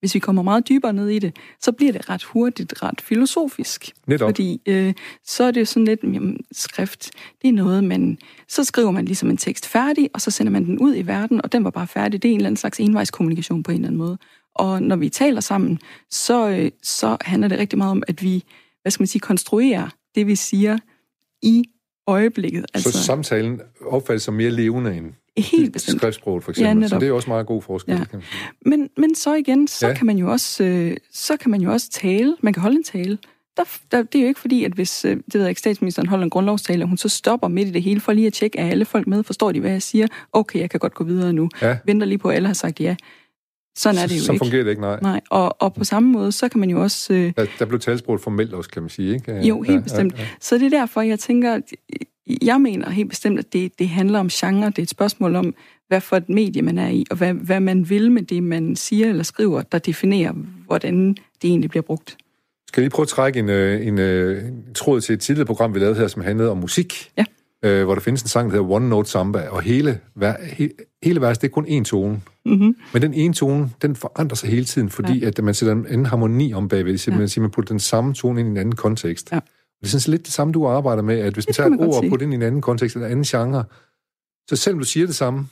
hvis 0.03 0.15
vi 0.15 0.19
kommer 0.19 0.41
meget 0.41 0.69
dybere 0.69 0.93
ned 0.93 1.09
i 1.09 1.19
det, 1.19 1.35
så 1.61 1.71
bliver 1.71 1.91
det 1.91 2.09
ret 2.09 2.23
hurtigt 2.23 2.83
ret 2.83 3.01
filosofisk. 3.01 3.91
Netop. 4.07 4.27
Fordi 4.27 4.61
øh, 4.65 4.93
så 5.25 5.43
er 5.43 5.51
det 5.51 5.59
jo 5.59 5.65
sådan 5.65 5.85
lidt, 5.85 5.99
jamen, 6.03 6.37
skrift, 6.51 7.11
det 7.41 7.47
er 7.47 7.53
noget, 7.53 7.83
man... 7.83 8.17
Så 8.47 8.63
skriver 8.63 8.91
man 8.91 9.05
ligesom 9.05 9.29
en 9.29 9.37
tekst 9.37 9.67
færdig, 9.67 10.09
og 10.13 10.21
så 10.21 10.31
sender 10.31 10.51
man 10.51 10.65
den 10.65 10.79
ud 10.79 10.95
i 10.95 11.01
verden, 11.01 11.41
og 11.43 11.51
den 11.51 11.63
var 11.63 11.69
bare 11.69 11.87
færdig. 11.87 12.23
Det 12.23 12.29
er 12.29 12.33
en 12.33 12.39
eller 12.39 12.47
anden 12.47 12.57
slags 12.57 12.79
envejskommunikation 12.79 13.63
på 13.63 13.71
en 13.71 13.75
eller 13.75 13.87
anden 13.87 13.97
måde. 13.97 14.17
Og 14.55 14.83
når 14.83 14.95
vi 14.95 15.09
taler 15.09 15.41
sammen, 15.41 15.79
så, 16.09 16.49
øh, 16.49 16.71
så 16.81 17.17
handler 17.21 17.47
det 17.47 17.59
rigtig 17.59 17.77
meget 17.77 17.91
om, 17.91 18.03
at 18.07 18.23
vi, 18.23 18.43
hvad 18.81 18.91
skal 18.91 19.01
man 19.01 19.07
sige, 19.07 19.19
konstruerer 19.19 19.89
det, 20.15 20.27
vi 20.27 20.35
siger 20.35 20.77
i 21.41 21.63
øjeblikket. 22.07 22.65
Altså, 22.73 22.91
så 22.91 23.03
samtalen 23.03 23.61
opfattes 23.85 24.23
som 24.23 24.33
mere 24.33 24.51
levende 24.51 24.97
end 24.97 25.13
Helt 25.37 25.73
bestemt. 25.73 25.97
Skriftsproget 25.97 26.43
for 26.43 26.51
eksempel. 26.51 26.81
Ja, 26.81 26.87
så 26.87 26.99
det 26.99 27.07
er 27.07 27.11
også 27.11 27.29
meget 27.29 27.47
god 27.47 27.61
forskel. 27.61 27.93
Ja. 27.93 28.19
Men, 28.65 28.89
men 28.97 29.15
så 29.15 29.33
igen, 29.33 29.67
så, 29.67 29.87
ja. 29.87 29.93
kan 29.93 30.05
man 30.05 30.17
jo 30.17 30.31
også, 30.31 30.63
øh, 30.63 30.97
så 31.11 31.37
kan 31.37 31.51
man 31.51 31.61
jo 31.61 31.71
også 31.71 31.89
tale. 31.89 32.35
Man 32.41 32.53
kan 32.53 32.61
holde 32.61 32.75
en 32.75 32.83
tale. 32.83 33.17
Der, 33.57 33.63
der, 33.91 34.03
det 34.03 34.15
er 34.15 34.21
jo 34.21 34.27
ikke 34.27 34.39
fordi, 34.39 34.63
at 34.63 34.71
hvis 34.71 35.05
øh, 35.05 35.17
det 35.25 35.33
ved 35.33 35.47
ikke, 35.47 35.59
statsministeren 35.59 36.07
holder 36.07 36.23
en 36.23 36.29
grundlovstale, 36.29 36.83
og 36.83 36.87
hun 36.87 36.97
så 36.97 37.09
stopper 37.09 37.47
midt 37.47 37.67
i 37.67 37.71
det 37.71 37.83
hele 37.83 37.99
for 37.99 38.13
lige 38.13 38.27
at 38.27 38.33
tjekke, 38.33 38.59
at 38.59 38.71
alle 38.71 38.85
folk 38.85 39.07
med, 39.07 39.23
forstår 39.23 39.51
de, 39.51 39.59
hvad 39.59 39.71
jeg 39.71 39.81
siger? 39.81 40.07
Okay, 40.33 40.59
jeg 40.59 40.69
kan 40.69 40.79
godt 40.79 40.93
gå 40.93 41.03
videre 41.03 41.33
nu. 41.33 41.49
Ja. 41.61 41.77
Venter 41.85 42.07
lige 42.07 42.17
på, 42.17 42.29
at 42.29 42.35
alle 42.35 42.47
har 42.47 42.53
sagt 42.53 42.79
ja. 42.79 42.95
Sådan 43.77 43.97
er 44.03 44.07
det 44.07 44.15
jo 44.15 44.19
så, 44.19 44.25
så 44.25 44.31
ikke. 44.31 44.39
Så 44.39 44.45
fungerer 44.45 44.63
det 44.63 44.69
ikke, 44.69 44.81
nej. 44.81 44.99
Nej, 45.01 45.21
og, 45.29 45.61
og 45.61 45.73
på 45.73 45.83
samme 45.83 46.11
måde, 46.11 46.31
så 46.31 46.49
kan 46.49 46.59
man 46.59 46.69
jo 46.69 46.81
også... 46.81 47.13
Øh, 47.13 47.33
der, 47.37 47.45
der 47.59 47.65
blev 47.65 47.79
talsproget 47.79 48.21
formelt 48.21 48.53
også, 48.53 48.69
kan 48.69 48.81
man 48.81 48.89
sige, 48.89 49.13
ikke? 49.13 49.47
Jo, 49.47 49.61
helt 49.61 49.77
ja, 49.77 49.81
bestemt. 49.83 50.13
Ja, 50.13 50.21
ja. 50.21 50.27
Så 50.41 50.57
det 50.57 50.65
er 50.65 50.69
derfor, 50.69 51.01
jeg 51.01 51.19
tænker, 51.19 51.59
jeg 52.41 52.61
mener 52.61 52.89
helt 52.89 53.09
bestemt, 53.09 53.39
at 53.39 53.53
det, 53.53 53.79
det 53.79 53.89
handler 53.89 54.19
om 54.19 54.27
genre. 54.27 54.65
Det 54.65 54.79
er 54.79 54.83
et 54.83 54.89
spørgsmål 54.89 55.35
om, 55.35 55.55
hvad 55.87 56.01
for 56.01 56.15
et 56.15 56.29
medie 56.29 56.61
man 56.61 56.77
er 56.77 56.89
i, 56.89 57.05
og 57.11 57.17
hvad, 57.17 57.33
hvad 57.33 57.59
man 57.59 57.89
vil 57.89 58.11
med 58.11 58.21
det, 58.21 58.43
man 58.43 58.75
siger 58.75 59.09
eller 59.09 59.23
skriver, 59.23 59.61
der 59.61 59.77
definerer, 59.77 60.33
hvordan 60.65 61.09
det 61.09 61.49
egentlig 61.49 61.69
bliver 61.69 61.83
brugt. 61.83 62.17
Skal 62.67 62.81
jeg 62.81 62.85
lige 62.85 62.95
prøve 62.95 63.03
at 63.03 63.07
trække 63.07 63.39
en, 63.39 63.49
øh, 63.49 63.87
en, 63.87 63.99
øh, 63.99 64.47
en 64.47 64.73
tråd 64.75 65.01
til 65.01 65.13
et 65.13 65.19
tidligere 65.19 65.45
program, 65.45 65.73
vi 65.73 65.79
lavede 65.79 65.95
her, 65.95 66.07
som 66.07 66.21
handlede 66.21 66.51
om 66.51 66.57
musik? 66.57 67.11
Ja. 67.17 67.25
Øh, 67.65 67.83
hvor 67.83 67.93
der 67.93 68.01
findes 68.01 68.21
en 68.21 68.27
sang, 68.27 68.51
der 68.51 68.57
hedder 68.57 68.71
One 68.71 68.89
Note 68.89 69.09
Samba, 69.09 69.47
og 69.47 69.61
hele, 69.61 69.99
he, 70.43 70.69
hele 71.03 71.21
vers, 71.21 71.37
det 71.37 71.47
er 71.47 71.51
kun 71.51 71.65
én 71.65 71.83
tone. 71.83 72.21
Mm-hmm. 72.45 72.75
Men 72.93 73.01
den 73.01 73.13
ene 73.13 73.33
tone, 73.33 73.69
den 73.81 73.95
forandrer 73.95 74.35
sig 74.35 74.49
hele 74.49 74.65
tiden, 74.65 74.89
fordi 74.89 75.19
ja. 75.19 75.27
at 75.27 75.43
man 75.43 75.53
sætter 75.53 75.73
en 75.73 75.85
anden 75.85 76.05
harmoni 76.05 76.53
om 76.53 76.67
bagved. 76.67 76.97
Så 76.97 77.11
ja. 77.11 77.17
man, 77.17 77.29
siger, 77.29 77.41
man 77.41 77.51
putter 77.51 77.73
den 77.73 77.79
samme 77.79 78.13
tone 78.13 78.39
ind 78.39 78.47
i 78.47 78.51
en 78.51 78.57
anden 78.57 78.75
kontekst. 78.75 79.31
Ja. 79.31 79.39
Det 79.83 79.93
er 79.93 79.99
sådan 79.99 80.11
lidt 80.11 80.25
det 80.25 80.33
samme, 80.33 80.53
du 80.53 80.67
arbejder 80.67 81.01
med, 81.01 81.19
at 81.19 81.33
hvis 81.33 81.47
man 81.47 81.53
tager 81.53 81.69
et 81.69 81.79
ord 81.79 82.03
og 82.03 82.09
putter 82.09 82.25
ind 82.25 82.33
i 82.33 82.35
en 82.35 82.41
anden 82.41 82.61
kontekst, 82.61 82.95
en 82.95 83.03
anden 83.03 83.23
genre, 83.23 83.63
så 84.49 84.55
selvom 84.55 84.79
du 84.79 84.85
siger 84.85 85.05
det 85.05 85.15
samme, 85.15 85.47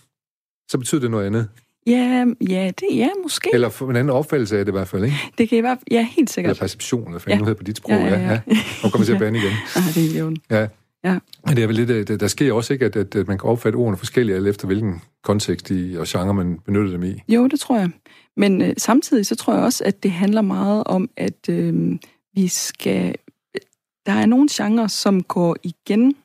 så 0.70 0.78
betyder 0.78 1.02
det 1.02 1.12
noget 1.12 1.26
andet. 1.26 1.50
Ja, 1.88 2.26
ja, 2.50 2.72
det 2.80 2.88
ja, 2.96 3.10
måske. 3.24 3.50
Eller 3.54 3.70
for 3.70 3.89
en 3.89 3.96
anden 3.96 4.10
opfattelse 4.10 4.60
af 4.60 4.65
det 4.65 4.72
i 4.72 4.76
hvert 4.76 4.88
fald, 4.88 5.04
ikke? 5.04 5.17
Det 5.38 5.50
kan 5.50 5.58
i 5.58 5.62
hvert 5.62 5.78
fald, 5.78 5.88
ja, 5.91 6.08
helt 6.12 6.30
sikkert. 6.30 6.52
Eller 6.52 6.60
perception, 6.62 7.08
eller 7.08 7.20
hvad 7.20 7.34
ja. 7.34 7.39
hedder 7.39 7.54
på 7.54 7.63
dit 7.63 7.78
sprog. 7.78 7.91
Ja, 7.91 8.08
ja, 8.08 8.20
ja. 8.20 8.32
ja. 8.32 8.41
Nu 8.84 8.89
kommer 8.89 9.00
vi 9.00 9.06
til 9.06 9.13
at 9.13 9.20
bande 9.20 9.39
igen. 9.39 9.52
ja, 9.76 9.82
det 9.96 10.15
er 10.15 10.20
jo 10.20 10.36
Ja. 10.50 10.67
Ja. 11.04 11.20
Men 11.48 11.56
det 11.56 11.63
er 11.63 11.67
vel 11.67 11.76
lidt, 11.76 12.08
der, 12.08 12.17
der 12.17 12.28
sker 12.28 12.54
også 12.54 12.74
ikke, 12.74 12.86
at, 12.86 12.96
at, 12.96 13.15
at 13.15 13.28
man 13.28 13.38
kan 13.38 13.50
opfatte 13.50 13.78
ordene 13.78 13.98
forskelligt, 13.98 14.36
alt 14.36 14.48
efter 14.48 14.67
hvilken 14.67 15.02
kontekst 15.24 15.72
i, 15.72 15.96
og 16.00 16.06
genre 16.08 16.34
man 16.34 16.60
benytter 16.65 16.91
dem 16.91 17.04
i. 17.04 17.22
Jo, 17.28 17.48
det 17.48 17.60
tror 17.60 17.78
jeg. 17.78 17.89
Men 18.38 18.62
øh, 18.62 18.74
samtidig 18.78 19.26
så 19.26 19.36
tror 19.36 19.54
jeg 19.54 19.63
også, 19.63 19.84
at 19.84 20.04
det 20.04 20.12
handler 20.12 20.41
meget 20.41 20.84
om, 20.84 21.10
at 21.17 21.50
øh, 21.50 21.98
vi 22.34 22.48
skal 22.48 23.15
der 24.06 24.12
er 24.12 24.26
nogle 24.26 24.48
genrer, 24.52 24.88
som 24.88 25.24
går 25.24 25.56
igen 25.64 26.16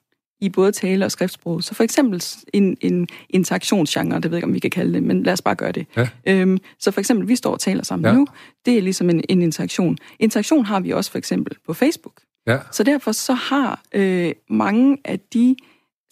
i 0.40 0.48
både 0.48 0.72
tale 0.72 1.04
og 1.04 1.12
skriftsprog. 1.12 1.62
Så 1.62 1.74
for 1.74 1.84
eksempel 1.84 2.22
en, 2.52 2.76
en 2.80 3.08
interaktionsgenre, 3.30 4.20
det 4.20 4.24
ved 4.24 4.30
jeg 4.30 4.38
ikke, 4.38 4.46
om 4.46 4.54
vi 4.54 4.58
kan 4.58 4.70
kalde 4.70 4.94
det, 4.94 5.02
men 5.02 5.22
lad 5.22 5.32
os 5.32 5.42
bare 5.42 5.54
gøre 5.54 5.72
det. 5.72 5.86
Ja. 5.96 6.08
Øhm, 6.26 6.58
så 6.78 6.90
for 6.90 7.00
eksempel, 7.00 7.28
vi 7.28 7.36
står 7.36 7.52
og 7.52 7.60
taler 7.60 7.82
sammen 7.82 8.06
ja. 8.06 8.12
nu, 8.12 8.26
det 8.66 8.78
er 8.78 8.82
ligesom 8.82 9.10
en, 9.10 9.24
en 9.28 9.42
interaktion. 9.42 9.98
Interaktion 10.18 10.64
har 10.64 10.80
vi 10.80 10.90
også 10.90 11.10
for 11.10 11.18
eksempel 11.18 11.56
på 11.66 11.74
Facebook. 11.74 12.20
Ja. 12.46 12.58
Så 12.72 12.82
derfor 12.82 13.12
så 13.12 13.34
har 13.34 13.82
øh, 13.94 14.32
mange 14.50 14.98
af 15.04 15.20
de, 15.20 15.56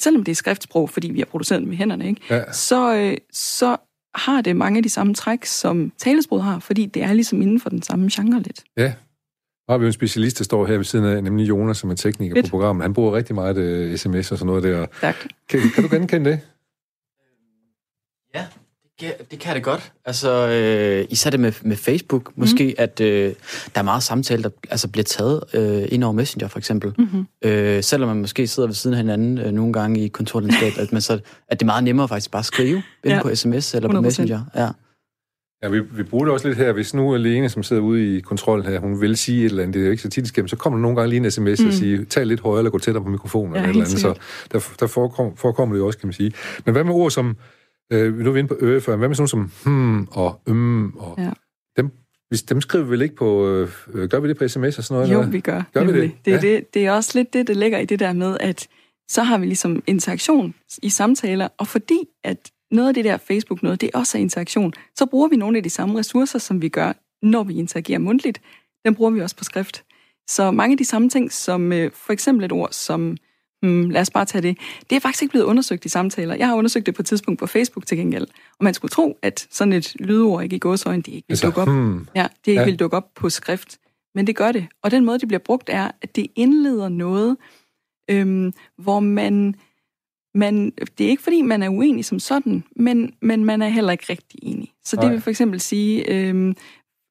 selvom 0.00 0.24
det 0.24 0.33
er 0.33 0.37
skriftsprog, 0.37 0.90
fordi 0.90 1.11
vi 1.11 1.18
har 1.18 1.27
produceret 1.27 1.61
det 1.61 1.68
med 1.68 1.77
hænderne, 1.77 2.09
ikke? 2.09 2.20
Ja. 2.31 2.53
Så, 2.53 2.96
øh, 2.96 3.16
så 3.33 3.77
har 4.14 4.40
det 4.40 4.57
mange 4.57 4.77
af 4.77 4.83
de 4.83 4.88
samme 4.88 5.14
træk, 5.14 5.44
som 5.44 5.92
talesprog 5.98 6.44
har, 6.44 6.59
fordi 6.59 6.87
det 6.87 7.03
er 7.03 7.12
ligesom 7.12 7.42
inden 7.42 7.61
for 7.61 7.70
den 7.70 7.83
samme 7.83 8.09
genre 8.12 8.42
lidt. 8.42 8.64
Ja, 8.77 8.92
har 9.68 9.79
vi 9.79 9.83
jo 9.83 9.87
en 9.87 9.92
specialist, 9.92 10.38
der 10.38 10.44
står 10.44 10.66
her 10.66 10.77
ved 10.77 10.85
siden 10.85 11.05
af, 11.05 11.24
nemlig 11.24 11.48
Jonas, 11.48 11.77
som 11.77 11.90
er 11.90 11.94
tekniker 11.94 12.35
Fedt. 12.35 12.46
på 12.46 12.50
programmet. 12.50 12.83
Han 12.83 12.94
bruger 12.94 13.12
rigtig 13.12 13.35
meget 13.35 13.90
uh, 13.90 13.96
sms 13.96 14.33
og 14.33 14.38
sådan 14.38 14.46
noget 14.46 14.62
der. 14.62 14.87
Tak. 15.00 15.16
Kan, 15.48 15.61
kan 15.74 15.83
du 15.83 15.88
genkende 15.96 16.31
det? 16.31 16.40
Ja, 18.35 18.46
det, 19.00 19.31
det 19.31 19.38
kan 19.38 19.55
det 19.55 19.62
godt. 19.62 19.92
Altså, 20.05 20.48
øh, 20.48 21.07
især 21.11 21.31
det 21.31 21.40
med, 21.40 21.53
med 21.62 21.77
Facebook, 21.77 22.33
måske, 22.37 22.64
mm. 22.66 22.74
at 22.79 23.00
øh, 23.00 23.35
der 23.74 23.81
er 23.81 23.83
meget 23.83 24.03
samtale, 24.03 24.42
der 24.42 24.50
altså, 24.70 24.88
bliver 24.88 25.05
taget 25.05 25.44
øh, 25.55 25.88
ind 25.88 26.05
over 26.05 26.12
Messenger, 26.12 26.48
for 26.48 26.59
eksempel. 26.59 26.94
Mm-hmm. 26.98 27.27
Øh, 27.44 27.83
selvom 27.83 28.09
man 28.09 28.20
måske 28.20 28.46
sidder 28.46 28.66
ved 28.66 28.74
siden 28.74 28.94
af 28.94 28.98
hinanden 28.98 29.38
øh, 29.38 29.53
nogle 29.53 29.72
gange 29.72 30.05
i 30.05 30.09
kontorlandskab, 30.09 30.72
at, 30.79 30.92
man 30.92 31.03
så, 31.03 31.12
at 31.48 31.61
det 31.61 31.62
er 31.62 31.66
meget 31.66 31.85
nemmere 31.85 32.09
faktisk 32.09 32.31
bare 32.31 32.40
at 32.40 32.46
skrive 32.46 32.83
ja. 33.05 33.22
på 33.22 33.35
sms 33.35 33.74
eller 33.74 33.88
100%. 33.88 33.92
på 33.92 34.00
Messenger. 34.00 34.40
Ja. 34.55 34.68
Ja, 35.64 35.68
vi, 35.68 35.81
vi 35.81 36.03
bruger 36.03 36.24
det 36.24 36.33
også 36.33 36.48
lidt 36.48 36.59
her. 36.59 36.72
Hvis 36.72 36.94
nu 36.94 37.16
Lene, 37.16 37.48
som 37.48 37.62
sidder 37.62 37.83
ude 37.83 38.16
i 38.16 38.20
kontrol 38.20 38.64
her, 38.64 38.81
hun 38.81 39.00
vil 39.00 39.16
sige 39.16 39.38
et 39.38 39.44
eller 39.44 39.62
andet, 39.62 39.74
det 39.74 39.81
er 39.81 39.85
jo 39.85 39.90
ikke 39.90 40.03
så 40.03 40.09
tit 40.09 40.29
skæmt, 40.29 40.50
så 40.50 40.57
kommer 40.57 40.79
der 40.79 40.83
nogle 40.83 40.96
gange 40.96 41.11
lige 41.11 41.24
en 41.24 41.31
sms 41.31 41.61
mm. 41.61 41.66
og 41.66 41.72
siger, 41.72 42.05
tal 42.05 42.27
lidt 42.27 42.40
højere 42.40 42.59
eller 42.59 42.70
gå 42.70 42.79
tættere 42.79 43.05
på 43.05 43.11
mikrofonen 43.11 43.55
ja, 43.55 43.61
eller 43.61 43.68
et 43.68 43.70
eller 43.70 43.85
andet. 43.85 44.00
Så 44.00 44.14
der, 44.53 44.74
der 44.81 44.87
forekom, 44.87 45.37
forekommer 45.37 45.74
det 45.74 45.81
jo 45.81 45.87
også, 45.87 45.98
kan 45.98 46.07
man 46.07 46.12
sige. 46.12 46.33
Men 46.64 46.72
hvad 46.72 46.85
med 46.85 46.92
ord 46.92 47.11
som, 47.11 47.37
øh, 47.92 48.18
nu 48.18 48.29
er 48.29 48.33
vi 48.33 48.38
inde 48.38 48.48
på 48.48 48.57
øge 48.61 48.81
før, 48.81 48.96
hvad 48.96 49.09
med 49.09 49.16
sådan 49.16 49.29
som 49.29 49.50
hmm 49.64 50.07
og 50.11 50.40
øm 50.48 50.96
og 50.96 51.14
ja. 51.18 51.31
dem, 51.77 51.90
hvis, 52.29 52.42
dem 52.42 52.61
skriver 52.61 52.85
vi 52.85 52.90
vel 52.90 53.03
ikke 53.03 53.16
på, 53.16 53.48
øh, 53.48 54.09
gør 54.09 54.20
vi 54.20 54.29
det 54.29 54.38
på 54.38 54.48
sms 54.48 54.79
og 54.79 54.85
sådan 54.85 55.00
noget? 55.00 55.12
Jo, 55.12 55.18
eller? 55.18 55.33
vi 55.33 55.40
gør. 55.40 55.62
Gør 55.74 55.85
vi 55.85 56.00
det? 56.00 56.12
Det, 56.24 56.31
ja. 56.31 56.40
det? 56.40 56.74
det 56.74 56.87
er 56.87 56.92
også 56.92 57.11
lidt 57.14 57.33
det, 57.33 57.46
der 57.46 57.55
ligger 57.55 57.79
i 57.79 57.85
det 57.85 58.00
der 58.00 58.12
med, 58.12 58.37
at 58.40 58.68
så 59.11 59.22
har 59.22 59.38
vi 59.38 59.46
ligesom 59.46 59.83
interaktion 59.87 60.55
i 60.83 60.88
samtaler, 60.88 61.48
og 61.59 61.66
fordi 61.66 61.98
at 62.24 62.50
noget 62.74 62.88
af 62.88 62.94
det 62.94 63.04
der 63.04 63.16
Facebook-noget, 63.16 63.80
det 63.80 63.90
er 63.94 63.98
også 63.98 64.18
interaktion. 64.18 64.72
Så 64.94 65.06
bruger 65.06 65.28
vi 65.28 65.37
nogle 65.37 65.56
af 65.56 65.62
de 65.62 65.70
samme 65.70 65.98
ressourcer, 65.98 66.38
som 66.38 66.62
vi 66.62 66.68
gør, 66.68 66.92
når 67.22 67.42
vi 67.42 67.54
interagerer 67.54 67.98
mundtligt. 67.98 68.40
Den 68.84 68.94
bruger 68.94 69.10
vi 69.10 69.20
også 69.20 69.37
på 69.37 69.44
skrift. 69.44 69.84
Så 70.28 70.50
mange 70.50 70.72
af 70.72 70.78
de 70.78 70.84
samme 70.84 71.08
ting, 71.08 71.32
som 71.32 71.72
øh, 71.72 71.90
for 71.92 72.12
eksempel 72.12 72.44
et 72.44 72.52
ord 72.52 72.68
som, 72.72 73.16
hmm, 73.62 73.90
lad 73.90 74.00
os 74.00 74.10
bare 74.10 74.24
tage 74.24 74.42
det, 74.42 74.58
det 74.90 74.96
er 74.96 75.00
faktisk 75.00 75.22
ikke 75.22 75.32
blevet 75.32 75.46
undersøgt 75.46 75.84
i 75.84 75.88
samtaler. 75.88 76.34
Jeg 76.34 76.46
har 76.46 76.54
undersøgt 76.54 76.87
det 76.87 76.94
på 76.94 77.02
et 77.02 77.06
tidspunkt 77.06 77.40
på 77.40 77.46
Facebook 77.46 77.87
til 77.87 77.98
gengæld. 77.98 78.26
Og 78.58 78.64
man 78.64 78.74
skulle 78.74 78.90
tro, 78.90 79.18
at 79.22 79.46
sådan 79.50 79.72
et 79.72 79.96
lydord 80.00 80.42
ikke 80.42 80.56
i 80.56 80.58
gåsøjne, 80.58 81.02
det 81.02 81.12
ikke 81.12 81.26
vil 81.28 81.32
altså, 81.32 81.46
dukke 81.46 81.60
op. 81.60 81.68
Hmm. 81.68 82.06
Ja, 82.14 82.26
det 82.44 82.52
ikke 82.52 82.60
ja. 82.60 82.64
vil 82.66 82.78
dukke 82.78 82.96
op 82.96 83.14
på 83.14 83.30
skrift. 83.30 83.78
Men 84.14 84.26
det 84.26 84.37
gør 84.37 84.52
det. 84.52 84.66
Og 84.82 84.90
den 84.90 85.04
måde, 85.04 85.18
det 85.18 85.28
bliver 85.28 85.38
brugt, 85.38 85.70
er, 85.72 85.90
at 86.02 86.16
det 86.16 86.26
indleder 86.37 86.88
noget, 86.88 87.37
øhm, 88.10 88.52
hvor 88.78 89.00
man 89.00 89.54
man, 90.35 90.70
det 90.99 91.07
er 91.07 91.11
ikke 91.11 91.23
fordi, 91.23 91.42
man 91.42 91.62
er 91.62 91.68
uenig 91.68 92.05
som 92.05 92.18
sådan, 92.18 92.64
men, 92.77 93.14
men 93.20 93.44
man 93.44 93.62
er 93.62 93.68
heller 93.68 93.92
ikke 93.92 94.05
rigtig 94.09 94.40
enig. 94.42 94.73
Så 94.85 94.97
det 94.97 95.11
vil 95.11 95.20
for 95.20 95.31
eksempel 95.31 95.61
sige, 95.61 96.12
øh, 96.12 96.55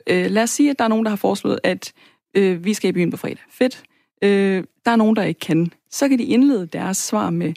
øh, 0.08 0.32
lad 0.32 0.44
os 0.44 0.50
sige, 0.50 0.70
at 0.70 0.80
der 0.80 0.86
er 0.86 0.90
nogen, 0.90 1.06
der 1.06 1.10
har 1.10 1.16
foreslået, 1.16 1.60
at 1.64 1.94
øh, 2.38 2.66
vi 2.66 2.74
skal 2.74 2.90
i 2.90 2.92
byen 2.92 3.12
på 3.12 3.18
fredag. 3.18 3.44
Fedt. 3.50 3.84
Øh, 4.24 4.64
der 4.86 4.92
er 4.92 4.96
nogen, 4.96 5.16
der 5.16 5.24
ikke 5.24 5.40
kan. 5.40 5.72
Så 5.92 6.10
kan 6.10 6.20
de 6.20 6.24
indlede 6.24 6.66
deres 6.66 6.98
svar 6.98 7.30
med, 7.30 7.54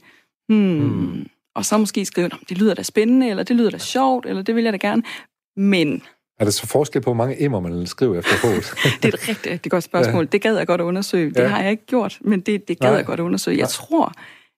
hmm, 0.49 0.79
hmm. 0.79 1.27
og 1.55 1.65
så 1.65 1.79
måske 1.79 2.05
skrive, 2.05 2.31
det 2.49 2.59
lyder 2.59 2.75
da 2.75 2.83
spændende, 2.83 3.31
eller 3.31 3.43
det 3.43 3.57
lyder 3.57 3.71
da 3.71 3.79
sjovt, 3.79 4.27
eller 4.27 4.43
det 4.43 4.55
vil 4.55 4.65
jeg 4.65 4.73
da 4.73 4.79
gerne. 4.79 5.03
Men 5.57 6.03
er 6.39 6.45
der 6.45 6.51
så 6.51 6.67
forskel 6.67 7.01
på, 7.03 7.05
hvor 7.05 7.15
mange 7.15 7.43
emmer 7.43 7.61
man 7.61 7.87
skriver 7.87 8.19
efter 8.19 8.41
hovedet? 8.43 8.75
det 9.03 9.05
er 9.05 9.19
et 9.19 9.29
rigtig, 9.29 9.53
rigtig 9.53 9.71
godt 9.73 9.85
spørgsmål. 9.85 10.25
Ja. 10.25 10.29
Det 10.33 10.43
gad 10.43 10.57
jeg 10.57 10.67
godt 10.67 10.81
at 10.81 10.85
undersøge. 10.85 11.31
Det 11.31 11.39
ja. 11.39 11.47
har 11.47 11.63
jeg 11.63 11.71
ikke 11.71 11.87
gjort, 11.87 12.19
men 12.21 12.41
det, 12.41 12.69
det 12.69 12.79
gad 12.79 12.89
Nej. 12.89 12.97
jeg 12.97 13.07
godt 13.07 13.21
at 13.21 13.25
undersøge. 13.25 13.57
Jeg 13.57 13.63
Nej. 13.63 13.71
tror, 13.71 14.13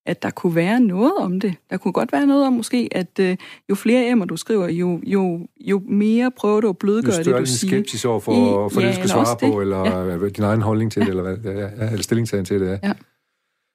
at 0.09 0.23
der 0.23 0.31
kunne 0.31 0.55
være 0.55 0.81
noget 0.81 1.15
om 1.19 1.41
det. 1.41 1.55
Der 1.71 1.77
kunne 1.77 1.93
godt 1.93 2.13
være 2.13 2.27
noget 2.27 2.47
om 2.47 2.53
måske, 2.53 2.89
at 2.93 3.19
øh, 3.21 3.37
jo 3.71 3.75
flere 3.75 4.09
emmer 4.09 4.25
du 4.25 4.37
skriver, 4.37 4.69
jo, 4.69 5.01
jo, 5.07 5.47
jo 5.61 5.83
mere 5.89 6.31
prøver 6.31 6.61
du 6.61 6.69
at 6.69 6.79
blødgøre 6.79 7.17
det, 7.17 7.27
du 7.27 7.47
siger. 7.47 7.71
skeptisk 7.71 8.07
over 8.07 8.21
for, 8.21 8.33
I, 8.33 8.71
for 8.73 8.81
ja, 8.81 8.87
det, 8.87 8.95
du 8.95 8.99
skal 8.99 9.09
svare 9.09 9.53
på, 9.53 9.61
eller 9.61 10.07
ja. 10.07 10.29
din 10.29 10.45
egen 10.45 10.63
holdning 10.63 10.93
til 10.93 11.01
ja. 11.01 11.05
det, 11.05 11.11
eller, 11.11 11.37
hvad, 11.37 11.55
ja, 11.55 11.91
eller 11.91 12.03
stillingtagen 12.03 12.45
til 12.45 12.61
det. 12.61 12.67
Ja. 12.67 12.79
ja. 12.83 12.93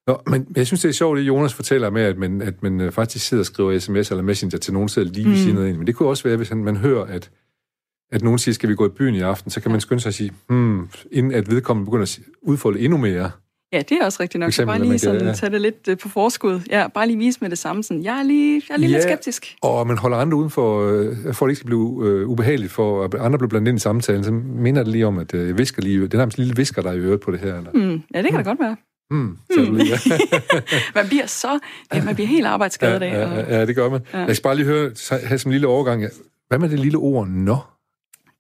Nå, 0.08 0.22
men 0.28 0.48
jeg 0.56 0.67
synes, 0.67 0.82
det 0.82 0.89
er 0.89 0.93
sjovt, 0.93 1.17
det 1.17 1.24
Jonas 1.24 1.54
fortæller 1.54 1.89
med, 1.89 2.02
at 2.02 2.17
man, 2.17 2.41
at 2.41 2.63
man 2.63 2.82
øh, 2.82 2.91
faktisk 2.91 3.28
sidder 3.28 3.41
og 3.41 3.46
skriver 3.46 3.80
sms 3.80 4.12
eller 4.12 4.24
messenger 4.24 4.58
til 4.58 4.74
nogen, 4.74 4.89
sidder 4.89 5.12
lige 5.12 5.26
ved 5.26 5.32
mm. 5.32 5.38
siden 5.38 5.58
af 5.58 5.69
en. 5.69 5.78
Men 5.78 5.88
det 5.88 5.96
kunne 5.96 6.10
også 6.10 6.24
være, 6.24 6.38
hvis 6.38 6.54
man 6.54 6.76
hører, 6.76 7.06
at, 7.06 7.32
at 8.12 8.22
nogen 8.22 8.39
siger, 8.39 8.54
skal 8.54 8.69
vi 8.69 8.76
gå 8.76 8.86
i 8.86 8.89
byen 8.89 9.15
i 9.15 9.22
aften, 9.22 9.52
så 9.52 9.62
kan 9.62 9.72
man 9.72 9.82
skynde 9.82 10.02
sig 10.02 10.10
at 10.10 10.13
sige, 10.13 10.32
hmm, 10.50 10.89
inden 11.12 11.32
at 11.32 11.52
vedkommende 11.52 11.86
begynder 11.86 12.04
at 12.04 12.19
udfolde 12.41 12.80
endnu 12.80 12.98
mere, 12.98 13.32
Ja, 13.73 13.81
det 13.81 13.91
er 14.01 14.05
også 14.05 14.17
rigtigt 14.19 14.39
nok. 14.39 14.47
Eksempel, 14.47 14.77
bare 14.77 14.88
lige 14.88 14.99
sådan, 14.99 15.27
ja. 15.27 15.33
tage 15.33 15.51
det 15.51 15.62
lidt 15.62 15.88
uh, 15.88 15.97
på 15.97 16.09
forskud. 16.09 16.59
Ja, 16.69 16.88
bare 16.88 17.07
lige 17.07 17.17
vise 17.17 17.38
med 17.41 17.49
det 17.49 17.57
samme. 17.57 17.83
Sådan, 17.83 18.03
jeg 18.03 18.19
er 18.19 18.23
lige, 18.23 18.62
jeg 18.69 18.73
er 18.73 18.77
lige 18.77 18.89
ja, 18.89 18.95
lidt 18.95 19.03
skeptisk. 19.03 19.55
og 19.62 19.88
man 19.88 19.97
holder 19.97 20.17
andre 20.17 20.38
uden 20.38 20.49
for, 20.49 20.83
uh, 20.83 21.33
for 21.33 21.45
at 21.45 21.47
det 21.47 21.49
ikke 21.49 21.55
skal 21.55 21.65
blive 21.65 21.79
uh, 21.79 22.29
ubehageligt, 22.29 22.71
for 22.71 23.03
at 23.03 23.15
andre 23.15 23.38
bliver 23.38 23.49
blandet 23.49 23.69
ind 23.69 23.77
i 23.77 23.81
samtalen, 23.81 24.23
så 24.23 24.31
minder 24.31 24.83
det 24.83 24.91
lige 24.91 25.07
om, 25.07 25.17
at 25.17 25.33
uh, 25.33 25.57
visker 25.57 25.81
lige, 25.81 26.01
det 26.01 26.13
er 26.13 26.17
nærmest 26.17 26.38
lille 26.38 26.55
visker, 26.55 26.81
der 26.81 26.89
er 26.89 26.93
i 26.93 26.99
øret 26.99 27.19
på 27.19 27.31
det 27.31 27.39
her. 27.39 27.57
Eller? 27.57 27.71
Mm, 27.73 28.01
ja, 28.13 28.21
det 28.21 28.29
kan 28.29 28.38
mm. 28.39 28.43
da 28.43 28.49
godt 28.49 28.59
være. 28.59 28.75
Mm, 29.12 29.17
mm. 29.17 29.75
Lige, 29.75 29.89
ja. 29.89 30.17
man 30.95 31.07
bliver 31.07 31.25
så, 31.25 31.59
ja, 31.93 32.03
man 32.03 32.15
bliver 32.15 32.27
helt 32.27 32.45
arbejdsskadet 32.45 33.01
ja, 33.01 33.05
af. 33.05 33.25
Og... 33.25 33.38
Ja, 33.38 33.57
ja, 33.57 33.65
det 33.65 33.75
gør 33.75 33.89
man. 33.89 34.01
Ja. 34.13 34.19
Jeg 34.19 34.36
skal 34.36 34.43
bare 34.43 34.55
lige 34.55 34.65
høre, 34.65 34.91
have 35.09 35.39
som 35.39 35.49
en 35.49 35.53
lille 35.53 35.67
overgang. 35.67 36.05
Hvad 36.47 36.59
med 36.59 36.69
det 36.69 36.79
lille 36.79 36.97
ord 36.97 37.27
nå? 37.27 37.57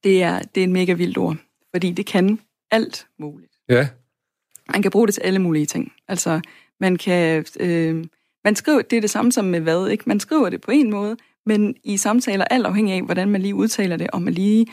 Det 0.03 0.23
er, 0.23 0.39
det 0.55 0.61
er 0.61 0.65
en 0.65 0.73
mega 0.73 0.93
vildt 0.93 1.17
ord, 1.17 1.35
fordi 1.73 1.91
det 1.91 2.05
kan 2.05 2.39
alt 2.71 3.07
muligt. 3.19 3.51
Ja. 3.69 3.87
Man 4.71 4.81
kan 4.81 4.91
bruge 4.91 5.07
det 5.07 5.13
til 5.13 5.21
alle 5.21 5.39
mulige 5.39 5.65
ting. 5.65 5.91
Altså, 6.07 6.41
man 6.79 6.95
kan... 6.95 7.45
Øh, 7.59 8.05
man 8.45 8.55
skriver, 8.55 8.81
det 8.81 8.97
er 8.97 9.01
det 9.01 9.09
samme 9.09 9.31
som 9.31 9.45
med 9.45 9.59
hvad, 9.59 9.87
ikke? 9.87 10.03
Man 10.07 10.19
skriver 10.19 10.49
det 10.49 10.61
på 10.61 10.71
en 10.71 10.89
måde, 10.89 11.17
men 11.45 11.75
i 11.83 11.97
samtaler, 11.97 12.45
alt 12.45 12.65
afhængig 12.65 12.93
af, 12.93 13.01
hvordan 13.01 13.29
man 13.29 13.41
lige 13.41 13.55
udtaler 13.55 13.97
det, 13.97 14.07
om 14.13 14.21
man 14.21 14.33
lige 14.33 14.65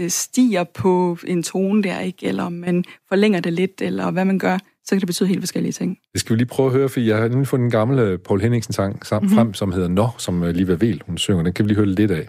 øh, 0.00 0.10
stiger 0.10 0.64
på 0.64 1.18
en 1.26 1.42
tone 1.42 1.82
der, 1.82 2.00
ikke? 2.00 2.26
Eller 2.26 2.42
om 2.42 2.52
man 2.52 2.84
forlænger 3.08 3.40
det 3.40 3.52
lidt, 3.52 3.82
eller 3.82 4.10
hvad 4.10 4.24
man 4.24 4.38
gør, 4.38 4.58
så 4.84 4.90
kan 4.90 5.00
det 5.00 5.06
betyde 5.06 5.28
helt 5.28 5.40
forskellige 5.40 5.72
ting. 5.72 5.98
Det 6.12 6.20
skal 6.20 6.34
vi 6.34 6.38
lige 6.38 6.48
prøve 6.48 6.66
at 6.66 6.72
høre, 6.72 6.88
for 6.88 7.00
jeg 7.00 7.16
har 7.16 7.28
lige 7.28 7.46
fundet 7.46 7.64
en 7.64 7.70
gammel 7.70 8.18
Paul 8.18 8.40
Henningsen-sang 8.40 9.00
mm-hmm. 9.12 9.28
frem, 9.28 9.54
som 9.54 9.72
hedder 9.72 9.88
Nå, 9.88 10.08
som 10.18 10.42
øh, 10.42 10.54
Liva 10.54 10.76
Vel, 10.80 11.02
hun 11.06 11.18
synger. 11.18 11.42
Den 11.42 11.52
kan 11.52 11.64
vi 11.64 11.68
lige 11.68 11.76
høre 11.76 11.86
lidt 11.86 12.10
af. 12.10 12.28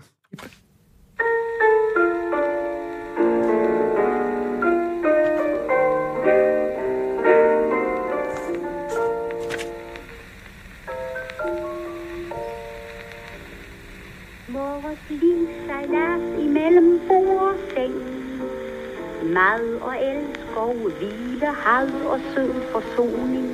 Mad 19.34 19.64
og 19.82 19.94
elskov, 20.12 20.76
hvile, 20.98 21.50
had 21.66 21.90
og 22.06 22.20
sød 22.36 22.54
forsoning. 22.72 23.50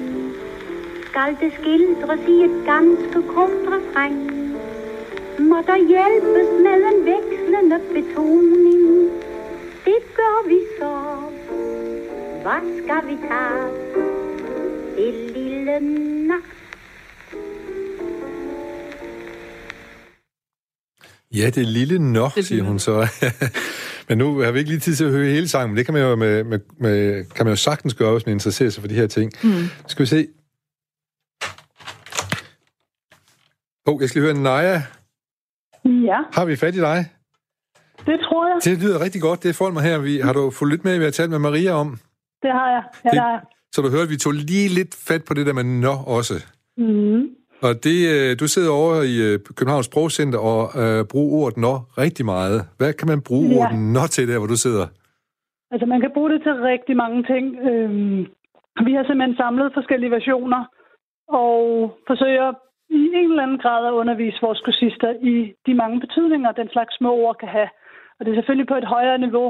Skal 1.09 1.37
det 1.41 1.53
skildres 1.59 2.19
i 2.27 2.37
et 2.47 2.65
ganske 2.65 3.19
kort 3.33 3.63
refræng, 3.73 4.17
må 5.39 5.57
der 5.69 5.77
hjælpes 5.91 6.49
med 6.65 6.79
en 6.91 6.99
vekslende 7.11 7.79
betoning. 7.93 9.11
Det 9.85 9.99
gør 10.15 10.37
vi 10.47 10.59
så. 10.79 10.93
Hvad 12.41 12.61
skal 12.83 13.09
vi 13.09 13.17
tage? 13.27 13.85
Det 14.97 15.13
lille 15.35 15.79
nat. 16.27 16.55
Ja, 21.35 21.49
det 21.49 21.65
lille 21.67 21.99
nok, 22.13 22.31
siger 22.41 22.63
hun 22.63 22.79
så. 22.79 23.07
Men 24.09 24.17
nu 24.17 24.37
har 24.39 24.51
vi 24.51 24.59
ikke 24.59 24.71
lige 24.71 24.79
tid 24.79 24.95
til 24.95 25.05
at 25.05 25.11
høre 25.11 25.25
hele 25.25 25.47
sangen, 25.47 25.69
men 25.69 25.77
det 25.77 25.85
kan 25.85 25.93
man 25.93 26.03
jo, 26.03 26.15
med, 26.15 26.43
med, 26.43 26.59
med, 26.77 27.25
kan 27.25 27.45
man 27.45 27.51
jo 27.51 27.55
sagtens 27.55 27.93
gøre, 27.93 28.11
hvis 28.11 28.25
man 28.25 28.33
interesserer 28.33 28.69
sig 28.69 28.81
for 28.81 28.87
de 28.87 28.95
her 28.95 29.07
ting. 29.07 29.31
Mm. 29.43 29.49
Skal 29.87 30.03
vi 30.03 30.07
se. 30.07 30.27
Oh, 33.85 34.01
jeg 34.01 34.09
skal 34.09 34.21
lige 34.21 34.33
høre 34.33 34.43
Naja. 34.43 34.81
Ja. 35.85 36.19
Har 36.33 36.45
vi 36.45 36.55
fat 36.55 36.75
i 36.75 36.79
dig? 36.79 37.05
Det 38.05 38.19
tror 38.19 38.47
jeg. 38.47 38.57
Det 38.63 38.83
lyder 38.83 39.01
rigtig 39.01 39.21
godt. 39.21 39.43
Det 39.43 39.49
er 39.49 39.53
folk 39.53 39.73
mig 39.73 39.83
her. 39.83 39.97
Vi, 39.97 40.19
har 40.19 40.33
du 40.33 40.51
fulgt 40.51 40.73
lidt 40.73 40.83
med, 40.85 40.97
vi 40.97 41.03
har 41.03 41.11
talt 41.11 41.29
med 41.29 41.39
Maria 41.39 41.71
om? 41.71 41.99
Det 42.41 42.51
har 42.51 42.69
jeg. 42.69 42.83
Ja, 43.03 43.09
det, 43.09 43.11
det 43.11 43.21
har 43.21 43.29
jeg. 43.29 43.41
Så 43.71 43.81
du 43.81 43.89
hørte, 43.89 44.03
at 44.03 44.09
vi 44.09 44.17
tog 44.17 44.33
lige 44.33 44.67
lidt 44.69 44.95
fat 45.07 45.23
på 45.25 45.33
det 45.33 45.45
der 45.45 45.53
med 45.53 45.63
nå 45.63 45.93
også. 46.07 46.33
Mm. 46.77 47.23
Og 47.61 47.73
det, 47.83 47.97
øh, 48.13 48.39
du 48.39 48.47
sidder 48.47 48.71
over 48.71 48.95
i 49.13 49.15
øh, 49.27 49.39
Københavns 49.57 49.85
Sprogcenter 49.85 50.39
og 50.39 50.61
øh, 50.81 51.05
bruger 51.11 51.31
ordet 51.43 51.57
nå 51.57 51.73
rigtig 51.97 52.25
meget. 52.25 52.57
Hvad 52.77 52.93
kan 52.93 53.07
man 53.07 53.21
bruge 53.21 53.49
ja. 53.49 53.57
ordet 53.57 53.79
nå 53.95 54.03
til 54.15 54.27
der, 54.27 54.37
hvor 54.39 54.47
du 54.47 54.57
sidder? 54.65 54.87
Altså, 55.71 55.85
man 55.85 56.01
kan 56.01 56.11
bruge 56.13 56.29
det 56.33 56.41
til 56.43 56.53
rigtig 56.53 56.95
mange 57.03 57.23
ting. 57.23 57.45
Øhm, 57.69 58.19
Vi 58.87 58.93
har 58.93 59.03
simpelthen 59.03 59.37
samlet 59.37 59.73
forskellige 59.73 60.11
versioner 60.11 60.61
og 61.27 61.59
forsøger 62.07 62.53
i 62.89 63.01
en 63.19 63.29
eller 63.31 63.43
anden 63.43 63.63
grad 63.65 63.87
at 63.87 63.97
undervise 64.01 64.37
vores 64.41 64.61
kursister 64.65 65.11
i 65.33 65.53
de 65.65 65.73
mange 65.73 65.99
betydninger, 65.99 66.51
den 66.51 66.69
slags 66.69 66.97
små 66.97 67.11
ord 67.25 67.37
kan 67.39 67.49
have. 67.57 67.69
Og 68.19 68.25
det 68.25 68.31
er 68.31 68.37
selvfølgelig 68.37 68.67
på 68.67 68.75
et 68.75 68.91
højere 68.95 69.17
niveau, 69.17 69.49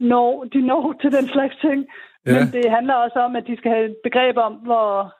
når 0.00 0.44
de 0.52 0.60
når 0.70 0.94
til 1.02 1.12
den 1.12 1.26
slags 1.34 1.56
ting. 1.66 1.86
Ja. 2.26 2.32
Men 2.32 2.42
det 2.56 2.70
handler 2.76 2.94
også 2.94 3.18
om, 3.26 3.36
at 3.36 3.44
de 3.46 3.56
skal 3.56 3.70
have 3.70 3.86
et 3.90 3.96
begreb 4.02 4.36
om, 4.36 4.52
hvor, 4.52 5.14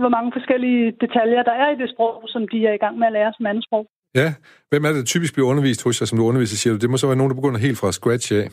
hvor 0.00 0.08
mange 0.16 0.32
forskellige 0.32 0.92
detaljer 1.00 1.42
der 1.42 1.52
er 1.62 1.68
i 1.70 1.80
det 1.82 1.90
sprog, 1.94 2.14
som 2.26 2.48
de 2.48 2.66
er 2.66 2.74
i 2.74 2.82
gang 2.84 2.98
med 2.98 3.06
at 3.06 3.12
lære 3.12 3.32
som 3.36 3.46
andet 3.46 3.64
sprog. 3.64 3.86
Ja. 4.14 4.28
Hvem 4.70 4.84
er 4.84 4.92
det, 4.92 5.06
typisk 5.06 5.32
bliver 5.34 5.48
undervist 5.52 5.84
hos 5.84 6.00
jer, 6.00 6.06
som 6.06 6.18
du 6.18 6.24
underviser, 6.24 6.56
siger 6.56 6.72
du? 6.72 6.78
Det 6.78 6.90
må 6.90 6.96
så 6.96 7.06
være 7.06 7.20
nogen, 7.20 7.30
der 7.32 7.40
begynder 7.40 7.66
helt 7.66 7.78
fra 7.78 7.92
scratch 7.92 8.28
af. 8.40 8.46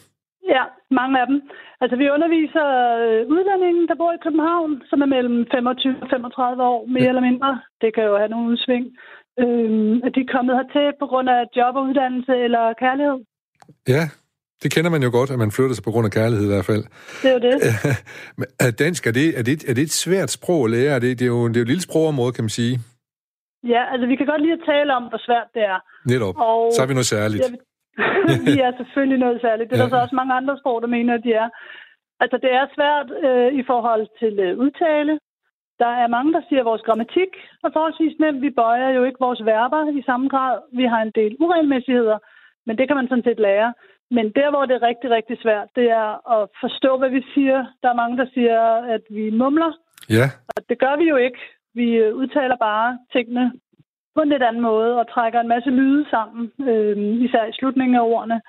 Ja, 0.55 0.63
mange 0.99 1.15
af 1.21 1.27
dem. 1.31 1.37
Altså, 1.81 1.95
vi 2.01 2.13
underviser 2.15 2.65
øh, 3.03 3.21
udlændinge, 3.33 3.87
der 3.87 3.95
bor 4.01 4.11
i 4.13 4.23
København, 4.25 4.71
som 4.89 5.01
er 5.01 5.09
mellem 5.15 5.37
25 5.51 5.95
og 6.01 6.07
35 6.09 6.63
år, 6.63 6.85
mere 6.93 7.03
ja. 7.03 7.09
eller 7.09 7.27
mindre. 7.29 7.51
Det 7.81 7.89
kan 7.95 8.03
jo 8.09 8.17
have 8.17 8.33
nogle 8.33 8.49
udsving. 8.51 8.85
Øhm, 9.41 9.95
at 10.05 10.11
de 10.15 10.21
er 10.21 10.33
kommet 10.35 10.53
hertil 10.59 10.87
på 11.01 11.05
grund 11.11 11.27
af 11.29 11.41
job 11.57 11.75
og 11.75 11.83
uddannelse 11.87 12.33
eller 12.45 12.63
kærlighed. 12.83 13.19
Ja, 13.93 14.03
det 14.63 14.69
kender 14.75 14.91
man 14.95 15.03
jo 15.07 15.11
godt, 15.17 15.29
at 15.33 15.39
man 15.43 15.51
flytter 15.55 15.75
sig 15.75 15.83
på 15.87 15.91
grund 15.93 16.05
af 16.09 16.13
kærlighed 16.19 16.45
i 16.49 16.53
hvert 16.53 16.69
fald. 16.71 16.83
Det 17.21 17.27
er 17.31 17.35
jo 17.37 17.41
det. 17.47 17.55
er 18.65 18.71
dansk, 18.83 19.01
er 19.09 19.15
det, 19.19 19.27
er, 19.39 19.43
det, 19.49 19.55
er 19.69 19.73
det 19.77 19.83
et 19.89 19.95
svært 20.05 20.29
sprog 20.37 20.61
at 20.65 20.71
lære? 20.75 20.91
Er 20.95 20.99
det, 21.05 21.19
det, 21.19 21.25
er 21.29 21.33
jo, 21.35 21.47
det 21.47 21.55
er 21.55 21.61
jo 21.61 21.67
et 21.67 21.73
lille 21.73 21.87
sprogområde, 21.87 22.33
kan 22.37 22.43
man 22.47 22.55
sige. 22.61 22.75
Ja, 23.73 23.83
altså 23.91 24.05
vi 24.11 24.15
kan 24.15 24.25
godt 24.31 24.41
lide 24.41 24.57
at 24.59 24.65
tale 24.73 24.91
om, 24.99 25.03
hvor 25.11 25.21
svært 25.27 25.49
det 25.55 25.63
er. 25.73 25.79
Netop. 26.11 26.35
Og 26.49 26.59
så 26.75 26.79
er 26.83 26.87
vi 26.89 26.93
noget 26.99 27.13
særligt. 27.15 27.43
Ja, 27.43 27.49
vi 28.49 28.55
er 28.67 28.71
selvfølgelig 28.79 29.19
noget 29.25 29.39
særligt. 29.45 29.67
Det 29.69 29.75
er 29.75 29.79
ja. 29.79 29.83
der 29.83 29.95
så 29.95 30.03
også 30.05 30.15
mange 30.21 30.33
andre 30.39 30.55
sprog, 30.61 30.77
der 30.81 30.95
mener, 30.97 31.13
at 31.13 31.23
de 31.27 31.33
er. 31.43 31.49
Altså 32.23 32.37
det 32.43 32.51
er 32.59 32.65
svært 32.75 33.09
øh, 33.27 33.49
i 33.61 33.63
forhold 33.71 34.05
til 34.21 34.33
øh, 34.45 34.57
udtale. 34.63 35.13
Der 35.83 35.91
er 36.01 36.07
mange, 36.15 36.33
der 36.33 36.41
siger, 36.47 36.61
at 36.61 36.69
vores 36.71 36.85
grammatik 36.87 37.31
er 37.65 37.71
forholdsvis 37.75 38.15
nem. 38.19 38.41
Vi 38.45 38.49
bøjer 38.61 38.89
jo 38.97 39.01
ikke 39.03 39.23
vores 39.27 39.41
verber 39.53 39.81
i 39.99 40.01
samme 40.09 40.27
grad. 40.33 40.55
Vi 40.79 40.85
har 40.91 41.01
en 41.01 41.13
del 41.19 41.33
uregelmæssigheder, 41.43 42.17
men 42.67 42.77
det 42.77 42.85
kan 42.87 42.97
man 42.97 43.07
sådan 43.07 43.27
set 43.27 43.39
lære. 43.47 43.73
Men 44.11 44.25
der, 44.39 44.49
hvor 44.49 44.65
det 44.65 44.75
er 44.75 44.87
rigtig, 44.87 45.09
rigtig 45.09 45.37
svært, 45.41 45.67
det 45.75 45.87
er 45.89 46.09
at 46.35 46.49
forstå, 46.61 46.97
hvad 46.97 47.09
vi 47.09 47.21
siger. 47.33 47.65
Der 47.83 47.89
er 47.89 48.01
mange, 48.01 48.17
der 48.17 48.27
siger, 48.33 48.61
at 48.95 49.01
vi 49.09 49.29
mumler. 49.29 49.71
Ja. 50.09 50.25
Og 50.55 50.69
det 50.69 50.79
gør 50.79 50.95
vi 50.97 51.05
jo 51.09 51.15
ikke. 51.15 51.39
Vi 51.73 51.87
øh, 51.95 52.15
udtaler 52.15 52.55
bare 52.55 52.99
tingene 53.13 53.51
på 54.15 54.21
en 54.21 54.29
lidt 54.29 54.43
anden 54.43 54.61
måde 54.61 54.99
og 54.99 55.13
trækker 55.13 55.39
en 55.39 55.47
masse 55.47 55.69
lyde 55.69 56.09
sammen, 56.09 56.51
øh, 56.69 56.97
især 57.25 57.45
i 57.45 57.57
slutningen 57.59 57.95
af 57.95 58.01
ordene, 58.01 58.41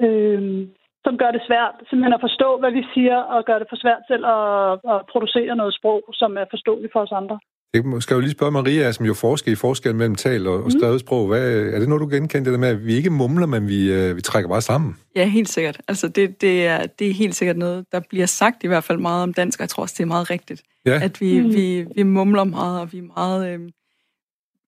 øh, 0.00 0.68
som 1.04 1.18
gør 1.18 1.30
det 1.30 1.42
svært 1.46 1.74
simpelthen 1.88 2.18
at 2.18 2.26
forstå, 2.28 2.58
hvad 2.58 2.70
vi 2.70 2.82
siger, 2.94 3.16
og 3.16 3.44
gør 3.44 3.58
det 3.58 3.68
for 3.70 3.76
svært 3.76 4.02
selv 4.10 4.24
at, 4.26 4.72
at 4.92 5.06
producere 5.12 5.56
noget 5.56 5.74
sprog, 5.74 6.02
som 6.12 6.36
er 6.36 6.44
forståeligt 6.50 6.92
for 6.92 7.00
os 7.00 7.12
andre. 7.12 7.38
Jeg 7.74 7.82
skal 8.02 8.14
jo 8.14 8.20
lige 8.20 8.30
spørge 8.30 8.52
Maria, 8.52 8.92
som 8.92 9.06
jo 9.06 9.14
forsker 9.14 9.52
i 9.52 9.54
forskel 9.54 9.94
mellem 9.94 10.14
tal 10.14 10.46
og, 10.46 10.54
og 10.54 10.60
mhm. 10.60 10.70
skrevet 10.70 11.00
sprog. 11.00 11.26
Hvad, 11.26 11.52
er 11.52 11.78
det 11.78 11.88
noget, 11.88 12.00
du 12.00 12.08
genkender 12.08 12.50
det 12.50 12.60
med, 12.60 12.68
at 12.68 12.86
vi 12.86 12.94
ikke 12.94 13.10
mumler, 13.10 13.46
men 13.46 13.68
vi, 13.68 13.92
øh, 13.92 14.16
vi 14.16 14.20
trækker 14.20 14.48
bare 14.48 14.62
sammen? 14.62 14.96
Ja, 15.16 15.28
helt 15.28 15.48
sikkert. 15.48 15.80
Altså, 15.88 16.08
det, 16.08 16.40
det, 16.40 16.66
er, 16.66 16.86
det 16.86 17.10
er 17.10 17.12
helt 17.12 17.34
sikkert 17.34 17.56
noget, 17.56 17.84
der 17.92 18.00
bliver 18.08 18.26
sagt 18.26 18.64
i 18.64 18.66
hvert 18.66 18.84
fald 18.84 18.98
meget 18.98 19.22
om 19.22 19.34
dansk, 19.34 19.60
og 19.60 19.62
jeg 19.62 19.68
tror 19.68 19.82
også, 19.82 19.94
det 19.98 20.02
er 20.02 20.06
meget 20.06 20.30
rigtigt. 20.30 20.62
Ja. 20.86 21.00
At 21.02 21.20
vi, 21.20 21.40
mm. 21.40 21.54
vi, 21.54 21.86
vi 21.94 22.02
mumler 22.02 22.44
meget, 22.44 22.80
og 22.80 22.92
vi 22.92 22.98
er 22.98 23.02
meget... 23.16 23.54
Øh, 23.54 23.60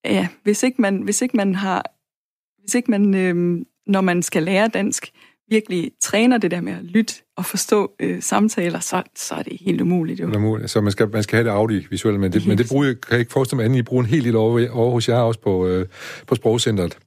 ja, 0.04 0.28
hvis 0.42 0.62
ikke 0.62 0.82
man, 0.82 1.02
hvis 1.02 1.22
ikke 1.22 1.36
man 1.36 1.54
har... 1.54 1.84
Hvis 2.60 2.74
ikke 2.74 2.90
man, 2.90 3.14
øh, 3.14 3.64
når 3.86 4.00
man 4.00 4.22
skal 4.22 4.42
lære 4.42 4.68
dansk, 4.68 5.10
virkelig 5.50 5.90
træner 6.00 6.38
det 6.38 6.50
der 6.50 6.60
med 6.60 6.72
at 6.72 6.84
lytte 6.84 7.14
og 7.36 7.44
forstå 7.44 7.92
øh, 8.00 8.22
samtaler, 8.22 8.80
så, 8.80 9.02
så 9.14 9.34
er 9.34 9.42
det 9.42 9.56
helt 9.66 9.80
umuligt. 9.80 10.20
Jo. 10.20 10.26
Det 10.26 10.34
er 10.34 10.38
umuligt. 10.38 10.70
Så 10.70 10.80
man 10.80 10.92
skal, 10.92 11.08
man 11.08 11.22
skal 11.22 11.36
have 11.36 11.46
det 11.48 11.54
audiovisuelle, 11.60 12.20
men 12.20 12.32
det, 12.32 12.46
men 12.48 12.58
det 12.58 12.66
bruger, 12.72 12.84
kan 12.84 13.10
jeg 13.10 13.20
ikke 13.20 13.32
forestille 13.32 13.56
mig 13.56 13.64
andet, 13.64 13.78
I 13.78 13.82
bruger 13.82 14.02
en 14.02 14.10
helt 14.14 14.22
lille 14.22 14.38
over, 14.38 14.70
over 14.72 14.90
hos 14.90 15.08
jer 15.08 15.20
også 15.20 15.40
på, 15.40 15.66
øh, 15.66 15.86
på 16.28 16.34
sprogcentret. 16.34 16.98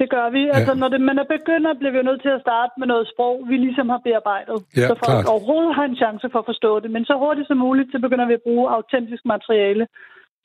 Det 0.00 0.08
gør 0.14 0.26
vi. 0.36 0.42
Ja. 0.44 0.54
Altså, 0.56 0.72
når 0.82 0.88
det, 0.92 1.00
man 1.10 1.18
er 1.22 1.28
begynder, 1.36 1.78
bliver 1.78 1.92
vi 1.92 1.98
jo 2.02 2.08
nødt 2.10 2.22
til 2.26 2.32
at 2.36 2.44
starte 2.46 2.72
med 2.80 2.86
noget 2.92 3.06
sprog, 3.12 3.34
vi 3.50 3.56
ligesom 3.66 3.86
har 3.92 4.00
bearbejdet. 4.06 4.58
Ja, 4.76 4.86
så 4.90 4.94
for 5.00 5.06
klart. 5.10 5.26
overhovedet 5.34 5.72
har 5.78 5.86
en 5.92 6.00
chance 6.02 6.26
for 6.32 6.38
at 6.42 6.48
forstå 6.52 6.72
det. 6.82 6.90
Men 6.94 7.02
så 7.04 7.14
hurtigt 7.24 7.48
som 7.48 7.58
muligt, 7.66 7.88
så 7.92 7.98
begynder 8.04 8.26
vi 8.30 8.34
at 8.38 8.46
bruge 8.46 8.64
autentisk 8.76 9.22
materiale. 9.34 9.84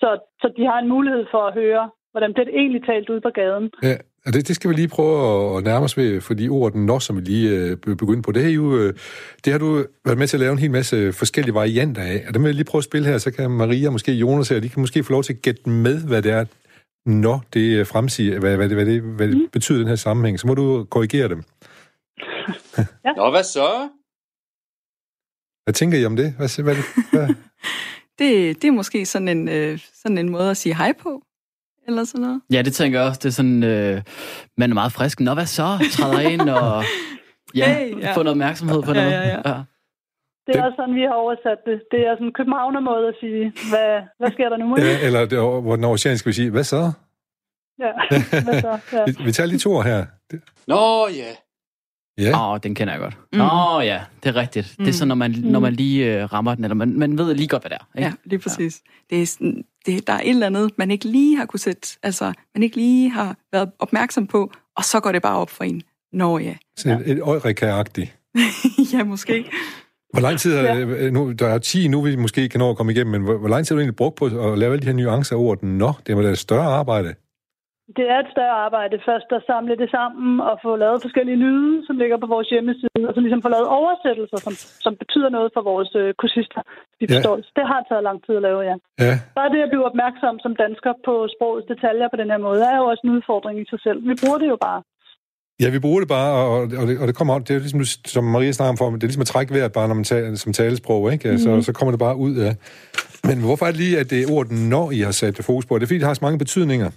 Så, 0.01 0.09
så 0.41 0.47
de 0.57 0.63
har 0.69 0.77
en 0.79 0.89
mulighed 0.95 1.23
for 1.33 1.41
at 1.49 1.53
høre, 1.61 1.83
hvordan 2.11 2.31
det 2.35 2.41
er 2.43 2.59
egentlig 2.61 2.83
talt 2.91 3.09
ud 3.13 3.19
på 3.27 3.31
gaden. 3.39 3.65
Ja, 3.89 3.95
og 4.25 4.33
det, 4.33 4.47
det 4.47 4.55
skal 4.55 4.69
vi 4.69 4.75
lige 4.75 4.87
prøve 4.87 5.57
at 5.57 5.63
nærme 5.63 5.85
os 5.85 5.97
ved, 5.97 6.21
for 6.21 6.33
de 6.33 6.49
ord, 6.49 6.71
den 6.71 6.85
når, 6.85 6.99
som 6.99 7.15
vi 7.15 7.21
lige 7.21 7.49
øh, 7.49 7.77
begyndte 7.77 8.21
på. 8.21 8.31
Det, 8.31 8.45
er 8.45 8.49
jo, 8.49 8.77
øh, 8.77 8.93
det 9.45 9.53
har 9.53 9.59
du 9.59 9.85
været 10.05 10.17
med 10.17 10.27
til 10.27 10.37
at 10.37 10.41
lave 10.41 10.51
en 10.51 10.59
hel 10.59 10.71
masse 10.71 11.13
forskellige 11.13 11.53
varianter 11.53 12.01
af, 12.01 12.23
og 12.27 12.33
dem 12.33 12.43
vil 12.43 12.49
jeg 12.49 12.55
lige 12.55 12.65
prøve 12.65 12.79
at 12.79 12.83
spille 12.83 13.07
her, 13.07 13.17
så 13.17 13.31
kan 13.31 13.51
Maria, 13.51 13.89
måske 13.89 14.11
Jonas 14.11 14.51
og 14.51 14.63
de 14.63 14.69
kan 14.69 14.81
måske 14.81 15.03
få 15.03 15.11
lov 15.11 15.23
til 15.23 15.33
at 15.33 15.41
gætte 15.41 15.69
med, 15.69 16.01
hvad 16.01 16.21
det 16.21 16.31
er, 16.31 16.45
når 17.05 17.43
det 17.53 17.87
fremsiger, 17.87 18.39
hvad, 18.39 18.55
hvad, 18.55 18.69
det, 18.69 18.77
hvad, 18.77 18.85
det, 18.85 19.01
hvad 19.01 19.27
det 19.27 19.37
mm. 19.37 19.49
betyder 19.51 19.77
den 19.77 19.87
her 19.87 19.95
sammenhæng. 19.95 20.39
Så 20.39 20.47
må 20.47 20.53
du 20.53 20.87
korrigere 20.89 21.27
dem. 21.27 21.43
ja. 22.77 23.11
Nå, 23.17 23.31
hvad 23.31 23.43
så? 23.43 23.89
Hvad 25.63 25.73
tænker 25.73 25.97
I 25.97 26.05
om 26.05 26.15
det? 26.15 26.33
Hvad, 26.37 26.63
hvad, 26.63 26.75
hvad? 27.11 27.27
det, 28.19 28.61
det 28.61 28.67
er 28.67 28.71
måske 28.71 29.05
sådan 29.05 29.27
en, 29.27 29.49
øh, 29.49 29.79
sådan 29.93 30.17
en 30.17 30.29
måde 30.29 30.49
at 30.49 30.57
sige 30.57 30.75
hej 30.75 30.93
på 30.99 31.23
eller 31.89 32.03
sådan 32.03 32.21
noget? 32.21 32.41
Ja, 32.53 32.61
det 32.61 32.73
tænker 32.73 32.99
jeg 32.99 33.07
også. 33.07 33.19
Det 33.23 33.29
er 33.29 33.37
sådan, 33.41 33.63
øh, 33.63 34.01
man 34.57 34.69
er 34.69 34.73
meget 34.73 34.91
frisk. 34.91 35.19
Nå, 35.19 35.33
hvad 35.33 35.45
så? 35.45 35.67
Træder 35.95 36.21
ind 36.33 36.49
og 36.49 36.83
ja, 37.55 37.67
hey, 37.73 38.01
ja. 38.01 38.11
få 38.15 38.23
noget 38.23 38.35
opmærksomhed 38.35 38.81
på 38.83 38.93
noget. 38.93 39.11
Ja, 39.11 39.21
ja, 39.33 39.49
ja. 39.49 39.57
Det 40.45 40.55
er 40.59 40.63
også 40.67 40.75
sådan, 40.81 40.95
vi 40.95 41.01
har 41.09 41.17
oversat 41.23 41.59
det. 41.69 41.77
Det 41.91 42.01
er 42.07 42.13
sådan 42.15 42.27
en 42.27 42.33
københavner 42.39 42.79
måde 42.79 43.07
at 43.11 43.15
sige, 43.19 43.43
hvad, 43.71 43.89
hvad 44.19 44.31
sker 44.35 44.49
der 44.49 44.57
nu? 44.57 44.67
Ja, 44.77 44.95
eller 45.07 45.19
det, 45.31 45.37
hvor 45.65 45.75
den 45.75 45.85
oceanske 45.85 46.25
vil 46.25 46.33
sige, 46.33 46.49
hvad 46.55 46.63
så? 46.63 46.81
Ja, 47.83 47.91
hvad 48.45 48.61
så? 48.61 48.73
Ja. 48.93 49.03
vi, 49.07 49.11
vi 49.25 49.31
tager 49.31 49.47
lige 49.47 49.59
to 49.59 49.81
her. 49.81 49.99
Nå, 50.67 51.07
ja. 51.21 51.31
Ja. 52.19 52.31
Åh, 52.35 52.51
oh, 52.51 52.59
den 52.63 52.75
kender 52.75 52.93
jeg 52.93 53.01
godt. 53.01 53.17
Mm. 53.33 53.41
Åh 53.41 53.75
oh, 53.75 53.85
ja, 53.85 54.01
det 54.23 54.29
er 54.29 54.35
rigtigt. 54.35 54.75
Mm. 54.79 54.85
Det 54.85 54.91
er 54.91 54.95
sådan, 54.95 55.07
når 55.07 55.15
man, 55.15 55.31
mm. 55.31 55.47
når 55.47 55.59
man 55.59 55.73
lige 55.73 56.23
uh, 56.23 56.33
rammer 56.33 56.55
den, 56.55 56.63
eller 56.63 56.75
man, 56.75 56.99
man 56.99 57.17
ved 57.17 57.35
lige 57.35 57.47
godt, 57.47 57.63
hvad 57.63 57.69
det 57.69 57.77
er. 57.81 57.97
Ikke? 57.97 58.07
Ja, 58.07 58.13
lige 58.25 58.39
præcis. 58.39 58.81
Ja. 58.85 59.15
Det 59.15 59.21
er 59.21 59.25
sådan, 59.25 59.63
det, 59.85 60.07
der 60.07 60.13
er 60.13 60.19
et 60.19 60.29
eller 60.29 60.45
andet, 60.45 60.71
man 60.77 60.91
ikke 60.91 61.05
lige 61.05 61.37
har 61.37 61.45
kunne 61.45 61.59
sætte, 61.59 61.87
altså, 62.03 62.33
man 62.55 62.63
ikke 62.63 62.75
lige 62.75 63.09
har 63.09 63.35
været 63.51 63.71
opmærksom 63.79 64.27
på, 64.27 64.51
og 64.77 64.83
så 64.83 64.99
går 64.99 65.11
det 65.11 65.21
bare 65.21 65.37
op 65.37 65.49
for 65.49 65.63
en. 65.63 65.81
Nå 66.13 66.39
ja. 66.39 66.53
Så 66.77 66.89
et, 66.89 67.11
et 67.11 67.21
øjrika-agtigt. 67.21 68.15
ja, 68.93 69.03
måske. 69.03 69.45
Hvor 70.13 70.21
lang 70.21 70.39
tid 70.39 70.53
er 70.53 70.75
ja. 70.75 71.09
nu, 71.09 71.31
der 71.31 71.47
er 71.47 71.57
10 71.57 71.87
nu, 71.87 72.01
vi 72.01 72.15
måske 72.15 72.49
kan 72.49 72.59
nå 72.59 72.69
at 72.69 72.77
komme 72.77 72.91
igennem, 72.91 73.11
men 73.11 73.21
hvor, 73.21 73.37
hvor 73.37 73.49
lang 73.49 73.65
tid 73.65 73.75
har 73.75 73.77
du 73.77 73.81
egentlig 73.81 73.95
brugt 73.95 74.15
på 74.15 74.25
at 74.25 74.57
lave 74.59 74.73
alle 74.73 74.81
de 74.81 74.85
her 74.85 74.93
nuancer 74.93 75.35
af 75.35 75.39
ordet? 75.39 75.63
Nå, 75.63 75.93
det 76.07 76.15
var 76.15 76.21
da 76.21 76.29
et 76.29 76.37
større 76.37 76.65
arbejde. 76.65 77.15
Det 77.97 78.05
er 78.13 78.19
et 78.23 78.33
større 78.35 78.57
arbejde 78.67 78.95
først 79.09 79.29
at 79.37 79.43
samle 79.51 79.73
det 79.81 79.89
sammen 79.97 80.31
og 80.49 80.55
få 80.65 80.71
lavet 80.83 81.03
forskellige 81.05 81.39
lyde, 81.45 81.73
som 81.87 81.95
ligger 82.01 82.17
på 82.23 82.27
vores 82.35 82.49
hjemmeside, 82.53 83.03
og 83.07 83.13
så 83.13 83.19
ligesom 83.21 83.41
få 83.45 83.49
lavet 83.55 83.69
oversættelser, 83.79 84.39
som, 84.45 84.53
som 84.85 84.93
betyder 85.01 85.29
noget 85.37 85.49
for 85.55 85.63
vores 85.71 85.91
øh, 86.01 86.09
kursister. 86.21 86.61
De 86.99 87.05
ja. 87.09 87.21
Det 87.57 87.65
har 87.71 87.79
taget 87.89 88.03
lang 88.09 88.19
tid 88.25 88.35
at 88.39 88.45
lave, 88.47 88.59
ja. 88.69 88.75
ja. 89.05 89.13
Bare 89.37 89.49
det 89.53 89.61
at 89.65 89.71
blive 89.73 89.85
opmærksom 89.89 90.35
som 90.45 90.53
dansker 90.63 90.93
på 91.07 91.13
sprogets 91.35 91.67
detaljer 91.71 92.07
på 92.13 92.17
den 92.21 92.29
her 92.33 92.39
måde, 92.47 92.61
er 92.73 92.77
jo 92.81 92.85
også 92.91 93.03
en 93.05 93.13
udfordring 93.17 93.55
i 93.63 93.65
sig 93.71 93.79
selv. 93.85 93.99
Vi 94.09 94.15
bruger 94.21 94.39
det 94.43 94.49
jo 94.53 94.57
bare. 94.67 94.81
Ja, 95.63 95.69
vi 95.69 95.79
bruger 95.79 95.99
det 95.99 96.09
bare, 96.17 96.31
og, 96.51 96.57
og, 96.81 96.85
det, 96.89 96.95
og 97.01 97.07
det 97.09 97.15
kommer 97.15 97.39
det 97.39 97.55
er 97.55 97.59
ligesom, 97.59 97.83
som 98.15 98.23
Maria 98.23 98.51
snakker 98.51 98.85
om, 98.85 98.93
det 98.93 99.03
er 99.03 99.07
ligesom 99.07 99.27
at 99.27 99.31
trække 99.33 99.53
vejret 99.53 99.71
bare, 99.77 99.87
når 99.87 99.95
man 99.95 100.03
taler 100.03 100.35
som 100.35 100.53
talesprog, 100.53 101.13
ikke? 101.13 101.29
Ja, 101.29 101.37
så, 101.37 101.49
mm. 101.55 101.61
så 101.61 101.71
kommer 101.73 101.91
det 101.91 101.99
bare 101.99 102.15
ud 102.15 102.35
af. 102.47 102.51
Men 103.23 103.37
hvorfor 103.45 103.65
er 103.65 103.71
det 103.71 103.79
lige, 103.79 103.99
at 103.99 104.09
det 104.09 104.17
er 104.23 104.31
ordet 104.35 104.51
når 104.73 104.91
I 104.91 104.99
har 104.99 105.11
sat 105.11 105.39
fokus 105.49 105.65
på? 105.65 105.75
Det 105.75 105.83
er 105.83 105.87
fordi, 105.87 105.99
det 105.99 106.07
har 106.07 106.13
så 106.13 106.25
mange 106.27 106.39
betydninger. 106.39 106.89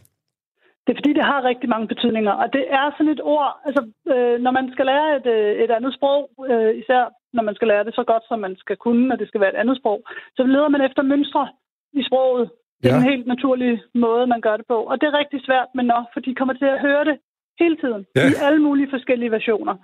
Det 0.85 0.91
er 0.93 0.99
fordi, 1.01 1.13
det 1.19 1.25
har 1.31 1.49
rigtig 1.51 1.69
mange 1.75 1.89
betydninger, 1.93 2.33
og 2.43 2.53
det 2.57 2.65
er 2.81 2.87
sådan 2.91 3.15
et 3.17 3.23
ord, 3.35 3.51
altså 3.67 3.83
øh, 4.15 4.37
når 4.45 4.53
man 4.59 4.67
skal 4.73 4.87
lære 4.87 5.09
et, 5.19 5.27
øh, 5.37 5.53
et 5.65 5.71
andet 5.77 5.93
sprog, 5.95 6.23
øh, 6.51 6.73
især 6.81 7.03
når 7.37 7.43
man 7.49 7.55
skal 7.55 7.69
lære 7.69 7.85
det 7.85 7.95
så 7.95 8.05
godt, 8.13 8.25
som 8.29 8.39
man 8.47 8.55
skal 8.63 8.77
kunne, 8.77 9.13
og 9.13 9.19
det 9.19 9.29
skal 9.29 9.41
være 9.41 9.53
et 9.55 9.63
andet 9.63 9.77
sprog, 9.81 9.99
så 10.37 10.43
leder 10.43 10.69
man 10.69 10.83
efter 10.89 11.03
mønstre 11.03 11.49
i 11.93 12.03
sproget. 12.09 12.51
Det 12.83 12.89
er 12.91 12.95
ja. 12.95 13.01
en 13.01 13.11
helt 13.13 13.27
naturlig 13.27 13.83
måde, 13.95 14.27
man 14.27 14.41
gør 14.41 14.57
det 14.57 14.67
på. 14.73 14.79
Og 14.91 15.01
det 15.01 15.07
er 15.07 15.19
rigtig 15.21 15.41
svært 15.49 15.71
med 15.75 15.85
når, 15.85 16.03
for 16.13 16.21
de 16.21 16.35
kommer 16.35 16.55
til 16.55 16.69
at 16.75 16.81
høre 16.81 17.05
det 17.05 17.17
hele 17.63 17.77
tiden, 17.83 18.07
ja. 18.17 18.25
i 18.31 18.35
alle 18.47 18.63
mulige 18.67 18.93
forskellige 18.95 19.31
versioner. 19.31 19.75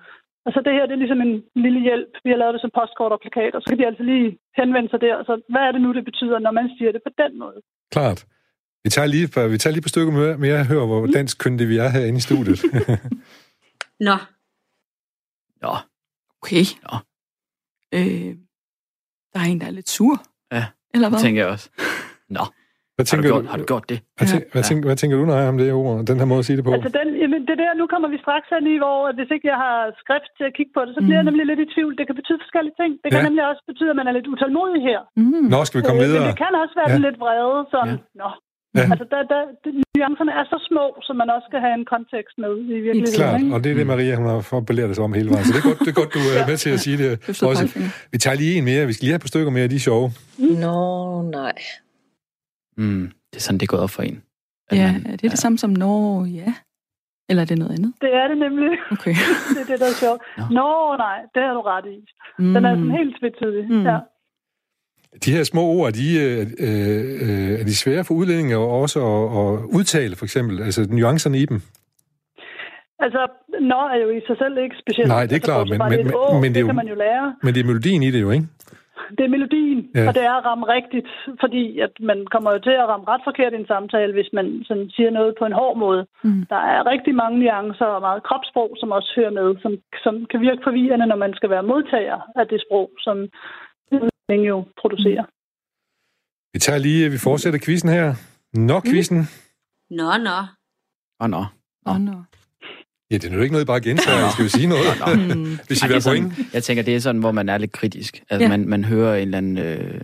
Og 0.46 0.53
så 0.53 0.61
det 0.64 0.72
her, 0.72 0.86
det 0.86 0.94
er 0.94 1.05
ligesom 1.05 1.20
en 1.20 1.44
lille 1.64 1.80
hjælp. 1.80 2.12
Vi 2.24 2.30
har 2.30 2.38
lavet 2.38 2.55
det 2.55 2.61
som 2.61 2.76
postkort 2.78 3.12
og 3.12 3.20
plakat, 3.20 3.55
og 3.55 3.62
så 3.62 3.68
kan 3.68 3.78
de 3.78 3.86
altså 3.86 4.03
lige 4.03 4.38
henvende 4.57 4.90
sig 4.90 5.01
der. 5.01 5.16
Så 5.28 5.32
hvad 5.53 5.62
er 5.66 5.72
det 5.72 5.80
nu, 5.80 5.92
det 5.92 6.05
betyder, 6.05 6.38
når 6.38 6.51
man 6.51 6.70
siger 6.78 6.92
det 6.92 7.03
på 7.07 7.12
den 7.22 7.38
måde? 7.38 7.59
Klart. 7.94 8.20
Vi 8.84 8.90
tager 8.90 9.06
lige, 9.14 9.26
vi 9.54 9.58
tager 9.58 9.72
lige 9.74 9.82
på 9.86 9.88
stykker 9.94 10.12
med, 10.12 10.36
med 10.36 10.48
at 10.62 10.66
høre, 10.66 10.86
hvor 10.86 11.00
mm. 11.06 11.12
dansk 11.12 11.34
kønne 11.42 11.64
vi 11.72 11.76
er 11.84 11.88
herinde 11.88 12.18
i 12.22 12.26
studiet. 12.28 12.58
Nå. 14.08 14.16
Nå. 15.64 15.72
Okay. 16.42 16.64
Nå. 16.86 16.94
Øh, 17.96 18.30
der 19.32 19.38
er 19.44 19.48
en, 19.52 19.60
der 19.60 19.66
er 19.70 19.74
lidt 19.78 19.90
sur. 19.96 20.14
Ja, 20.56 20.64
Eller 20.94 21.08
hvad? 21.08 21.18
det 21.18 21.24
tænker 21.26 21.40
jeg 21.44 21.50
også. 21.54 21.66
Nå. 22.38 22.44
Hvad 22.94 23.04
Har 23.10 23.16
du, 23.16 23.22
tænker 23.22 23.28
du, 23.36 23.48
har 23.52 23.58
du 23.62 23.66
gjort 23.72 23.86
det? 23.92 23.98
hvad, 24.16 24.26
tænker, 24.32 24.46
hvad, 24.54 24.64
tænker, 24.68 24.84
hvad 24.88 24.98
tænker 25.00 25.16
du, 25.18 25.24
Naja, 25.30 25.46
om 25.52 25.58
det 25.60 25.66
ord, 25.80 25.92
den 26.10 26.16
her 26.20 26.28
måde 26.32 26.40
at 26.42 26.46
sige 26.48 26.56
det 26.58 26.64
på? 26.68 26.72
Altså, 26.76 26.90
den, 26.98 27.08
jamen, 27.22 27.40
det 27.48 27.56
der, 27.62 27.70
nu 27.80 27.84
kommer 27.92 28.08
vi 28.14 28.18
straks 28.26 28.46
hen 28.54 28.64
i, 28.74 28.76
hvor 28.82 28.98
at 29.10 29.14
hvis 29.18 29.30
ikke 29.34 29.46
jeg 29.52 29.58
har 29.66 29.76
skrift 30.02 30.30
til 30.38 30.44
at 30.50 30.54
kigge 30.58 30.72
på 30.76 30.80
det, 30.86 30.92
så 30.96 31.00
bliver 31.04 31.18
jeg 31.20 31.26
nemlig 31.28 31.44
lidt 31.50 31.60
i 31.66 31.68
tvivl. 31.74 31.92
Det 31.98 32.04
kan 32.08 32.16
betyde 32.20 32.38
forskellige 32.44 32.76
ting. 32.80 32.90
Det 33.02 33.08
kan 33.10 33.20
Ja. 33.22 33.26
nemlig 33.28 33.44
også 33.50 33.62
betyde, 33.70 33.90
at 33.92 33.98
man 34.00 34.06
er 34.10 34.14
lidt 34.18 34.28
utålmodig 34.32 34.80
her. 34.90 35.00
Mm. 35.22 35.44
Nå, 35.54 35.58
skal 35.66 35.76
vi 35.80 35.84
komme 35.88 36.00
Øh, 36.02 36.06
videre? 36.08 36.22
Men 36.24 36.30
det 36.32 36.38
kan 36.44 36.52
også 36.64 36.74
være 36.80 36.90
Ja. 36.92 36.98
ja. 36.98 37.04
lidt 37.06 37.18
vrede, 37.24 37.58
sådan, 37.74 37.96
Ja. 37.98 38.20
nå. 38.22 38.28
Ja. 38.78 38.86
Altså, 38.92 39.06
der, 39.14 39.20
der, 39.32 39.40
de, 39.64 39.68
nuancerne 39.96 40.32
er 40.40 40.44
så 40.52 40.58
små, 40.70 40.84
så 41.06 41.12
man 41.20 41.28
også 41.36 41.46
skal 41.50 41.60
have 41.66 41.74
en 41.80 41.86
kontekst 41.94 42.34
med 42.44 42.52
i 42.76 42.80
virkeligheden. 42.86 43.14
Klart, 43.20 43.40
ikke? 43.40 43.54
og 43.54 43.58
det 43.64 43.70
er 43.72 43.76
det, 43.80 43.86
Maria, 43.92 44.14
hun 44.20 44.26
har 44.32 44.40
forbeleret 44.40 44.90
os 44.90 44.98
om 45.06 45.12
hele 45.18 45.28
vejen. 45.30 45.44
Så 45.44 45.52
det 45.54 45.60
er 45.64 45.68
godt, 45.70 45.78
det 45.84 45.88
er 45.94 45.98
godt 46.02 46.10
du 46.16 46.20
er 46.38 46.46
med 46.50 46.56
til 46.64 46.70
at 46.76 46.80
sige 46.86 46.96
det. 47.02 47.10
Også. 47.50 47.64
Vi 48.12 48.18
tager 48.24 48.36
lige 48.42 48.54
en 48.58 48.64
mere. 48.70 48.86
Vi 48.86 48.92
skal 48.92 49.04
lige 49.04 49.12
have 49.12 49.20
et 49.22 49.26
par 49.26 49.32
stykker 49.34 49.50
mere, 49.56 49.66
de 49.68 49.74
er 49.74 49.84
sjove. 49.88 50.06
Nå, 50.64 50.76
nej. 51.38 51.56
Mm, 52.76 53.12
det 53.30 53.36
er 53.36 53.40
sådan, 53.40 53.58
det 53.58 53.66
er 53.66 53.72
gået 53.74 53.82
op 53.82 53.90
for 53.90 54.02
en. 54.02 54.22
At 54.70 54.76
Ja, 54.78 54.92
man- 54.92 55.06
er 55.06 55.16
det 55.16 55.30
det 55.30 55.38
samme 55.38 55.58
som 55.58 55.70
Nå, 55.70 56.24
ja? 56.24 56.52
Eller 57.28 57.42
er 57.42 57.46
det 57.46 57.58
noget 57.58 57.72
andet? 57.78 57.92
Det 58.00 58.10
er 58.14 58.28
det 58.28 58.38
nemlig. 58.46 58.70
Okay. 58.92 59.14
det 59.54 59.60
er 59.64 59.68
det, 59.72 59.78
der 59.82 59.86
er 59.94 59.96
sjovt. 60.04 60.20
Nå. 60.38 60.44
Nå, 60.58 60.96
nej, 61.06 61.18
det 61.34 61.42
har 61.46 61.52
du 61.58 61.60
ret 61.72 61.86
i. 61.96 61.98
Mm. 62.38 62.54
Den 62.54 62.64
er 62.64 62.74
sådan 62.74 62.90
helt 63.00 63.16
tvetydig. 63.20 63.64
Mm. 63.70 63.76
Mm. 63.76 63.86
Ja. 63.86 63.98
De 65.24 65.30
her 65.36 65.44
små 65.44 65.61
ord, 65.62 65.92
de, 65.92 66.06
øh, 66.24 66.40
øh, 66.66 67.61
er 67.61 67.64
de 67.64 67.76
svære 67.76 68.04
for 68.04 68.14
udlændinge 68.14 68.56
også 68.56 68.98
at, 69.12 69.24
at 69.40 69.48
udtale, 69.78 70.16
for 70.16 70.24
eksempel? 70.24 70.62
Altså 70.62 70.80
nuancerne 70.90 71.38
i 71.38 71.46
dem? 71.46 71.59
Altså, 73.04 73.20
nå 73.61 73.80
er 73.94 73.98
jo 74.04 74.09
i 74.18 74.20
sig 74.26 74.36
selv 74.42 74.59
ikke 74.64 74.76
specielt. 74.82 75.09
Nej, 75.09 75.22
det 75.26 75.32
er 75.32 75.34
altså, 75.34 75.50
klart, 75.52 75.68
men- 75.68 75.78
men- 75.78 76.06
men- 76.06 76.40
men 76.42 76.50
det 76.50 76.54
det 76.54 76.64
kan 76.66 76.76
man 76.82 76.88
jo 76.88 76.94
lære. 76.94 77.26
Men 77.42 77.54
det 77.54 77.61
er 77.61 77.64
melodien 77.70 78.02
i 78.02 78.11
det 78.11 78.20
jo, 78.20 78.30
ikke? 78.30 78.46
Det 79.18 79.24
er 79.24 79.28
melodien, 79.36 79.80
ja. 79.94 80.09
og 80.09 80.14
det 80.16 80.24
er 80.30 80.34
at 80.40 80.44
ramme 80.44 80.66
rigtigt, 80.76 81.11
fordi 81.42 81.64
at 81.86 81.92
man 82.11 82.18
kommer 82.34 82.50
jo 82.54 82.59
til 82.59 82.70
at 82.82 82.88
ramme 82.92 83.06
ret 83.12 83.20
forkert 83.28 83.52
i 83.52 83.56
en 83.56 83.66
samtale, 83.74 84.12
hvis 84.12 84.30
man 84.38 84.46
sådan 84.68 84.90
siger 84.96 85.11
noget 85.11 85.34
på 85.38 85.44
en 85.46 85.52
hård 85.61 85.76
måde. 85.84 86.02
Mm. 86.24 86.42
Der 86.52 86.61
er 86.74 86.80
rigtig 86.92 87.14
mange 87.22 87.38
nuancer 87.38 87.84
og 87.96 88.00
meget 88.09 88.22
kropssprog, 88.28 88.70
som 88.80 88.88
også 88.98 89.11
hører 89.16 89.30
med, 89.38 89.48
som, 89.62 89.72
som 90.04 90.14
kan 90.30 90.40
virke 90.40 90.62
forvirrende, 90.68 91.06
når 91.06 91.16
man 91.24 91.34
skal 91.38 91.50
være 91.50 91.62
modtager 91.72 92.18
af 92.40 92.46
det 92.52 92.61
sprog, 92.66 92.90
som 93.06 93.16
udlændinge 94.28 94.48
jo 94.48 94.66
producerer. 94.80 95.24
Vi 96.52 96.58
tager 96.58 96.78
lige, 96.78 97.10
vi 97.10 97.18
fortsætter 97.18 97.58
quizzen 97.64 97.88
her. 97.90 98.14
Nå, 98.54 98.80
quizzen. 98.80 99.18
Nå, 99.90 100.16
nå. 100.28 100.38
Åh, 101.20 101.30
nå. 101.30 101.44
Åh, 101.86 102.00
nå. 102.00 102.22
Ja, 103.10 103.16
det 103.16 103.24
er 103.30 103.34
jo 103.34 103.40
ikke 103.40 103.52
noget, 103.52 103.64
I 103.64 103.66
bare 103.66 103.80
gentager. 103.80 104.30
Skal 104.32 104.44
vi 104.44 104.48
sige 104.50 104.66
noget? 104.74 104.86
Mm. 105.36 105.58
Hvis 105.66 105.82
I 105.82 105.86
vil 105.86 105.92
have 105.92 106.02
point. 106.10 106.32
sådan, 106.34 106.50
jeg 106.52 106.62
tænker, 106.62 106.82
det 106.82 106.94
er 106.96 107.00
sådan, 107.00 107.20
hvor 107.20 107.32
man 107.32 107.48
er 107.48 107.58
lidt 107.58 107.72
kritisk. 107.72 108.22
Altså, 108.30 108.44
Ja. 108.44 108.48
man, 108.48 108.68
man 108.68 108.84
hører 108.84 109.16
en 109.16 109.22
eller 109.22 109.38
anden 109.38 109.58
øh, 109.58 110.00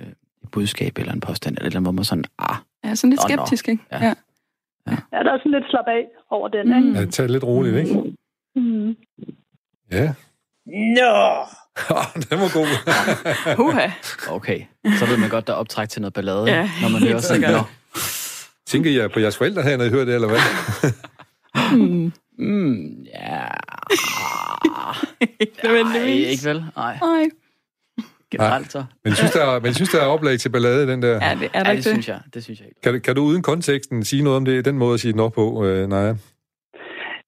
budskab 0.52 0.98
eller 0.98 1.12
en 1.12 1.20
påstand, 1.20 1.52
eller 1.56 1.62
et 1.62 1.66
eller 1.66 1.78
andet, 1.78 1.86
hvor 1.86 1.92
man 1.92 2.04
sådan, 2.04 2.24
ah, 2.38 2.56
Ja, 2.84 2.94
sådan 2.94 3.10
lidt 3.10 3.20
Nå, 3.30 3.36
nå. 3.36 3.42
skeptisk, 3.44 3.68
ikke? 3.68 3.82
Ja. 3.92 3.98
Ja. 4.06 4.14
Ja, 5.12 5.18
der 5.24 5.32
er 5.32 5.38
sådan 5.38 5.52
lidt 5.52 5.64
slap 5.70 5.84
af 5.86 6.04
over 6.30 6.48
den, 6.48 6.66
Mm. 6.68 6.86
ikke? 6.88 6.98
Ja, 7.00 7.06
tag 7.06 7.28
lidt 7.28 7.44
roligt, 7.44 7.76
ikke? 7.76 8.14
Mm. 8.56 8.96
Ja. 9.92 10.14
Nå! 10.66 11.46
den 12.30 12.38
var 12.40 12.52
god. 12.54 12.66
Huha. 13.62 13.88
okay. 14.28 14.60
Så 14.98 15.06
ved 15.06 15.16
man 15.16 15.28
godt, 15.28 15.46
der 15.46 15.52
er 15.52 15.56
optræk 15.56 15.88
til 15.88 16.00
noget 16.02 16.12
ballade, 16.14 16.44
Ja, 16.44 16.70
når 16.82 16.88
man 16.88 17.02
hører 17.02 17.18
sådan, 17.18 17.50
nå, 17.52 17.58
Tænker 18.66 18.90
jeg 18.90 19.10
på 19.10 19.20
jeres 19.20 19.36
forældre 19.36 19.62
her, 19.62 19.76
når 19.76 19.84
I 19.84 19.88
hører 19.88 20.04
det, 20.04 20.14
eller 20.14 20.28
hvad? 20.28 20.38
Mm. 21.78 22.12
mm, 22.38 23.02
ja, 23.02 23.44
Ikke 25.40 25.52
nej, 25.64 25.72
nødvendigvis. 25.72 26.28
ikke 26.32 26.44
vel? 26.44 26.64
Nej, 26.76 26.98
Nej. 27.02 27.24
generelt 28.30 28.72
så. 28.72 28.78
Men 29.04 29.10
jeg 29.10 29.16
synes, 29.16 29.30
der 29.32 29.44
er, 29.44 29.58
men 29.58 29.66
jeg 29.66 29.74
synes, 29.74 29.90
der 29.90 30.00
er 30.00 30.06
oplag 30.06 30.38
til 30.38 30.48
ballade, 30.48 30.86
den 30.88 31.02
der. 31.02 31.08
Ja, 31.28 31.34
det 31.40 31.50
er 31.54 31.62
der 31.62 31.70
Ja, 31.70 31.76
det 31.76 31.84
synes 31.84 32.06
det. 32.06 32.12
jeg, 32.12 32.20
det 32.34 32.44
synes 32.44 32.60
jeg 32.60 32.68
ikke. 32.68 32.80
Kan, 32.80 32.92
du- 32.94 33.00
kan 33.00 33.14
du 33.16 33.22
uden 33.22 33.42
konteksten 33.42 34.04
sige 34.04 34.22
noget 34.22 34.36
om 34.36 34.44
det, 34.44 34.64
den 34.64 34.78
måde 34.78 34.94
at 34.94 35.00
sige 35.00 35.12
den 35.12 35.20
op 35.20 35.32
på, 35.32 35.64
øh, 35.66 35.88
Naja? 35.88 36.06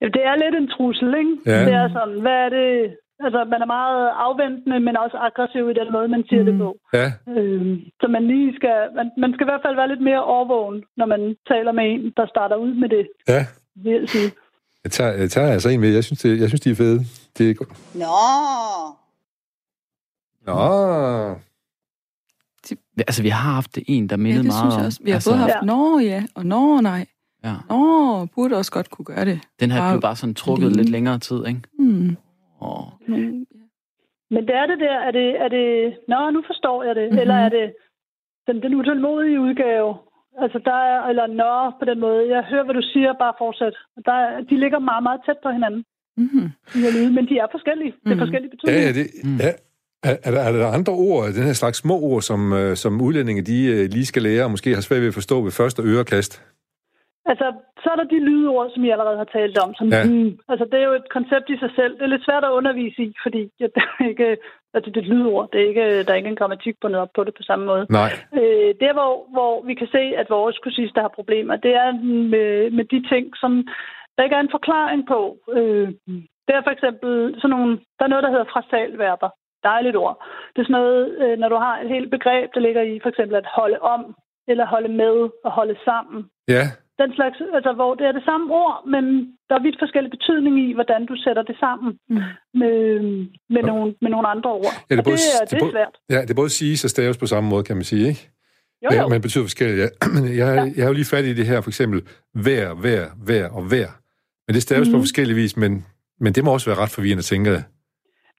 Ja, 0.00 0.06
Det 0.16 0.22
er 0.30 0.36
lidt 0.36 0.54
en 0.62 0.68
trussel, 0.68 1.08
ikke? 1.18 1.32
Ja. 1.46 1.64
Det 1.64 1.74
er 1.74 1.88
sådan, 1.88 2.20
hvad 2.20 2.32
er 2.46 2.48
det... 2.48 2.96
Altså, 3.24 3.40
man 3.52 3.60
er 3.62 3.66
meget 3.78 4.10
afventende, 4.26 4.80
men 4.80 4.96
også 5.04 5.16
aggressiv 5.28 5.64
i 5.70 5.74
den 5.80 5.88
måde, 5.92 6.08
man 6.08 6.24
siger 6.28 6.42
mm. 6.42 6.48
det 6.48 6.58
på. 6.58 6.70
Ja, 6.98 7.12
Øhm, 7.36 7.76
så 8.00 8.06
man 8.16 8.26
lige 8.26 8.50
skal... 8.58 8.76
Man, 8.98 9.10
man 9.22 9.30
skal 9.34 9.44
i 9.46 9.50
hvert 9.50 9.64
fald 9.66 9.76
være 9.76 9.88
lidt 9.88 10.02
mere 10.08 10.24
overvågen, 10.24 10.78
når 10.96 11.06
man 11.06 11.36
taler 11.52 11.72
med 11.72 11.84
en, 11.92 12.12
der 12.16 12.26
starter 12.26 12.56
ud 12.56 12.74
med 12.82 12.88
det, 12.88 13.04
ja. 13.28 13.46
vil 13.74 13.92
jeg 14.00 14.08
sige. 14.08 14.30
Jeg 14.84 14.92
tager, 14.92 15.12
jeg 15.12 15.30
tager 15.30 15.52
altså 15.52 15.68
en 15.68 15.80
med. 15.80 15.88
Jeg 15.88 16.04
synes, 16.04 16.20
det, 16.22 16.40
jeg 16.40 16.48
synes 16.48 16.60
de 16.60 16.70
er 16.70 16.74
fede. 16.74 17.00
Det 17.38 17.50
er 17.50 17.54
godt. 17.54 17.72
Nå! 17.94 18.16
Nå. 20.46 21.34
Altså, 22.98 23.22
vi 23.22 23.28
har 23.28 23.52
haft 23.52 23.78
en, 23.86 24.08
der 24.08 24.12
Ja, 24.12 24.16
mindede 24.16 24.38
det 24.42 24.46
meget 24.46 24.62
synes 24.72 24.76
jeg 24.76 24.86
også. 24.86 25.00
Vi 25.04 25.10
har 25.10 25.16
altså, 25.16 25.30
både 25.30 25.38
haft 25.38 25.50
Ja. 25.54 25.60
Nå 25.66 25.98
ja, 25.98 26.24
og 26.34 26.46
Nå 26.46 26.80
nej. 26.80 27.06
Ja. 27.44 27.54
Nå, 27.70 28.26
burde 28.34 28.56
også 28.56 28.72
godt 28.72 28.90
kunne 28.90 29.04
gøre 29.04 29.24
det. 29.24 29.40
Den 29.60 29.70
her 29.70 29.78
Bare 29.80 29.92
blev 29.94 30.00
bare 30.00 30.16
sådan 30.16 30.34
trukket 30.34 30.66
lige- 30.68 30.76
lidt 30.76 30.88
længere 30.88 31.18
tid, 31.18 31.46
ikke? 31.46 31.60
Mm. 31.78 32.16
Og, 32.58 32.92
Mm. 33.08 33.46
Men 34.30 34.42
det 34.48 34.54
er 34.54 34.66
det 34.66 34.78
der, 34.80 34.96
er 35.08 35.10
det... 35.10 35.28
Er 35.44 35.48
det 35.48 35.94
Nå, 36.08 36.30
nu 36.30 36.42
forstår 36.46 36.82
jeg 36.82 36.94
det. 36.94 37.02
Mhm. 37.04 37.10
Mm-hmm. 37.10 37.20
Eller 37.20 37.34
er 37.34 37.48
det 37.48 37.66
den, 38.46 38.62
den 38.62 38.74
utålmodige 38.74 39.40
udgave? 39.40 39.94
Altså, 40.42 40.58
der 40.64 40.78
er... 40.92 40.98
Eller 41.10 41.26
nå, 41.26 41.70
på 41.80 41.84
den 41.90 42.00
måde. 42.00 42.28
Jeg 42.34 42.42
hører, 42.50 42.64
hvad 42.64 42.74
du 42.74 42.82
siger, 42.92 43.12
bare 43.24 43.34
fortsæt. 43.38 43.74
Der, 44.06 44.12
er- 44.12 44.40
de 44.50 44.60
ligger 44.60 44.78
meget, 44.78 45.02
meget 45.02 45.20
tæt 45.26 45.38
på 45.42 45.50
hinanden, 45.50 45.84
Mm. 46.18 46.48
de 46.74 46.78
her 46.84 46.92
lyde, 46.98 47.12
men 47.12 47.28
de 47.28 47.38
er 47.38 47.46
forskellige. 47.50 47.92
Det 48.04 48.10
er 48.10 48.14
Mhm. 48.14 48.18
forskellige 48.24 48.50
Ja, 48.50 48.54
betydninger. 48.54 48.86
ja, 48.86 48.92
det, 48.98 49.06
Mm. 49.24 49.36
ja. 49.46 49.50
Er, 50.10 50.16
er, 50.24 50.30
der, 50.30 50.40
er 50.40 50.52
der 50.52 50.66
andre 50.78 50.92
ord, 50.92 51.24
den 51.38 51.42
her 51.42 51.52
slags 51.52 51.78
små 51.78 51.94
ord, 52.00 52.22
som, 52.22 52.52
øh, 52.52 52.76
som 52.76 53.00
udlændinge 53.00 53.42
de 53.42 53.58
øh, 53.66 53.84
lige 53.90 54.06
skal 54.06 54.22
lære, 54.22 54.44
og 54.44 54.50
måske 54.50 54.74
har 54.74 54.80
svært 54.80 55.00
ved 55.00 55.08
at 55.08 55.14
forstå 55.14 55.40
ved 55.42 55.50
første 55.50 55.82
ørekast? 55.82 56.32
Altså, 57.30 57.46
så 57.82 57.86
er 57.92 57.96
der 57.96 58.12
de 58.14 58.20
lydord, 58.28 58.70
som 58.70 58.84
I 58.84 58.90
allerede 58.90 59.16
har 59.22 59.30
talt 59.38 59.58
om. 59.64 59.74
Som, 59.74 59.86
Ja. 59.88 60.02
hmm, 60.06 60.38
altså, 60.48 60.64
det 60.70 60.78
er 60.80 60.86
jo 60.90 60.94
et 61.02 61.08
koncept 61.16 61.46
i 61.54 61.58
sig 61.62 61.70
selv. 61.78 61.92
Det 61.94 62.02
er 62.04 62.14
lidt 62.14 62.24
svært 62.24 62.44
at 62.44 62.56
undervise 62.58 63.02
i, 63.02 63.12
fordi 63.24 63.42
ja, 63.60 63.66
det 63.74 63.82
er 63.86 64.08
ikke, 64.12 64.28
altså, 64.74 64.88
det 64.90 64.96
er 64.96 65.04
et 65.06 65.12
lydord. 65.14 65.48
Det 65.52 65.58
er 65.60 65.68
ikke, 65.68 66.04
der 66.04 66.12
er 66.12 66.20
ikke 66.20 66.32
en 66.34 66.40
grammatik 66.40 66.76
bundet 66.80 67.00
op 67.00 67.12
på 67.14 67.24
det 67.24 67.34
på 67.34 67.42
samme 67.42 67.64
måde. 67.66 67.86
Nej. 67.90 68.10
Øh, 68.40 68.70
der, 68.82 68.92
hvor, 68.98 69.12
hvor 69.34 69.52
vi 69.68 69.74
kan 69.74 69.88
se, 69.96 70.02
at 70.20 70.26
vores 70.30 70.58
kursister 70.64 71.00
har 71.00 71.12
problemer, 71.18 71.56
det 71.56 71.74
er 71.74 71.90
med, 72.34 72.70
med 72.70 72.84
de 72.84 73.00
ting, 73.12 73.24
som 73.42 73.52
der 74.16 74.24
ikke 74.24 74.36
er 74.36 74.44
en 74.44 74.56
forklaring 74.58 75.02
på. 75.14 75.20
Øh, 75.56 75.88
det 76.46 76.52
er 76.54 76.62
for 76.66 76.70
eksempel 76.76 77.34
sådan 77.40 77.54
nogle, 77.56 77.72
der 77.98 78.04
er 78.04 78.12
noget, 78.12 78.24
der 78.24 78.30
hedder 78.30 78.52
frasalverber. 78.52 79.30
Dejligt 79.64 79.96
ord. 79.96 80.16
Det 80.52 80.60
er 80.60 80.66
sådan 80.66 80.80
noget, 80.82 81.02
øh, 81.22 81.38
når 81.38 81.48
du 81.48 81.56
har 81.56 81.74
et 81.78 81.88
helt 81.88 82.10
begreb, 82.10 82.54
der 82.54 82.60
ligger 82.60 82.82
i 82.82 83.00
for 83.02 83.08
eksempel 83.08 83.36
at 83.36 83.46
holde 83.58 83.78
om, 83.80 84.16
eller 84.48 84.66
holde 84.66 84.88
med 84.88 85.16
og 85.44 85.50
holde 85.52 85.76
sammen. 85.84 86.30
Ja, 86.48 86.64
Den 87.02 87.10
slags, 87.18 87.36
altså 87.58 87.72
hvor 87.72 87.94
det 87.94 88.06
er 88.06 88.12
det 88.12 88.24
samme 88.30 88.46
ord, 88.62 88.76
men 88.94 89.04
der 89.48 89.54
er 89.58 89.62
vidt 89.66 89.78
forskellig 89.84 90.10
betydning 90.16 90.54
i, 90.64 90.72
hvordan 90.78 91.06
du 91.06 91.14
sætter 91.24 91.42
det 91.42 91.56
sammen 91.64 91.98
Mm. 92.08 92.16
med, 92.60 92.76
med, 93.54 93.62
nogle, 93.70 93.94
med 94.02 94.10
nogle 94.10 94.28
andre 94.28 94.50
ord. 94.50 94.74
Ja, 94.90 94.94
det 94.94 94.94
er 94.94 94.98
og 95.00 95.04
det, 95.04 95.12
både- 95.12 95.30
er, 95.40 95.44
det 95.44 95.52
er 95.52 95.56
det 95.56 95.56
er 95.56 95.60
både- 95.64 95.72
svært. 95.76 95.94
ja, 96.14 96.20
det 96.22 96.30
er 96.30 96.34
både 96.42 96.50
siges 96.50 96.84
og 96.84 96.90
staves 96.90 97.16
på 97.18 97.26
samme 97.26 97.50
måde, 97.50 97.64
kan 97.64 97.76
man 97.76 97.84
sige, 97.84 98.08
ikke? 98.08 98.22
Jo, 98.84 98.88
Ja, 98.92 99.00
jo. 99.02 99.08
men 99.08 99.12
det 99.18 99.22
betyder 99.22 99.44
forskelligt, 99.44 99.78
ja. 99.84 99.88
Men 100.14 100.22
jeg, 100.40 100.48
ja. 100.58 100.62
jeg 100.76 100.82
har 100.84 100.90
jo 100.92 100.98
lige 101.00 101.10
fat 101.14 101.24
i 101.24 101.34
det 101.40 101.46
her, 101.46 101.60
for 101.60 101.70
eksempel 101.70 101.98
vær, 102.48 102.66
vær, 102.86 103.04
vær 103.30 103.46
og 103.58 103.62
vær. 103.74 103.88
Men 104.46 104.52
det 104.56 104.62
staves 104.62 104.88
mm. 104.88 104.92
på 104.92 104.96
Mhm. 104.98 105.02
forskellig 105.06 105.36
vis, 105.42 105.56
men, 105.62 105.72
men 106.22 106.30
det 106.34 106.44
må 106.44 106.50
også 106.52 106.70
være 106.70 106.80
ret 106.82 106.94
forvirrende, 106.96 107.22
tænker 107.32 107.50
jeg. 107.56 107.64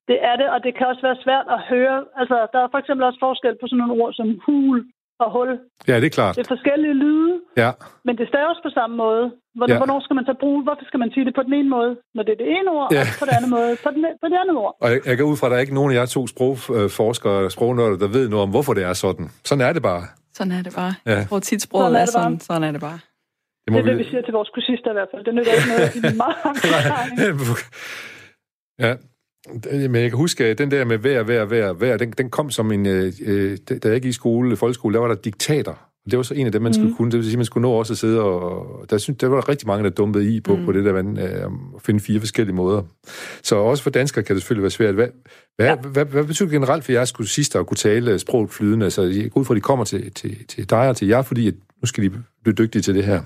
Det 0.09 0.17
er 0.29 0.35
det, 0.41 0.47
og 0.55 0.59
det 0.65 0.71
kan 0.77 0.87
også 0.91 1.01
være 1.07 1.17
svært 1.25 1.47
at 1.55 1.59
høre. 1.71 1.97
Altså, 2.21 2.37
der 2.53 2.59
er 2.63 2.67
for 2.73 2.77
eksempel 2.83 3.03
også 3.09 3.19
forskel 3.27 3.53
på 3.61 3.65
sådan 3.67 3.77
nogle 3.81 4.03
ord 4.03 4.13
som 4.13 4.27
hul 4.45 4.77
og 5.23 5.29
hul. 5.35 5.49
Ja, 5.89 5.95
det 6.01 6.05
er 6.05 6.15
klart. 6.19 6.35
Det 6.35 6.43
er 6.45 6.51
forskellige 6.55 6.93
lyde, 6.93 7.33
Ja, 7.63 7.71
men 8.05 8.13
det 8.19 8.25
staves 8.33 8.57
på 8.65 8.69
samme 8.77 8.95
måde. 9.05 9.23
Hvornår, 9.57 9.73
Ja. 9.73 9.79
hvornår 9.81 9.99
skal 10.05 10.15
man 10.19 10.25
så 10.25 10.35
bruge, 10.43 10.59
hvorfor 10.63 10.85
skal 10.89 10.99
man 11.03 11.09
sige 11.13 11.25
det 11.27 11.33
på 11.39 11.43
den 11.47 11.53
ene 11.59 11.69
måde, 11.75 11.91
når 12.15 12.23
det 12.23 12.31
er 12.35 12.39
det 12.43 12.49
ene 12.57 12.69
ord, 12.77 12.87
Ja. 12.97 13.01
og 13.01 13.07
på 13.21 13.25
den 13.27 13.33
anden 13.37 13.51
måde, 13.57 13.71
på, 13.85 13.89
den, 13.95 14.01
på 14.21 14.27
det 14.31 14.37
andet 14.43 14.55
ord. 14.63 14.73
og 14.83 14.87
jeg, 14.91 14.99
jeg 15.09 15.17
går 15.17 15.25
ud 15.31 15.37
fra, 15.37 15.45
at 15.47 15.51
der 15.51 15.57
er 15.57 15.61
ikke 15.65 15.77
nogen 15.79 15.91
af 15.91 15.95
jer 15.99 16.05
to 16.05 16.21
sprogforskere 16.33 17.35
eller 17.39 17.49
sprognørder, 17.57 17.97
der 18.03 18.07
ved 18.17 18.25
noget 18.29 18.43
om, 18.47 18.49
hvorfor 18.55 18.73
det 18.77 18.83
er 18.83 18.93
sådan. 18.93 19.25
Sådan 19.49 19.63
er 19.67 19.73
det 19.77 19.83
bare. 19.91 20.03
Sådan 20.37 20.51
er 20.57 20.61
det 20.67 20.73
bare. 20.81 20.93
Ja. 21.05 21.15
Jeg 21.21 21.27
tror 21.29 21.39
tit 21.39 21.61
sproget 21.61 21.83
Sådan 21.85 21.95
er 21.95 22.01
er 22.01 22.05
det 22.05 22.13
bare. 22.15 22.23
sådan. 22.23 22.39
Sådan 22.39 22.63
er 22.69 22.71
det 22.77 22.81
bare. 22.89 22.99
Det 23.65 23.73
Det 23.73 23.79
er 23.79 23.83
det, 23.91 23.97
vi 23.97 24.03
siger 24.11 24.21
til 24.27 24.33
vores 24.39 24.49
kursister 24.55 24.89
i 24.93 24.97
hvert 24.99 25.09
fald. 25.13 25.21
Det 25.27 25.33
nytter 25.37 25.53
ikke 25.57 25.69
noget, 25.73 25.83
at 25.87 25.93
de 25.93 25.99
er 26.13 26.17
meget 26.25 26.37
ja, 28.85 28.91
men 29.71 29.95
jeg 29.95 30.09
kan 30.09 30.17
huske, 30.17 30.45
at 30.45 30.57
den 30.57 30.71
der 30.71 30.85
med 30.85 30.97
hver, 30.97 31.23
hver, 31.23 31.45
hver, 31.45 31.73
hver, 31.73 31.97
den, 31.97 32.11
den 32.11 32.29
kom 32.29 32.51
som 32.51 32.71
en... 32.71 32.85
Øh, 32.85 33.13
øh, 33.25 33.57
da 33.83 33.89
jeg 33.89 34.01
gik 34.01 34.09
i 34.09 34.13
skole, 34.13 34.55
folkeskole, 34.55 34.93
der 34.93 34.99
var 34.99 35.07
der 35.07 35.15
diktater. 35.15 35.71
Og 36.05 36.11
det 36.11 36.17
var 36.17 36.23
så 36.23 36.33
en 36.33 36.45
af 36.45 36.51
dem, 36.51 36.61
man 36.61 36.73
skulle 36.73 36.95
kunne. 36.95 37.11
Det 37.11 37.17
vil 37.17 37.25
sige, 37.25 37.37
man 37.37 37.45
skulle 37.45 37.61
nå 37.61 37.71
også 37.71 37.93
at 37.93 37.97
sidde 37.97 38.21
og... 38.21 38.85
Der, 38.89 38.97
synes, 38.97 39.17
der 39.17 39.27
var 39.27 39.35
der 39.35 39.49
rigtig 39.49 39.67
mange, 39.67 39.83
der 39.83 39.89
dumpede 39.89 40.35
i 40.35 40.39
på, 40.39 40.55
mm. 40.55 40.65
på 40.65 40.71
det 40.71 40.85
der, 40.85 40.93
man, 40.93 41.17
øh, 41.17 41.45
at 41.75 41.81
finde 41.85 41.99
fire 41.99 42.19
forskellige 42.19 42.55
måder. 42.55 42.81
Så 43.43 43.55
også 43.55 43.83
for 43.83 43.89
danskere 43.89 44.23
kan 44.23 44.35
det 44.35 44.43
selvfølgelig 44.43 44.63
være 44.63 44.71
svært. 44.71 44.95
Hvad, 44.95 45.07
hvad, 45.55 45.67
ja. 45.67 45.75
hvad, 45.75 46.05
hvad 46.05 46.23
betyder 46.23 46.49
det 46.49 46.53
generelt 46.53 46.83
for 46.83 46.91
jeres 46.91 47.11
kursister 47.11 47.59
at 47.59 47.67
kunne 47.67 47.77
tale 47.77 48.19
sproget 48.19 48.49
flydende? 48.49 48.85
Altså, 48.85 49.01
jeg 49.01 49.31
går 49.31 49.41
ud 49.41 49.45
fra, 49.45 49.53
at 49.53 49.55
de 49.55 49.61
kommer 49.61 49.85
til, 49.85 50.11
til, 50.13 50.47
til 50.47 50.69
dig 50.69 50.89
og 50.89 50.97
til 50.97 51.07
jer, 51.07 51.21
fordi 51.21 51.47
at 51.47 51.53
nu 51.81 51.85
skal 51.85 52.03
de 52.03 52.11
blive 52.43 52.53
dygtige 52.53 52.81
til 52.81 52.95
det 52.95 53.03
her. 53.03 53.21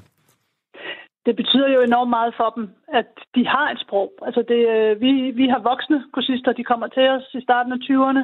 Det 1.25 1.35
betyder 1.35 1.69
jo 1.75 1.81
enormt 1.81 2.09
meget 2.09 2.33
for 2.37 2.49
dem, 2.55 2.69
at 2.99 3.09
de 3.35 3.47
har 3.47 3.71
et 3.71 3.79
sprog. 3.85 4.11
Altså 4.27 4.41
det, 4.51 4.61
øh, 4.75 5.01
vi, 5.01 5.11
vi 5.31 5.45
har 5.47 5.59
voksne 5.59 6.03
kursister, 6.13 6.51
de 6.51 6.63
kommer 6.63 6.87
til 6.87 7.09
os 7.09 7.27
i 7.33 7.41
starten 7.41 7.71
af 7.73 7.79
20'erne, 7.87 8.23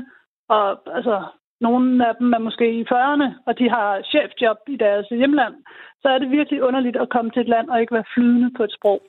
og 0.49 0.95
altså, 0.97 1.17
nogle 1.61 2.07
af 2.09 2.13
dem 2.19 2.33
er 2.33 2.37
måske 2.47 2.67
i 2.79 2.83
40'erne, 2.91 3.27
og 3.47 3.59
de 3.59 3.69
har 3.69 4.01
chefjob 4.11 4.57
i 4.67 4.75
deres 4.75 5.07
hjemland, 5.09 5.55
så 6.01 6.07
er 6.09 6.17
det 6.17 6.31
virkelig 6.31 6.63
underligt 6.63 6.97
at 6.97 7.09
komme 7.09 7.31
til 7.31 7.41
et 7.41 7.49
land 7.49 7.69
og 7.69 7.81
ikke 7.81 7.95
være 7.95 8.11
flydende 8.13 8.51
på 8.57 8.63
et 8.63 8.73
sprog. 8.77 9.01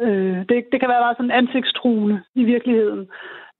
Øh, 0.00 0.38
det, 0.48 0.56
det 0.72 0.80
kan 0.80 0.88
være 0.88 1.04
meget 1.04 1.16
sådan 1.16 1.38
ansigtstruende 1.40 2.22
i 2.34 2.44
virkeligheden. 2.44 3.08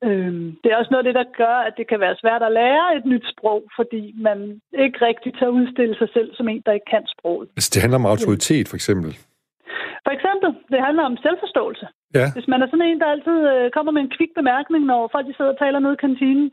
Øh, 0.04 0.32
det 0.62 0.68
er 0.70 0.76
også 0.76 0.90
noget 0.90 1.06
af 1.06 1.08
det, 1.08 1.20
der 1.20 1.36
gør, 1.42 1.56
at 1.68 1.74
det 1.76 1.86
kan 1.88 2.00
være 2.00 2.16
svært 2.22 2.42
at 2.42 2.52
lære 2.52 2.96
et 2.96 3.06
nyt 3.06 3.26
sprog, 3.32 3.62
fordi 3.78 4.14
man 4.28 4.60
ikke 4.84 4.98
rigtig 5.08 5.34
tager 5.38 5.56
udstille 5.58 5.96
sig 5.98 6.08
selv 6.12 6.34
som 6.34 6.48
en, 6.48 6.62
der 6.66 6.72
ikke 6.72 6.90
kan 6.90 7.04
sproget. 7.18 7.48
Altså, 7.56 7.70
det 7.74 7.82
handler 7.82 7.98
om 7.98 8.06
autoritet, 8.06 8.68
for 8.68 8.76
eksempel. 8.76 9.10
For 10.06 10.12
eksempel, 10.16 10.48
det 10.72 10.80
handler 10.86 11.04
om 11.10 11.16
selvforståelse. 11.26 11.86
Ja. 12.18 12.26
Hvis 12.36 12.48
man 12.52 12.60
er 12.62 12.68
sådan 12.68 12.88
en, 12.90 13.00
der 13.02 13.14
altid 13.14 13.38
øh, 13.52 13.66
kommer 13.76 13.92
med 13.92 14.02
en 14.04 14.14
kvik 14.16 14.32
bemærkning, 14.40 14.82
når 14.92 15.00
folk 15.14 15.26
de 15.28 15.36
sidder 15.36 15.52
og 15.54 15.60
taler 15.64 15.78
nede 15.80 15.96
i 15.96 16.04
kantinen, 16.06 16.48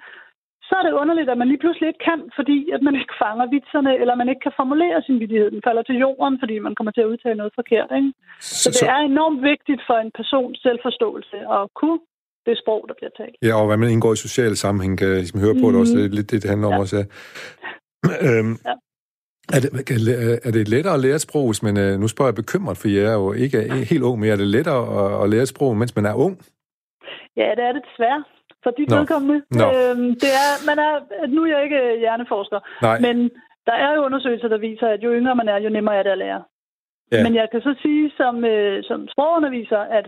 så 0.68 0.74
er 0.80 0.84
det 0.86 1.00
underligt, 1.02 1.30
at 1.30 1.38
man 1.42 1.50
lige 1.52 1.62
pludselig 1.64 1.88
ikke 1.90 2.06
kan, 2.10 2.20
fordi 2.38 2.58
at 2.76 2.82
man 2.88 2.96
ikke 3.02 3.16
fanger 3.24 3.46
vitserne, 3.56 3.92
eller 4.02 4.16
man 4.22 4.30
ikke 4.32 4.44
kan 4.48 4.58
formulere 4.62 4.98
sin 5.08 5.18
vidighed. 5.24 5.50
Den 5.56 5.66
falder 5.68 5.84
til 5.86 5.98
jorden, 6.06 6.36
fordi 6.42 6.56
man 6.68 6.76
kommer 6.76 6.92
til 6.94 7.04
at 7.06 7.12
udtale 7.14 7.38
noget 7.42 7.54
forkert. 7.60 7.90
Ikke? 8.00 8.12
Så, 8.42 8.56
så 8.64 8.70
det 8.74 8.90
er 8.96 9.00
enormt 9.12 9.42
vigtigt 9.52 9.82
for 9.88 9.98
en 10.04 10.12
persons 10.18 10.58
selvforståelse 10.66 11.38
at 11.58 11.64
kunne 11.80 12.00
det 12.48 12.56
sprog, 12.64 12.82
der 12.90 12.96
bliver 13.00 13.14
talt. 13.22 13.36
Ja, 13.48 13.54
og 13.62 13.66
hvad 13.68 13.78
man 13.82 13.90
indgår 13.94 14.14
i 14.14 14.26
sociale 14.28 14.56
sammenhæng, 14.64 14.94
kan 14.98 15.08
jeg 15.08 15.22
ligesom 15.24 15.40
høre 15.46 15.56
på 15.62 15.66
mm. 15.68 15.72
det 15.72 15.80
også. 15.82 15.94
Det 15.98 16.06
er 16.06 16.16
lidt 16.20 16.32
det, 16.32 16.42
det 16.44 16.50
handler 16.54 16.68
om 16.72 16.74
Ja. 16.78 16.84
også. 16.84 16.96
Ja. 16.98 17.04
øhm, 18.28 18.54
Ja. 18.70 18.76
Er 19.56 19.60
det, 19.64 19.70
er 20.48 20.52
det 20.52 20.68
lettere 20.68 20.94
at 20.94 21.00
lære 21.00 21.16
et 21.16 21.22
sprog, 21.22 21.46
hvis 21.50 21.64
man... 21.64 21.78
øh, 21.78 22.00
Nu 22.00 22.08
spørger 22.08 22.32
jeg 22.32 22.36
bekymret, 22.36 22.78
for 22.78 22.88
jeg 22.88 23.06
er 23.14 23.18
jo 23.24 23.34
ikke 23.34 23.60
helt 23.92 24.04
ung, 24.04 24.20
men 24.20 24.30
er 24.30 24.36
det 24.36 24.48
lettere 24.48 24.82
at, 25.02 25.24
at 25.24 25.30
lære 25.30 25.42
et 25.42 25.48
sprog, 25.48 25.78
mens 25.78 25.96
man 25.96 26.06
er 26.06 26.14
ung? 26.14 26.34
Ja, 27.36 27.50
det 27.58 27.64
er 27.68 27.72
det 27.72 27.84
desværre. 27.90 28.24
For 28.64 28.72
dit 28.72 28.90
Nå. 28.90 28.96
vedkommende. 28.98 29.38
Nå. 29.62 29.66
Øhm, 29.76 30.10
det 30.24 30.32
er, 30.44 30.50
man 30.70 30.78
er, 30.88 30.94
nu 31.28 31.44
er 31.44 31.48
jeg 31.54 31.64
ikke 31.64 31.82
hjerneforsker, 32.04 32.60
Nej. 32.82 33.00
men 33.06 33.16
der 33.68 33.76
er 33.86 33.92
jo 33.96 34.06
undersøgelser, 34.06 34.48
der 34.48 34.58
viser, 34.58 34.88
at 34.88 35.04
jo 35.04 35.10
yngre 35.18 35.36
man 35.36 35.50
er, 35.50 35.58
jo 35.66 35.70
nemmere 35.70 35.96
er 35.96 36.04
det 36.04 36.10
at 36.10 36.18
lære. 36.18 36.44
Ja. 37.12 37.24
Men 37.24 37.36
jeg 37.36 37.48
kan 37.52 37.62
så 37.62 37.76
sige 37.82 38.12
som, 38.18 38.46
øh, 38.46 38.84
som 38.84 39.08
sprogunderviser, 39.14 39.82
at, 39.98 40.06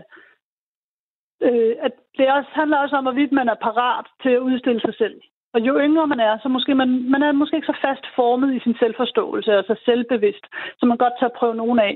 øh, 1.46 1.74
at 1.86 1.92
det 2.18 2.32
også 2.32 2.50
handler 2.60 2.78
også 2.78 2.96
om, 2.96 3.04
hvorvidt 3.04 3.32
man 3.32 3.48
er 3.48 3.58
parat 3.66 4.06
til 4.22 4.30
at 4.30 4.44
udstille 4.48 4.80
sig 4.80 4.94
selv. 4.94 5.16
Og 5.54 5.60
jo 5.66 5.72
yngre 5.86 6.06
man 6.12 6.20
er, 6.28 6.34
så 6.42 6.48
måske 6.48 6.74
man, 6.74 6.90
man 7.14 7.22
er 7.22 7.32
måske 7.32 7.56
ikke 7.56 7.72
så 7.72 7.78
fast 7.86 8.04
formet 8.18 8.50
i 8.56 8.60
sin 8.64 8.76
selvforståelse 8.82 9.50
og 9.58 9.64
så 9.64 9.74
selvbevidst, 9.84 10.44
så 10.78 10.86
man 10.86 10.98
godt 11.04 11.14
tager 11.18 11.32
at 11.32 11.38
prøve 11.40 11.56
nogen 11.62 11.78
af. 11.78 11.94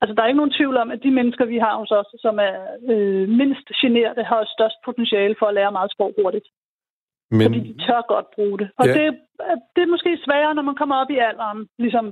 Altså, 0.00 0.12
der 0.14 0.22
er 0.22 0.30
ikke 0.30 0.42
nogen 0.42 0.56
tvivl 0.58 0.76
om, 0.82 0.90
at 0.94 1.00
de 1.04 1.10
mennesker, 1.18 1.44
vi 1.44 1.58
har 1.66 1.74
hos 1.82 1.90
os, 2.00 2.10
som 2.24 2.34
er 2.48 2.54
øh, 2.92 3.28
mindst 3.40 3.66
generte, 3.80 4.22
har 4.30 4.52
størst 4.56 4.78
potentiale 4.84 5.34
for 5.38 5.46
at 5.46 5.54
lære 5.54 5.72
meget 5.72 5.92
sprog 5.94 6.12
hurtigt. 6.22 6.46
Men, 7.30 7.44
Fordi 7.46 7.60
de 7.68 7.74
tør 7.86 8.00
godt 8.14 8.28
bruge 8.36 8.58
det. 8.58 8.68
Og 8.78 8.86
Ja. 8.86 8.92
ja. 8.92 8.96
det, 8.98 9.18
det 9.74 9.82
er 9.82 9.90
måske 9.94 10.10
sværere, 10.24 10.54
når 10.54 10.62
man 10.62 10.76
kommer 10.80 10.96
op 11.02 11.10
i 11.10 11.18
alderen, 11.28 11.68
ligesom 11.78 12.06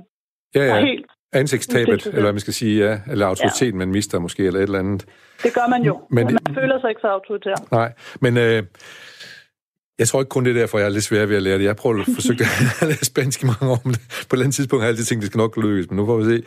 ja, 0.55 0.61
ja. 0.61 0.75
ja. 0.75 0.85
helt. 0.85 1.11
Ansigtstabet, 1.33 2.05
eller 2.05 2.21
hvad 2.21 2.33
man 2.33 2.39
skal 2.39 2.53
sige, 2.53 2.85
ja. 2.85 2.93
Eller 3.11 3.25
autoriteten, 3.27 3.79
man 3.79 3.91
mister 3.91 4.19
måske, 4.19 4.45
eller 4.47 4.59
et 4.59 4.63
eller 4.63 4.79
andet. 4.79 5.05
Det 5.43 5.53
gør 5.53 5.67
man 5.69 5.81
jo, 5.83 5.93
Men 6.09 6.25
men 6.25 6.37
man 6.45 6.55
føler 6.55 6.79
sig 6.79 6.89
ikke 6.89 7.01
så 7.01 7.07
autoritær. 7.07 7.55
Nej, 7.71 7.93
men 8.21 8.37
øh, 8.37 8.63
jeg 9.99 10.07
tror 10.07 10.19
ikke 10.21 10.29
kun 10.29 10.45
det 10.45 10.55
er 10.55 10.59
derfor, 10.59 10.77
jeg 10.77 10.85
er 10.85 10.89
lidt 10.89 11.03
svær 11.03 11.25
ved 11.25 11.35
at 11.35 11.43
lære 11.43 11.57
det. 11.57 11.63
Jeg 11.63 11.69
har 11.69 11.73
prøvet 11.73 11.99
at 11.99 12.13
forsøge 12.19 12.39
at 12.81 12.87
lære 12.87 13.05
spansk 13.05 13.43
i 13.43 13.45
mange 13.45 13.69
år, 13.71 13.81
men 13.85 13.93
på 13.93 13.99
et 13.99 14.27
eller 14.31 14.43
andet 14.43 14.55
tidspunkt 14.55 14.81
har 14.81 14.87
jeg 14.87 14.91
altid 14.93 15.05
tænkt, 15.05 15.19
at 15.19 15.21
det 15.21 15.31
skal 15.31 15.37
nok 15.37 15.57
lykkes, 15.57 15.89
men 15.89 15.97
nu 15.97 16.05
får 16.05 16.17
vi 16.17 16.23
se. 16.23 16.43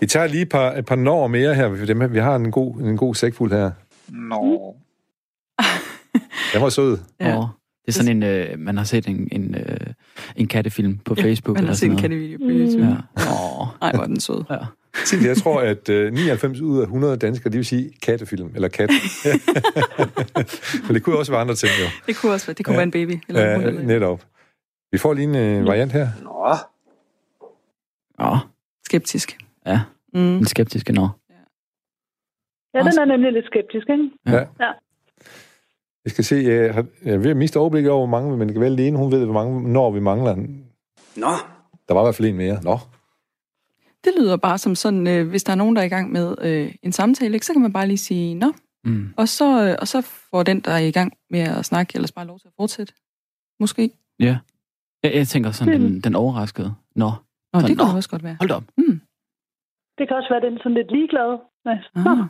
Vi 0.00 0.06
tager 0.06 0.26
lige 0.26 0.42
et 0.42 0.48
par, 0.48 0.72
et 0.72 0.86
par 0.86 0.96
når 0.96 1.26
mere 1.26 1.54
her, 1.54 1.76
for 1.76 1.86
dem, 1.86 2.12
vi 2.12 2.18
har 2.18 2.36
en 2.36 2.50
god, 2.50 2.76
en 2.80 2.96
god 2.96 3.14
sækfuld 3.14 3.52
her. 3.52 3.70
Nå. 4.08 4.74
Den 6.52 6.62
var 6.62 6.68
sød. 6.68 6.98
Ja. 7.20 7.26
Det 7.86 7.88
er 7.88 7.92
sådan 7.92 8.16
en, 8.16 8.22
øh, 8.22 8.58
man 8.58 8.76
har 8.76 8.84
set 8.84 9.06
en, 9.06 9.28
en, 9.32 9.54
øh, 9.54 9.76
en 10.36 10.48
kattefilm 10.48 10.98
på 10.98 11.14
Facebook. 11.14 11.54
Man 11.54 11.64
har 11.64 11.68
eller 11.68 11.76
set 11.76 11.90
en 11.90 11.98
sådan 11.98 12.10
noget. 12.10 12.38
kattevideo 12.38 12.38
på 12.38 12.74
YouTube. 12.74 13.02
Ja. 13.18 13.30
Åh. 13.60 13.68
Ej, 13.82 13.92
hvor 13.92 14.02
er 14.02 14.06
den 14.06 14.20
sød. 14.20 14.44
Ja. 14.50 14.56
Jeg 15.24 15.36
tror, 15.36 15.60
at 15.60 15.88
øh, 15.88 16.12
99 16.12 16.60
ud 16.60 16.78
af 16.78 16.82
100 16.82 17.16
danskere, 17.16 17.52
de 17.52 17.56
vil 17.56 17.64
sige 17.66 17.92
kattefilm, 18.02 18.50
eller 18.54 18.68
kat. 18.68 18.90
men 20.86 20.94
det 20.94 21.02
kunne 21.02 21.18
også 21.18 21.32
være 21.32 21.40
andre 21.40 21.54
ting, 21.54 21.70
jo. 21.80 21.86
Det 22.06 22.16
kunne 22.16 22.32
også 22.32 22.46
være, 22.46 22.54
det 22.54 22.64
kunne 22.66 22.72
Ja. 22.74 22.76
være 22.78 22.84
en 22.84 22.90
baby. 22.90 23.20
Eller 23.28 23.54
en 23.54 23.62
hund, 23.64 23.76
Ja, 23.78 23.82
netop. 23.84 24.24
Vi 24.92 24.98
får 24.98 25.12
lige 25.14 25.24
en 25.24 25.34
øh, 25.36 25.66
variant 25.66 25.92
her. 25.92 26.08
Nå. 26.22 26.54
Åh, 28.26 28.38
skeptisk. 28.86 29.38
ja. 29.66 29.80
Mm. 30.14 30.20
En 30.36 30.46
skeptisk 30.46 30.88
nå. 30.88 31.08
Ja, 32.74 32.78
den 32.78 32.98
er 32.98 33.04
nemlig 33.04 33.32
lidt 33.32 33.46
skeptisk, 33.46 33.86
ikke? 33.90 34.10
Ja. 34.26 34.32
Ja. 34.60 34.72
Jeg 36.04 36.10
skal 36.12 36.24
se, 36.24 36.36
jeg, 36.36 36.74
har, 36.74 36.86
jeg 37.04 37.14
er 37.14 37.18
ved 37.18 37.30
at 37.30 37.36
miste 37.36 37.56
overblik 37.58 37.86
over, 37.86 38.06
hvor 38.06 38.18
mange, 38.20 38.36
men 38.36 38.48
det 38.48 38.54
kan 38.54 38.60
være 38.60 38.86
ene, 38.86 38.98
hun 38.98 39.12
ved, 39.12 39.24
hvor 39.24 39.34
mange 39.34 39.72
når 39.72 39.90
vi 39.90 40.00
mangler. 40.00 40.34
Nå. 41.16 41.26
Der 41.88 41.94
var 41.94 42.00
i 42.02 42.04
hvert 42.04 42.14
fald 42.14 42.28
en 42.28 42.36
mere. 42.36 42.58
Nå. 42.62 42.78
Det 44.04 44.12
lyder 44.18 44.36
bare 44.36 44.58
som 44.58 44.74
sådan, 44.74 45.06
øh, 45.06 45.28
hvis 45.28 45.44
der 45.44 45.52
er 45.52 45.56
nogen, 45.56 45.76
der 45.76 45.82
er 45.82 45.86
i 45.86 45.88
gang 45.88 46.12
med 46.12 46.34
øh, 46.40 46.74
en 46.82 46.92
samtale, 46.92 47.34
ikke, 47.34 47.46
så 47.46 47.52
kan 47.52 47.62
man 47.62 47.72
bare 47.72 47.86
lige 47.86 47.98
sige, 47.98 48.34
nå, 48.34 48.52
Mm. 48.86 49.14
og 49.16 49.28
så, 49.28 49.64
øh, 49.68 49.76
og 49.80 49.88
så 49.88 50.00
får 50.30 50.42
den, 50.42 50.60
der 50.60 50.70
er 50.70 50.78
i 50.78 50.90
gang 50.90 51.12
med 51.30 51.40
at 51.40 51.64
snakke, 51.64 51.92
ellers 51.94 52.12
bare 52.12 52.26
lov 52.26 52.38
til 52.40 52.48
at 52.48 52.52
fortsætte. 52.60 52.92
Måske. 53.60 53.90
Ja. 54.20 54.38
Jeg, 55.02 55.14
jeg 55.14 55.28
tænker 55.28 55.50
sådan, 55.50 55.80
den, 55.80 56.00
den 56.00 56.14
overraskede. 56.14 56.74
Nå. 56.96 57.10
Nå, 57.52 57.60
Så, 57.60 57.66
det 57.66 57.78
kunne 57.78 57.90
nå. 57.92 57.96
også 57.96 58.08
godt 58.10 58.22
være. 58.22 58.36
Hold 58.40 58.48
da 58.48 58.54
op. 58.54 58.64
Mm. 58.76 59.00
Det 59.98 60.08
kan 60.08 60.16
også 60.16 60.28
være, 60.32 60.40
den 60.46 60.52
er 60.54 60.58
sådan 60.62 60.74
lidt 60.74 60.90
ligeglad. 60.92 61.30
Nej. 61.64 61.78
Ah. 61.96 62.04
Nå. 62.04 62.24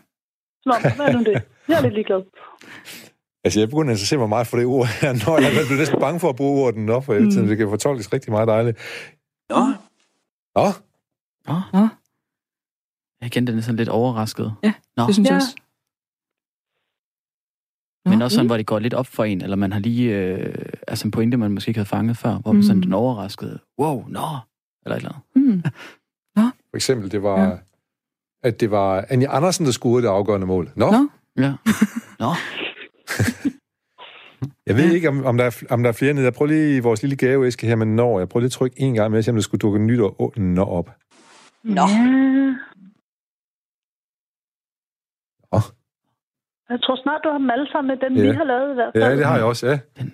Som 0.62 0.70
om, 0.77 0.81
hvad 0.97 1.07
er 1.09 1.12
nu 1.12 1.18
det? 1.31 1.43
Jeg 1.68 1.79
er 1.79 1.83
lidt 1.83 1.95
ligeglad. 1.95 2.22
Altså, 3.45 3.61
jeg 3.61 3.68
begynder 3.68 3.91
at 3.91 3.95
interessere 3.95 4.18
mig 4.20 4.29
meget 4.29 4.47
for 4.47 4.57
det 4.57 4.66
ord 4.66 4.87
her. 5.01 5.12
Nå, 5.27 5.33
jeg 5.45 5.51
bliver 5.66 5.79
næsten 5.79 6.01
bange 6.01 6.20
for 6.20 6.29
at 6.29 6.37
bruge 6.37 6.64
ordet 6.64 6.81
nå, 6.81 7.01
for 7.01 7.12
mm. 7.41 7.47
det 7.49 7.57
kan 7.59 7.68
fortolkes 7.68 8.12
rigtig 8.12 8.33
meget 8.33 8.49
dejligt. 8.49 8.77
Nå. 9.51 9.62
Nå, 10.57 10.66
Nå. 11.49 11.55
Nå. 11.72 11.88
Jeg 13.20 13.30
kendte 13.32 13.53
den 13.53 13.59
er 13.59 13.62
sådan 13.62 13.76
lidt 13.76 13.88
overrasket. 13.88 14.55
Ja, 14.62 14.74
Nå. 14.97 15.07
Det 15.07 15.14
synes 15.14 15.28
jeg 15.28 15.32
Ja. 15.34 15.36
også. 15.36 15.57
Men 18.07 18.18
Nå. 18.18 18.24
også 18.24 18.34
sådan, 18.34 18.47
hvor 18.47 18.57
det 18.57 18.66
går 18.66 18.78
lidt 18.78 18.95
op 18.95 19.07
for 19.07 19.24
en, 19.24 19.40
eller 19.42 19.57
man 19.57 19.72
har 19.72 19.80
lige 19.80 20.16
øh, 20.18 20.55
altså 20.88 21.09
en 21.09 21.11
pointe, 21.11 21.36
man 21.36 21.51
måske 21.51 21.68
ikke 21.68 21.78
havde 21.78 21.88
fanget 21.88 22.16
før, 22.16 22.38
hvor 22.38 22.53
man 22.53 22.62
sådan 22.62 22.76
Mm. 22.76 22.82
den 22.82 22.92
overraskede, 22.92 23.59
wow, 23.80 24.07
nå, 24.09 24.20
eller 24.84 24.97
et 24.97 25.01
eller 25.01 25.22
andet. 25.36 25.55
Mm. 25.55 25.62
for 26.70 26.76
eksempel, 26.76 27.11
det 27.12 27.22
var... 27.22 27.40
Ja. 27.40 27.57
At 28.42 28.61
det 28.61 28.70
var 28.70 29.05
Anja 29.09 29.36
Andersen, 29.36 29.66
der 29.66 29.72
scorede 29.72 30.03
det 30.03 30.09
afgørende 30.09 30.47
mål. 30.47 30.70
Nå, 30.76 30.90
Nå. 30.90 31.09
Ja. 31.42 31.55
Nå. 32.22 32.28
jeg 34.66 34.76
ved 34.76 34.92
ikke, 34.95 35.09
om, 35.09 35.24
om, 35.24 35.36
der 35.36 35.45
er, 35.45 35.62
om 35.70 35.82
der 35.82 35.88
er 35.88 35.92
flere 35.92 36.12
nede. 36.14 36.24
Jeg 36.24 36.34
prøver 36.34 36.49
lige 36.51 36.76
i 36.76 36.80
vores 36.80 37.03
lille 37.03 37.16
gaveæske 37.16 37.66
her 37.66 37.76
med 37.76 37.86
når. 37.86 38.18
Jeg 38.18 38.28
prøver 38.28 38.40
lige 38.40 38.49
at 38.49 38.53
trykke 38.53 38.80
en 38.80 38.95
gang 38.95 39.11
med, 39.11 39.18
at 39.18 39.24
se, 39.24 39.30
om 39.30 39.34
der 39.34 39.42
skulle 39.42 39.59
dukke 39.59 39.78
nyt 39.78 40.01
og 40.01 40.32
nå 40.36 40.64
op. 40.64 40.90
Nå. 41.65 41.83
Ja. 41.83 42.55
Nå. 45.53 45.61
Jeg 46.71 46.79
tror 46.83 46.97
snart, 47.03 47.21
du 47.25 47.29
har 47.29 47.39
dem 47.39 47.51
alle 47.51 47.69
sammen 47.73 47.89
med 47.93 48.11
den, 48.11 48.17
Ja. 48.17 48.31
vi 48.31 48.37
har 48.37 48.45
lavet 48.45 48.71
i 48.71 48.75
hvert 48.75 48.93
fald. 48.95 49.05
Ja, 49.05 49.17
det 49.17 49.27
har 49.27 49.37
jeg 49.37 49.45
også, 49.45 49.67
ja. 49.67 49.79
ja. 49.99 50.05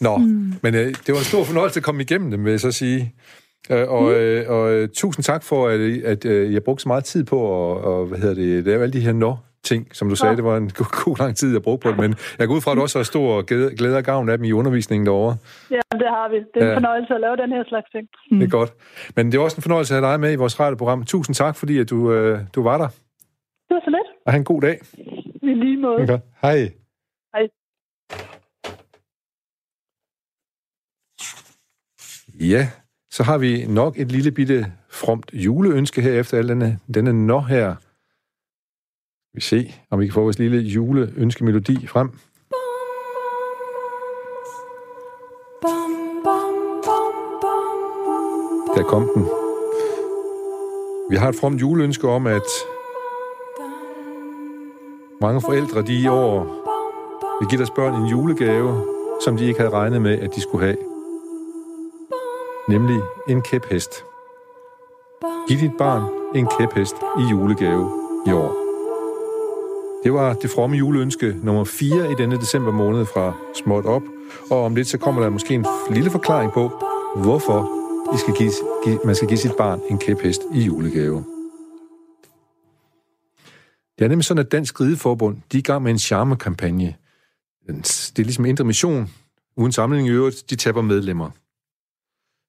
Nå, 0.00 0.16
Mm. 0.16 0.52
men 0.62 0.74
øh, 0.74 0.86
det 1.06 1.08
var 1.08 1.18
en 1.18 1.24
stor 1.32 1.44
fornøjelse 1.44 1.80
at 1.80 1.84
komme 1.84 2.02
igennem 2.02 2.30
dem, 2.30 2.44
vil 2.44 2.50
jeg 2.50 2.60
så 2.60 2.72
sige. 2.72 3.14
Øh, 3.70 3.88
og, 3.90 4.12
øh, 4.20 4.50
og 4.50 4.72
øh, 4.72 4.88
tusind 4.94 5.22
tak 5.24 5.42
for, 5.42 5.68
at, 5.68 5.80
at 5.80 6.24
øh, 6.24 6.52
jeg 6.52 6.62
brugte 6.64 6.82
så 6.82 6.88
meget 6.88 7.04
tid 7.04 7.24
på 7.24 7.36
at 7.76 7.84
og, 7.84 8.06
hvad 8.06 8.18
hedder 8.18 8.34
det, 8.34 8.64
lave 8.64 8.82
alle 8.82 8.92
de 8.92 9.00
her 9.00 9.12
nå 9.12 9.36
ting, 9.64 9.96
som 9.96 10.08
du 10.08 10.14
sagde, 10.16 10.36
det 10.36 10.44
var 10.44 10.56
en 10.56 10.70
god, 10.70 11.04
god 11.04 11.16
lang 11.18 11.36
tid, 11.36 11.52
jeg 11.52 11.62
brugte 11.62 11.82
på 11.84 11.88
det, 11.90 11.98
men 12.04 12.14
jeg 12.38 12.48
går 12.48 12.54
ud 12.54 12.60
fra, 12.60 12.70
at 12.70 12.76
du 12.76 12.82
også 12.82 12.98
har 12.98 13.04
stor 13.04 13.42
glæde, 13.42 13.76
glæde 13.76 13.96
og 13.96 14.04
gavn 14.04 14.28
af 14.28 14.38
dem 14.38 14.44
i 14.44 14.52
undervisningen 14.52 15.06
derovre. 15.06 15.36
Ja, 15.70 15.80
det 16.02 16.08
har 16.16 16.28
vi. 16.30 16.36
Det 16.36 16.56
er 16.56 16.60
en 16.62 16.68
Ja. 16.68 16.76
fornøjelse 16.76 17.14
at 17.14 17.20
lave 17.20 17.36
den 17.36 17.50
her 17.52 17.64
slags 17.68 17.90
ting. 17.90 18.08
Mm. 18.30 18.38
Det 18.38 18.46
er 18.46 18.50
godt. 18.50 18.72
Men 19.16 19.32
det 19.32 19.38
er 19.38 19.42
også 19.42 19.56
en 19.56 19.62
fornøjelse 19.62 19.94
at 19.94 20.00
have 20.02 20.12
dig 20.12 20.20
med 20.20 20.32
i 20.32 20.36
vores 20.36 20.60
radioprogram. 20.60 21.04
Tusind 21.04 21.34
tak, 21.34 21.56
fordi 21.56 21.78
at 21.78 21.90
du, 21.90 22.12
øh, 22.12 22.38
du 22.54 22.62
var 22.62 22.78
der, 22.78 22.88
Det 23.68 23.74
var 23.76 23.80
så 23.84 23.90
lidt. 23.90 24.08
og 24.26 24.32
have 24.32 24.38
en 24.38 24.44
god 24.44 24.60
dag. 24.60 24.78
I 25.42 25.54
lige 25.54 25.76
måde. 25.76 25.96
Okay. 26.02 26.18
Hej. 26.42 26.58
Hej. 27.34 27.44
Ja, 32.40 32.68
så 33.10 33.22
har 33.22 33.38
vi 33.38 33.66
nok 33.68 33.98
et 33.98 34.12
lille 34.12 34.32
bitte 34.32 34.66
fromt 34.90 35.30
juleønske 35.32 36.02
her 36.02 36.12
efter 36.20 36.38
al 36.38 36.48
denne, 36.48 36.78
denne 36.94 37.26
nå 37.26 37.40
her. 37.40 37.74
Vi 39.34 39.40
se, 39.40 39.74
om 39.90 40.00
vi 40.00 40.06
kan 40.06 40.14
få 40.14 40.20
vores 40.20 40.38
lille 40.38 40.58
juleønskemelodi 40.58 41.86
frem. 41.86 42.10
Der 48.76 48.82
kom 48.82 49.10
den. 49.14 49.22
Vi 51.10 51.16
har 51.16 51.28
et 51.28 51.34
fromt 51.34 51.60
juleønske 51.60 52.08
om, 52.08 52.26
at 52.26 52.42
mange 55.20 55.40
forældre 55.40 55.82
de 55.82 56.02
i 56.02 56.08
år 56.08 56.44
vil 57.40 57.48
give 57.48 57.58
deres 57.58 57.70
børn 57.70 58.02
en 58.02 58.06
julegave, 58.06 58.86
som 59.24 59.36
de 59.36 59.46
ikke 59.46 59.60
havde 59.60 59.72
regnet 59.72 60.02
med, 60.02 60.18
at 60.18 60.34
de 60.34 60.40
skulle 60.40 60.64
have. 60.64 60.78
Nemlig 62.68 63.00
en 63.28 63.42
kæphest. 63.42 64.04
Giv 65.48 65.58
dit 65.58 65.76
barn 65.78 66.02
en 66.34 66.48
kæphest 66.58 66.96
i 67.18 67.22
julegave 67.30 67.90
i 68.26 68.32
år. 68.32 68.61
Det 70.04 70.12
var 70.12 70.34
det 70.34 70.50
fromme 70.50 70.76
juleønske 70.76 71.36
nummer 71.42 71.64
4 71.64 72.12
i 72.12 72.14
denne 72.14 72.36
december 72.36 72.72
måned 72.72 73.06
fra 73.06 73.36
Småt 73.54 73.84
Op, 73.84 74.02
og 74.50 74.64
om 74.64 74.74
lidt 74.74 74.88
så 74.88 74.98
kommer 74.98 75.22
der 75.22 75.30
måske 75.30 75.54
en 75.54 75.66
lille 75.90 76.10
forklaring 76.10 76.52
på, 76.52 76.68
hvorfor 77.16 77.68
I 78.14 78.18
skal 78.18 78.34
give, 78.34 78.52
give, 78.84 78.98
man 79.04 79.14
skal 79.14 79.28
give 79.28 79.38
sit 79.38 79.52
barn 79.58 79.80
en 79.90 79.98
kæphest 79.98 80.42
i 80.54 80.60
julegave. 80.60 81.24
Det 83.98 84.04
er 84.04 84.08
nemlig 84.08 84.24
sådan, 84.24 84.44
at 84.44 84.52
Dansk 84.52 84.80
Rideforbund, 84.80 85.36
de 85.52 85.56
er 85.56 85.58
i 85.58 85.62
gang 85.62 85.82
med 85.82 85.90
en 85.90 85.98
charmekampagne. 85.98 86.94
Det 87.66 88.18
er 88.18 88.22
ligesom 88.22 88.44
Indre 88.44 88.64
Mission, 88.64 89.10
uden 89.56 89.72
sammenligning 89.72 90.14
i 90.14 90.16
øvrigt, 90.16 90.50
de 90.50 90.56
taber 90.56 90.82
medlemmer. 90.82 91.30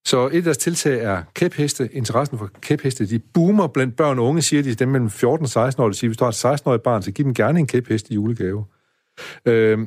Så 0.06 0.26
et 0.26 0.36
af 0.36 0.42
deres 0.42 0.58
tiltag 0.58 1.04
er 1.04 1.22
kæpheste. 1.34 1.88
Interessen 1.92 2.38
for 2.38 2.50
kæpheste, 2.60 3.06
de 3.06 3.18
boomer 3.18 3.66
blandt 3.66 3.96
børn 3.96 4.18
og 4.18 4.24
unge, 4.24 4.42
siger 4.42 4.62
de, 4.62 4.74
dem 4.74 4.88
mellem 4.88 5.10
14 5.10 5.44
og 5.44 5.48
16 5.48 5.82
år, 5.82 5.88
de 5.88 5.94
siger, 5.94 6.08
hvis 6.08 6.16
du 6.16 6.24
har 6.24 6.52
et 6.52 6.60
16-årigt 6.60 6.82
barn, 6.82 7.02
så 7.02 7.10
giv 7.10 7.24
dem 7.24 7.34
gerne 7.34 7.58
en 7.58 7.66
kæphest 7.66 8.10
i 8.10 8.14
julegave. 8.14 8.64
Øh, 9.46 9.78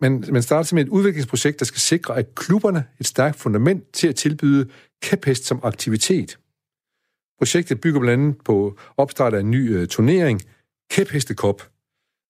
men 0.00 0.24
man 0.32 0.42
starter 0.42 0.74
med 0.74 0.82
et 0.82 0.88
udviklingsprojekt, 0.88 1.58
der 1.58 1.64
skal 1.64 1.80
sikre, 1.80 2.16
at 2.16 2.34
klubberne 2.34 2.84
et 3.00 3.06
stærkt 3.06 3.36
fundament 3.36 3.92
til 3.92 4.08
at 4.08 4.14
tilbyde 4.14 4.68
kæphest 5.02 5.44
som 5.44 5.60
aktivitet. 5.62 6.38
Projektet 7.38 7.80
bygger 7.80 8.00
blandt 8.00 8.22
andet 8.22 8.44
på 8.44 8.78
opstart 8.96 9.34
af 9.34 9.40
en 9.40 9.50
ny 9.50 9.76
øh, 9.76 9.88
turnering, 9.88 10.42
Kæphestekop, 10.90 11.62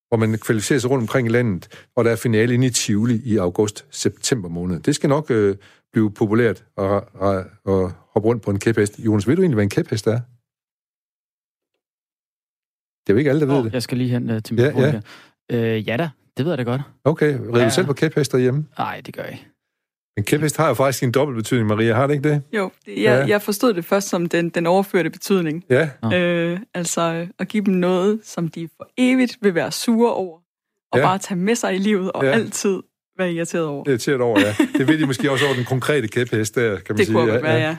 hvor 0.09 0.17
man 0.17 0.39
kvalificerer 0.39 0.79
sig 0.79 0.91
rundt 0.91 1.03
omkring 1.03 1.29
i 1.29 1.31
landet, 1.31 1.69
og 1.97 2.05
der 2.05 2.11
er 2.11 2.17
finale 2.17 2.55
inde 2.55 2.67
i 2.67 2.71
Tivoli 2.71 3.21
i 3.25 3.37
august-september 3.37 4.49
måned. 4.49 4.81
Det 4.81 4.95
skal 4.95 5.09
nok 5.09 5.31
øh, 5.31 5.57
blive 5.97 6.11
populært 6.11 6.65
at, 6.79 6.85
at, 7.23 7.39
at 7.69 7.91
hoppe 8.13 8.29
rundt 8.29 8.43
på 8.43 8.51
en 8.51 8.59
kæphest. 8.59 8.99
Jonas, 8.99 9.29
ved 9.29 9.37
du 9.37 9.43
egentlig, 9.43 9.55
hvad 9.55 9.65
en 9.65 9.71
kæphest 9.71 10.07
er? 10.07 10.21
Det 13.01 13.13
er 13.13 13.15
jo 13.15 13.19
ikke 13.19 13.31
alle, 13.31 13.41
der 13.41 13.47
ved 13.47 13.55
oh, 13.55 13.65
det. 13.65 13.73
Jeg 13.73 13.83
skal 13.83 13.99
lige 13.99 14.11
hen 14.11 14.31
uh, 14.31 14.43
til 14.43 14.55
min 14.55 14.65
ja, 14.65 15.01
ja. 15.51 15.77
Øh, 15.77 15.89
ja 15.89 15.97
da, 15.97 16.11
det 16.37 16.45
ved 16.45 16.53
jeg 16.53 16.59
da 16.59 16.63
godt. 16.63 16.81
Okay, 17.05 17.39
rider 17.39 17.59
ja. 17.59 17.65
du 17.65 17.71
selv 17.71 17.87
på 17.87 17.93
kæphest 17.93 18.33
derhjemme? 18.33 18.67
Nej, 18.79 19.01
det 19.07 19.15
gør 19.15 19.23
jeg 19.23 19.33
ikke. 19.33 19.47
Men 20.17 20.25
kæphest 20.25 20.57
har 20.57 20.69
jo 20.69 20.75
faktisk 20.75 21.03
en 21.03 21.13
dobbelt 21.13 21.37
betydning, 21.37 21.69
Maria. 21.69 21.95
Har 21.95 22.07
det 22.07 22.15
ikke 22.15 22.29
det? 22.29 22.43
Jo, 22.53 22.71
det, 22.87 23.03
jeg, 23.03 23.21
ja. 23.21 23.27
jeg 23.27 23.43
forstod 23.43 23.75
det 23.75 23.85
først 23.85 24.09
som 24.09 24.27
den, 24.27 24.49
den 24.49 24.67
overførte 24.67 25.11
betydning. 25.11 25.65
Ja. 25.71 25.91
Øh, 26.13 26.61
altså 26.75 27.27
at 27.39 27.49
give 27.49 27.65
dem 27.65 27.75
noget, 27.75 28.21
som 28.23 28.49
de 28.49 28.69
for 28.77 28.89
evigt 28.97 29.39
vil 29.43 29.55
være 29.55 29.73
sure 29.73 30.15
over, 30.15 30.39
og 30.93 30.99
ja. 30.99 31.05
bare 31.05 31.19
tage 31.19 31.39
med 31.39 31.55
sig 31.55 31.75
i 31.75 31.79
livet, 31.79 32.13
og 32.13 32.25
ja. 32.25 32.31
altid 32.31 32.83
være 33.19 33.33
irriteret 33.33 33.65
over. 33.67 33.89
Irriteret 33.89 34.21
over, 34.21 34.41
ja. 34.41 34.55
Det 34.79 34.89
ved 34.89 34.99
de 34.99 35.07
måske 35.07 35.31
også 35.31 35.45
over 35.45 35.55
den 35.55 35.65
konkrete 35.65 36.09
kæphest 36.09 36.55
der, 36.55 36.77
kan 36.77 36.83
man 36.89 36.99
det 36.99 37.07
sige. 37.07 37.19
Det 37.19 37.25
kunne 37.25 37.35
ja, 37.35 37.41
være, 37.41 37.53
ja. 37.53 37.67
ja. 37.67 37.77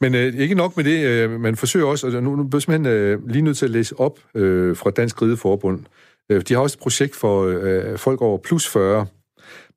Men 0.00 0.14
øh, 0.14 0.34
ikke 0.34 0.54
nok 0.54 0.76
med 0.76 0.84
det, 0.84 1.06
øh, 1.06 1.40
man 1.40 1.56
forsøger 1.56 1.86
også, 1.86 2.06
og 2.06 2.22
nu, 2.22 2.36
nu 2.36 2.44
bliver 2.44 2.60
simpelthen 2.60 2.86
øh, 2.86 3.28
lige 3.28 3.42
nødt 3.42 3.56
til 3.56 3.64
at 3.64 3.70
læse 3.70 4.00
op 4.00 4.18
øh, 4.34 4.76
fra 4.76 4.90
Dansk 4.90 5.22
Rideforbund. 5.22 5.80
Øh, 6.30 6.42
de 6.48 6.54
har 6.54 6.60
også 6.60 6.76
et 6.76 6.82
projekt 6.82 7.16
for 7.16 7.44
øh, 7.44 7.98
folk 7.98 8.22
over 8.22 8.38
plus 8.38 8.68
40. 8.68 9.06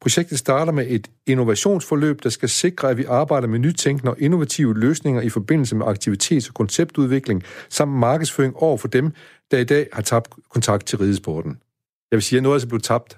Projektet 0.01 0.39
starter 0.39 0.71
med 0.71 0.85
et 0.89 1.07
innovationsforløb, 1.27 2.23
der 2.23 2.29
skal 2.29 2.49
sikre, 2.49 2.89
at 2.89 2.97
vi 2.97 3.05
arbejder 3.07 3.47
med 3.47 3.59
nytænkende 3.59 4.11
og 4.11 4.21
innovative 4.21 4.79
løsninger 4.79 5.21
i 5.21 5.29
forbindelse 5.29 5.75
med 5.75 5.85
aktivitets- 5.85 6.49
og 6.49 6.53
konceptudvikling, 6.53 7.43
samt 7.69 7.91
markedsføring 7.91 8.55
over 8.57 8.77
for 8.77 8.87
dem, 8.87 9.11
der 9.51 9.57
i 9.57 9.63
dag 9.63 9.87
har 9.93 10.01
tabt 10.01 10.33
kontakt 10.49 10.85
til 10.85 10.97
ridesporten. 10.97 11.51
Jeg 12.11 12.17
vil 12.17 12.23
sige, 12.23 12.37
at 12.37 12.43
noget 12.43 12.53
er 12.53 12.55
altså 12.55 12.67
blevet 12.67 12.83
tabt 12.83 13.17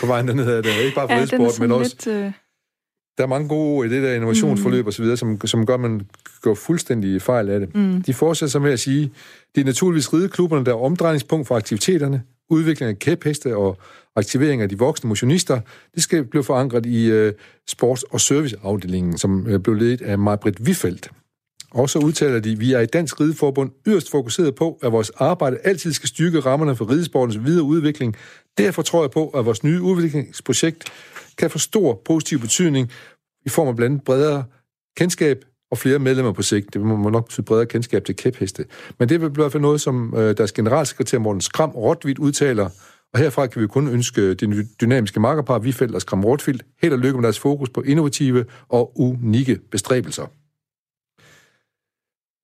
på 0.00 0.06
vejen 0.06 0.28
dernede 0.28 0.56
af 0.56 0.62
det. 0.62 0.70
Ikke 0.84 0.94
bare 0.94 1.08
for 1.08 1.14
ja, 1.14 1.20
ridesport, 1.20 1.60
men 1.60 1.72
også... 1.72 1.96
Lidt, 2.06 2.16
øh... 2.16 2.32
Der 3.18 3.22
er 3.22 3.28
mange 3.28 3.48
gode 3.48 3.76
ord 3.76 3.86
i 3.86 3.88
det 3.88 4.02
der 4.02 4.14
innovationsforløb 4.14 4.84
mm. 4.84 4.88
osv., 4.88 5.16
som, 5.16 5.40
som 5.44 5.66
gør, 5.66 5.74
at 5.74 5.80
man 5.80 6.06
går 6.40 6.54
fuldstændig 6.54 7.22
fejl 7.22 7.48
af 7.50 7.60
det. 7.60 7.74
Mm. 7.74 8.02
De 8.02 8.14
fortsætter 8.14 8.50
så 8.50 8.58
med 8.58 8.72
at 8.72 8.80
sige, 8.80 9.12
det 9.54 9.60
er 9.60 9.64
naturligvis 9.64 10.12
rideklubberne, 10.12 10.64
der 10.64 10.72
er 10.72 10.76
omdrejningspunkt 10.76 11.46
for 11.48 11.56
aktiviteterne, 11.56 12.22
udvikling 12.50 12.90
af 12.90 12.98
kæpheste 12.98 13.56
og 13.56 13.78
aktivering 14.16 14.62
af 14.62 14.68
de 14.68 14.78
voksne 14.78 15.08
motionister, 15.08 15.60
det 15.94 16.02
skal 16.02 16.24
blive 16.24 16.44
forankret 16.44 16.86
i 16.86 17.12
uh, 17.12 17.32
sports- 17.70 18.02
og 18.10 18.20
serviceafdelingen, 18.20 19.18
som 19.18 19.46
uh, 19.46 19.56
blev 19.58 19.74
ledet 19.74 20.02
af 20.02 20.18
Marbrit 20.18 20.60
Wiffeldt. 20.60 21.10
Og 21.76 21.90
så 21.90 21.98
udtaler 21.98 22.40
de, 22.40 22.58
vi 22.58 22.72
er 22.72 22.80
i 22.80 22.86
Dansk 22.86 23.20
Rideforbund 23.20 23.70
yderst 23.86 24.10
fokuseret 24.10 24.54
på, 24.54 24.78
at 24.82 24.92
vores 24.92 25.10
arbejde 25.10 25.58
altid 25.64 25.92
skal 25.92 26.08
styrke 26.08 26.40
rammerne 26.40 26.76
for 26.76 26.90
ridesportens 26.90 27.44
videre 27.44 27.64
udvikling. 27.64 28.16
Derfor 28.58 28.82
tror 28.82 29.02
jeg 29.02 29.10
på, 29.10 29.28
at 29.28 29.46
vores 29.46 29.64
nye 29.64 29.82
udviklingsprojekt 29.82 30.84
kan 31.38 31.50
få 31.50 31.58
stor 31.58 32.02
positiv 32.04 32.38
betydning 32.38 32.90
i 33.46 33.48
form 33.48 33.68
af 33.68 33.76
blandt 33.76 33.92
andet 33.92 34.04
bredere 34.04 34.44
kendskab 34.96 35.44
og 35.70 35.78
flere 35.78 35.98
medlemmer 35.98 36.32
på 36.32 36.42
sigt. 36.42 36.74
Det 36.74 36.80
må 36.80 37.10
nok 37.10 37.26
betyde 37.26 37.44
bredere 37.44 37.66
kendskab 37.66 38.04
til 38.04 38.16
kæpheste. 38.16 38.64
Men 38.98 39.08
det 39.08 39.22
er 39.22 39.28
i 39.28 39.32
hvert 39.32 39.52
fald 39.52 39.62
noget, 39.62 39.80
som 39.80 40.14
øh, 40.16 40.36
deres 40.36 40.52
generalsekretær 40.52 41.18
Morten 41.18 41.40
Skram 41.40 41.70
Rotvidt 41.70 42.18
udtaler, 42.18 42.68
og 43.14 43.20
herfra 43.20 43.46
kan 43.46 43.62
vi 43.62 43.66
kun 43.66 43.88
ønske 43.88 44.34
det 44.34 44.68
dynamiske 44.80 45.20
markerpar, 45.20 45.58
Vifeldt 45.58 45.94
og 45.94 46.00
Skram 46.00 46.24
Rotvidt, 46.24 46.62
held 46.82 46.92
og 46.92 46.98
lykke 46.98 47.16
med 47.16 47.22
deres 47.22 47.38
fokus 47.38 47.68
på 47.70 47.80
innovative 47.80 48.44
og 48.68 49.00
unikke 49.00 49.58
bestræbelser. 49.70 50.26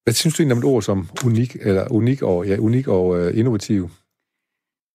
Hvad 0.05 0.15
synes 0.15 0.35
du 0.35 0.43
egentlig 0.43 0.53
om 0.53 0.59
et 0.59 0.65
ord 0.65 0.83
som 0.83 1.09
unik, 1.25 1.57
eller 1.61 1.93
unik 1.93 2.23
og, 2.23 2.47
ja, 2.47 2.57
unik 2.59 2.89
og 2.89 3.09
uh, 3.09 3.39
innovativ? 3.39 3.91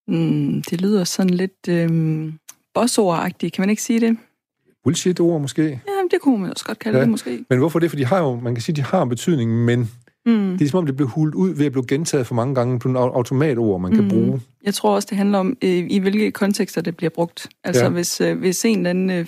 Mm, 0.08 0.62
det 0.62 0.80
lyder 0.80 1.04
sådan 1.04 1.30
lidt 1.30 1.68
øh, 1.68 2.32
bossordagtigt, 2.74 3.54
kan 3.54 3.62
man 3.62 3.70
ikke 3.70 3.82
sige 3.82 4.00
det? 4.00 4.16
Bullshit-ord 4.84 5.40
måske? 5.40 5.62
Ja, 5.62 5.92
det 6.10 6.20
kunne 6.20 6.38
man 6.38 6.50
også 6.50 6.64
godt 6.64 6.78
kalde 6.78 6.98
ja. 6.98 7.02
det 7.02 7.10
måske. 7.10 7.44
Men 7.50 7.58
hvorfor 7.58 7.78
det? 7.78 7.90
For 7.90 7.96
de 7.96 8.04
har 8.04 8.18
jo, 8.18 8.40
man 8.40 8.54
kan 8.54 8.62
sige, 8.62 8.76
de 8.76 8.82
har 8.82 9.02
en 9.02 9.08
betydning, 9.08 9.64
men 9.64 9.90
mm. 10.26 10.58
det 10.58 10.64
er 10.64 10.68
som 10.68 10.78
om, 10.78 10.86
det 10.86 10.96
bliver 10.96 11.10
huldt 11.10 11.34
ud 11.34 11.54
ved 11.54 11.66
at 11.66 11.72
blive 11.72 11.86
gentaget 11.86 12.26
for 12.26 12.34
mange 12.34 12.54
gange 12.54 12.78
på 12.78 12.88
en 12.88 12.96
automatord, 12.96 13.80
man 13.80 13.92
kan 13.92 14.02
mm. 14.02 14.10
bruge. 14.10 14.40
Jeg 14.64 14.74
tror 14.74 14.94
også, 14.94 15.06
det 15.10 15.18
handler 15.18 15.38
om, 15.38 15.56
øh, 15.64 15.86
i 15.90 15.98
hvilke 15.98 16.30
kontekster 16.30 16.80
det 16.80 16.96
bliver 16.96 17.10
brugt. 17.10 17.48
Altså 17.64 17.84
ja. 17.84 17.90
hvis, 17.90 18.20
øh, 18.20 18.38
hvis 18.38 18.64
en 18.64 18.78
eller 18.78 18.90
anden... 18.90 19.10
Øh, 19.10 19.26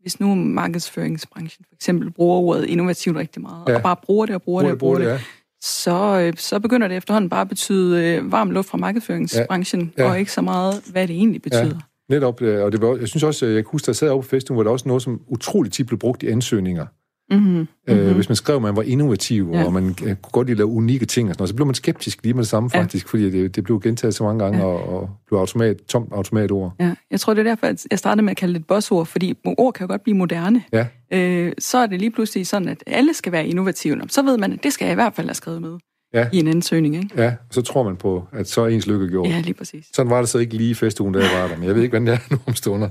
hvis 0.00 0.20
nu 0.20 0.34
markedsføringsbranchen 0.34 1.64
for 1.68 1.74
eksempel 1.74 2.10
bruger 2.10 2.38
ordet 2.38 2.64
innovativt 2.64 3.16
rigtig 3.16 3.42
meget, 3.42 3.68
ja. 3.68 3.76
og 3.76 3.82
bare 3.82 3.96
bruger 4.02 4.26
det 4.26 4.34
og 4.34 4.42
bruger, 4.42 4.62
bruger 4.62 4.68
det 4.68 4.72
og 4.72 4.78
bruger 4.78 4.98
det, 4.98 5.06
det, 5.06 5.12
ja. 5.12 5.20
så, 5.62 6.20
øh, 6.20 6.32
så 6.36 6.58
begynder 6.58 6.88
det 6.88 6.96
efterhånden 6.96 7.28
bare 7.28 7.40
at 7.40 7.48
betyde 7.48 8.04
øh, 8.04 8.32
varm 8.32 8.50
luft 8.50 8.68
fra 8.68 8.78
markedsføringsbranchen, 8.78 9.92
ja. 9.98 10.02
Ja. 10.02 10.10
og 10.10 10.18
ikke 10.18 10.32
så 10.32 10.40
meget, 10.40 10.82
hvad 10.92 11.08
det 11.08 11.16
egentlig 11.16 11.42
betyder. 11.42 11.64
Ja. 11.64 12.14
Netop, 12.14 12.42
øh, 12.42 12.64
og 12.64 12.72
det 12.72 12.82
var, 12.82 12.96
jeg 12.96 13.08
synes 13.08 13.22
også, 13.22 13.46
jeg 13.46 13.64
kan 13.64 13.70
huske, 13.72 13.86
der 13.86 13.92
sad 13.92 14.08
oppe 14.08 14.22
på 14.22 14.28
festen, 14.28 14.54
hvor 14.54 14.62
der 14.62 14.70
også 14.70 14.88
noget, 14.88 15.02
som 15.02 15.20
utroligt 15.28 15.74
tit 15.74 15.86
blev 15.86 15.98
brugt 15.98 16.22
i 16.22 16.26
ansøgninger. 16.26 16.86
Mm-hmm. 17.30 17.68
Øh, 17.88 18.14
hvis 18.14 18.28
man 18.28 18.36
skrev, 18.36 18.56
at 18.56 18.62
man 18.62 18.76
var 18.76 18.82
innovativ, 18.82 19.50
ja. 19.52 19.64
og 19.64 19.72
man 19.72 19.94
kunne 19.94 20.16
godt 20.32 20.46
lide 20.46 20.54
at 20.54 20.58
lave 20.58 20.68
unikke 20.68 21.06
ting, 21.06 21.28
og 21.28 21.34
sådan 21.34 21.40
noget, 21.40 21.48
så 21.48 21.54
blev 21.54 21.66
man 21.66 21.74
skeptisk 21.74 22.18
lige 22.22 22.34
med 22.34 22.42
det 22.42 22.48
samme 22.48 22.70
ja. 22.74 22.80
faktisk, 22.80 23.08
fordi 23.08 23.30
det, 23.30 23.56
det 23.56 23.64
blev 23.64 23.80
gentaget 23.80 24.14
så 24.14 24.24
mange 24.24 24.44
gange, 24.44 24.58
ja. 24.58 24.64
og, 24.64 24.88
og 24.88 25.10
blev 25.26 25.38
automat, 25.38 25.76
tomt 25.88 26.12
automatord. 26.12 26.72
Ja, 26.80 26.94
jeg 27.10 27.20
tror, 27.20 27.34
det 27.34 27.40
er 27.46 27.50
derfor, 27.50 27.66
at 27.66 27.86
jeg 27.90 27.98
startede 27.98 28.24
med 28.24 28.30
at 28.30 28.36
kalde 28.36 28.54
det 28.54 28.60
et 28.60 28.66
bossord, 28.66 29.06
fordi 29.06 29.38
ord 29.44 29.72
kan 29.72 29.86
jo 29.86 29.92
godt 29.92 30.02
blive 30.02 30.16
moderne. 30.16 30.62
Ja. 30.72 30.86
Øh, 31.12 31.52
så 31.58 31.78
er 31.78 31.86
det 31.86 32.00
lige 32.00 32.10
pludselig 32.10 32.46
sådan, 32.46 32.68
at 32.68 32.84
alle 32.86 33.14
skal 33.14 33.32
være 33.32 33.46
innovative. 33.46 34.00
Så 34.08 34.22
ved 34.22 34.38
man, 34.38 34.52
at 34.52 34.62
det 34.62 34.72
skal 34.72 34.84
jeg 34.84 34.92
i 34.92 34.94
hvert 34.94 35.14
fald 35.14 35.26
have 35.26 35.34
skrevet 35.34 35.62
med 35.62 35.78
ja. 36.14 36.28
i 36.32 36.38
en 36.38 36.48
ansøgning. 36.48 36.96
Ikke? 36.96 37.22
Ja, 37.22 37.34
så 37.50 37.62
tror 37.62 37.82
man 37.82 37.96
på, 37.96 38.24
at 38.32 38.48
så 38.48 38.62
er 38.62 38.68
ens 38.68 38.86
lykke 38.86 39.08
gjort. 39.08 39.28
Ja, 39.28 39.40
lige 39.40 39.54
præcis. 39.54 39.86
Sådan 39.94 40.10
var 40.10 40.20
det 40.20 40.28
så 40.28 40.38
ikke 40.38 40.54
lige 40.54 40.70
i 40.70 40.74
festugen, 40.74 41.14
da 41.14 41.20
jeg 41.20 41.40
var 41.40 41.48
der, 41.48 41.56
men 41.56 41.66
jeg 41.66 41.74
ved 41.74 41.82
ikke, 41.82 41.98
hvordan 41.98 42.06
det 42.06 42.14
er 42.14 42.18
nu 42.30 42.38
om 42.46 42.54
stunder. 42.54 42.88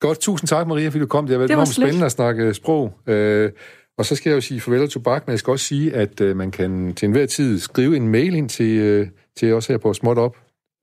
Godt, 0.00 0.18
tusind 0.20 0.48
tak, 0.48 0.66
Maria, 0.66 0.88
fordi 0.88 0.98
du 0.98 1.06
kom. 1.06 1.26
Det 1.26 1.32
har 1.32 1.38
været 1.38 1.50
enormt 1.50 1.68
spændende 1.68 2.06
at 2.06 2.12
snakke 2.12 2.54
sprog. 2.54 2.92
Øh, 3.06 3.52
og 3.98 4.06
så 4.06 4.16
skal 4.16 4.30
jeg 4.30 4.36
jo 4.36 4.40
sige 4.40 4.60
farvel 4.60 4.82
og 4.82 4.90
tobak, 4.90 5.26
men 5.26 5.30
jeg 5.30 5.38
skal 5.38 5.50
også 5.50 5.64
sige, 5.64 5.94
at 5.94 6.20
øh, 6.20 6.36
man 6.36 6.50
kan 6.50 6.94
til 6.94 7.06
enhver 7.06 7.26
tid 7.26 7.58
skrive 7.58 7.96
en 7.96 8.08
mail 8.08 8.34
ind 8.34 8.48
til, 8.48 8.78
øh, 8.78 9.08
til 9.36 9.52
os 9.52 9.66
her 9.66 9.78
på 9.78 9.94
Småt 9.94 10.18
Op. 10.18 10.36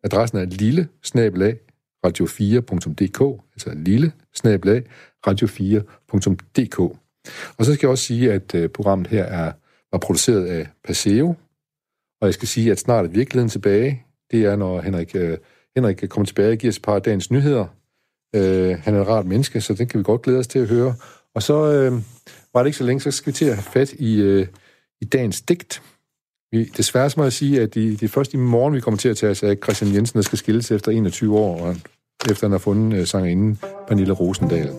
Adressen 0.03 0.37
er 0.37 0.45
lille 0.45 0.87
radio4.dk, 2.07 3.41
altså 3.53 3.73
lille 3.75 4.11
radio4.dk. 5.27 6.79
Og 7.57 7.65
så 7.65 7.73
skal 7.73 7.87
jeg 7.87 7.91
også 7.91 8.03
sige, 8.03 8.33
at 8.33 8.55
øh, 8.55 8.69
programmet 8.69 9.07
her 9.07 9.23
er 9.23 9.51
var 9.91 9.99
produceret 9.99 10.45
af 10.45 10.67
Paseo, 10.83 11.35
og 12.21 12.27
jeg 12.27 12.33
skal 12.33 12.47
sige, 12.47 12.71
at 12.71 12.79
snart 12.79 13.05
er 13.05 13.09
virkeligheden 13.09 13.49
tilbage. 13.49 14.05
Det 14.31 14.45
er, 14.45 14.55
når 14.55 14.81
Henrik, 14.81 15.15
øh, 15.15 15.37
Henrik 15.75 16.03
kommer 16.09 16.25
tilbage 16.25 16.51
og 16.51 16.57
giver 16.57 16.71
os 16.71 16.77
et 16.77 16.83
par 16.83 16.99
dagens 16.99 17.31
nyheder. 17.31 17.65
Øh, 18.35 18.77
han 18.83 18.95
er 18.95 19.01
et 19.01 19.07
rart 19.07 19.25
menneske, 19.25 19.61
så 19.61 19.73
det 19.73 19.89
kan 19.89 19.97
vi 19.97 20.03
godt 20.03 20.21
glæde 20.21 20.39
os 20.39 20.47
til 20.47 20.59
at 20.59 20.67
høre. 20.67 20.95
Og 21.35 21.43
så 21.43 21.71
øh, 21.71 21.93
var 22.53 22.63
det 22.63 22.67
ikke 22.67 22.77
så 22.77 22.83
længe, 22.83 23.01
så 23.01 23.11
skal 23.11 23.33
vi 23.33 23.35
til 23.37 23.45
at 23.45 23.55
have 23.55 23.63
fat 23.63 23.93
i, 23.93 24.21
øh, 24.21 24.47
i 25.01 25.05
dagens 25.05 25.41
digt. 25.41 25.81
Vi, 26.51 26.63
desværre 26.63 27.09
må 27.17 27.23
jeg 27.23 27.33
sige, 27.33 27.61
at 27.61 27.73
det, 27.73 27.99
det 27.99 28.05
er 28.05 28.09
først 28.09 28.33
i 28.33 28.37
morgen, 28.37 28.73
vi 28.73 28.79
kommer 28.79 28.97
til 28.97 29.09
at 29.09 29.17
tage 29.17 29.31
os 29.31 29.43
af 29.43 29.57
Christian 29.63 29.93
Jensen, 29.93 30.17
der 30.17 30.23
skal 30.23 30.37
skilles 30.37 30.71
efter 30.71 30.91
21 30.91 31.37
år, 31.37 31.61
og 31.61 31.75
efter 32.31 32.47
han 32.47 32.51
har 32.51 32.57
fundet 32.57 32.99
øh, 32.99 33.07
sangerinden 33.07 33.59
Pernille 33.87 34.13
Rosendal. 34.13 34.69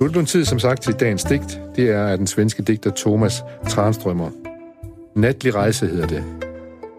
Nu 0.00 0.06
er 0.06 0.12
det 0.12 0.28
tid, 0.28 0.44
som 0.44 0.58
sagt, 0.58 0.82
til 0.82 0.94
dagens 0.94 1.24
digt. 1.24 1.60
Det 1.76 1.90
er 1.90 2.06
af 2.06 2.18
den 2.18 2.26
svenske 2.26 2.62
digter 2.62 2.90
Thomas 2.96 3.42
Tranströmer. 3.66 4.30
Natlig 5.16 5.54
rejse 5.54 5.86
hedder 5.86 6.06
det. 6.06 6.24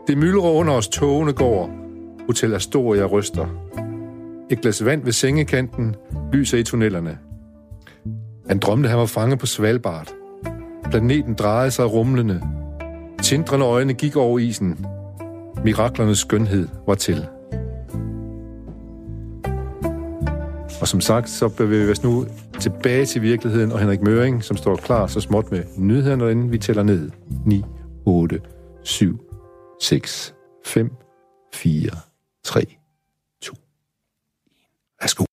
Det 0.07 0.17
myldrer 0.17 0.49
under 0.49 0.74
os, 0.74 0.88
togene 0.88 1.34
går. 1.34 1.69
Hotel 2.26 2.53
Astoria 2.53 3.05
ryster. 3.05 3.62
Et 4.52 4.62
glas 4.62 4.86
vand 4.86 5.04
ved 5.04 5.12
sengekanten 5.12 5.96
lyser 6.34 6.58
i 6.58 6.64
tunnelerne. 6.64 7.18
Han 8.48 8.60
drømte, 8.60 8.89
han 8.89 9.00
var 9.00 9.06
fanget 9.06 9.39
på 9.39 9.46
Svalbard. 9.46 10.14
Planeten 10.91 11.34
drejede 11.34 11.72
sig 11.72 11.94
rumlende. 11.94 12.41
Tindrende 13.22 13.66
øjne 13.66 13.94
gik 13.94 14.16
over 14.16 14.39
isen. 14.39 14.86
Miraklernes 15.64 16.20
skønhed 16.20 16.68
var 16.88 16.96
til. 16.96 17.28
Og 20.82 20.88
som 20.88 21.02
sagt, 21.02 21.30
så 21.30 21.50
bevæger 21.50 21.86
vi 21.86 21.91
os 21.91 22.04
nu 22.04 22.26
tilbage 22.60 23.06
til 23.06 23.22
virkeligheden, 23.22 23.72
og 23.72 23.80
Henrik 23.80 24.02
Møring, 24.02 24.44
som 24.44 24.58
står 24.58 24.76
klar 24.76 25.08
så 25.08 25.22
småt 25.22 25.52
med 25.52 25.64
nyhederne, 25.78 26.32
inden 26.32 26.52
vi 26.52 26.58
tæller 26.58 26.84
ned. 26.84 27.10
9, 27.46 27.64
8, 28.06 28.39
7, 28.84 29.20
6, 29.82 30.36
5, 30.66 30.91
4, 31.54 31.89
3, 32.44 32.78
Let's. 35.04 35.24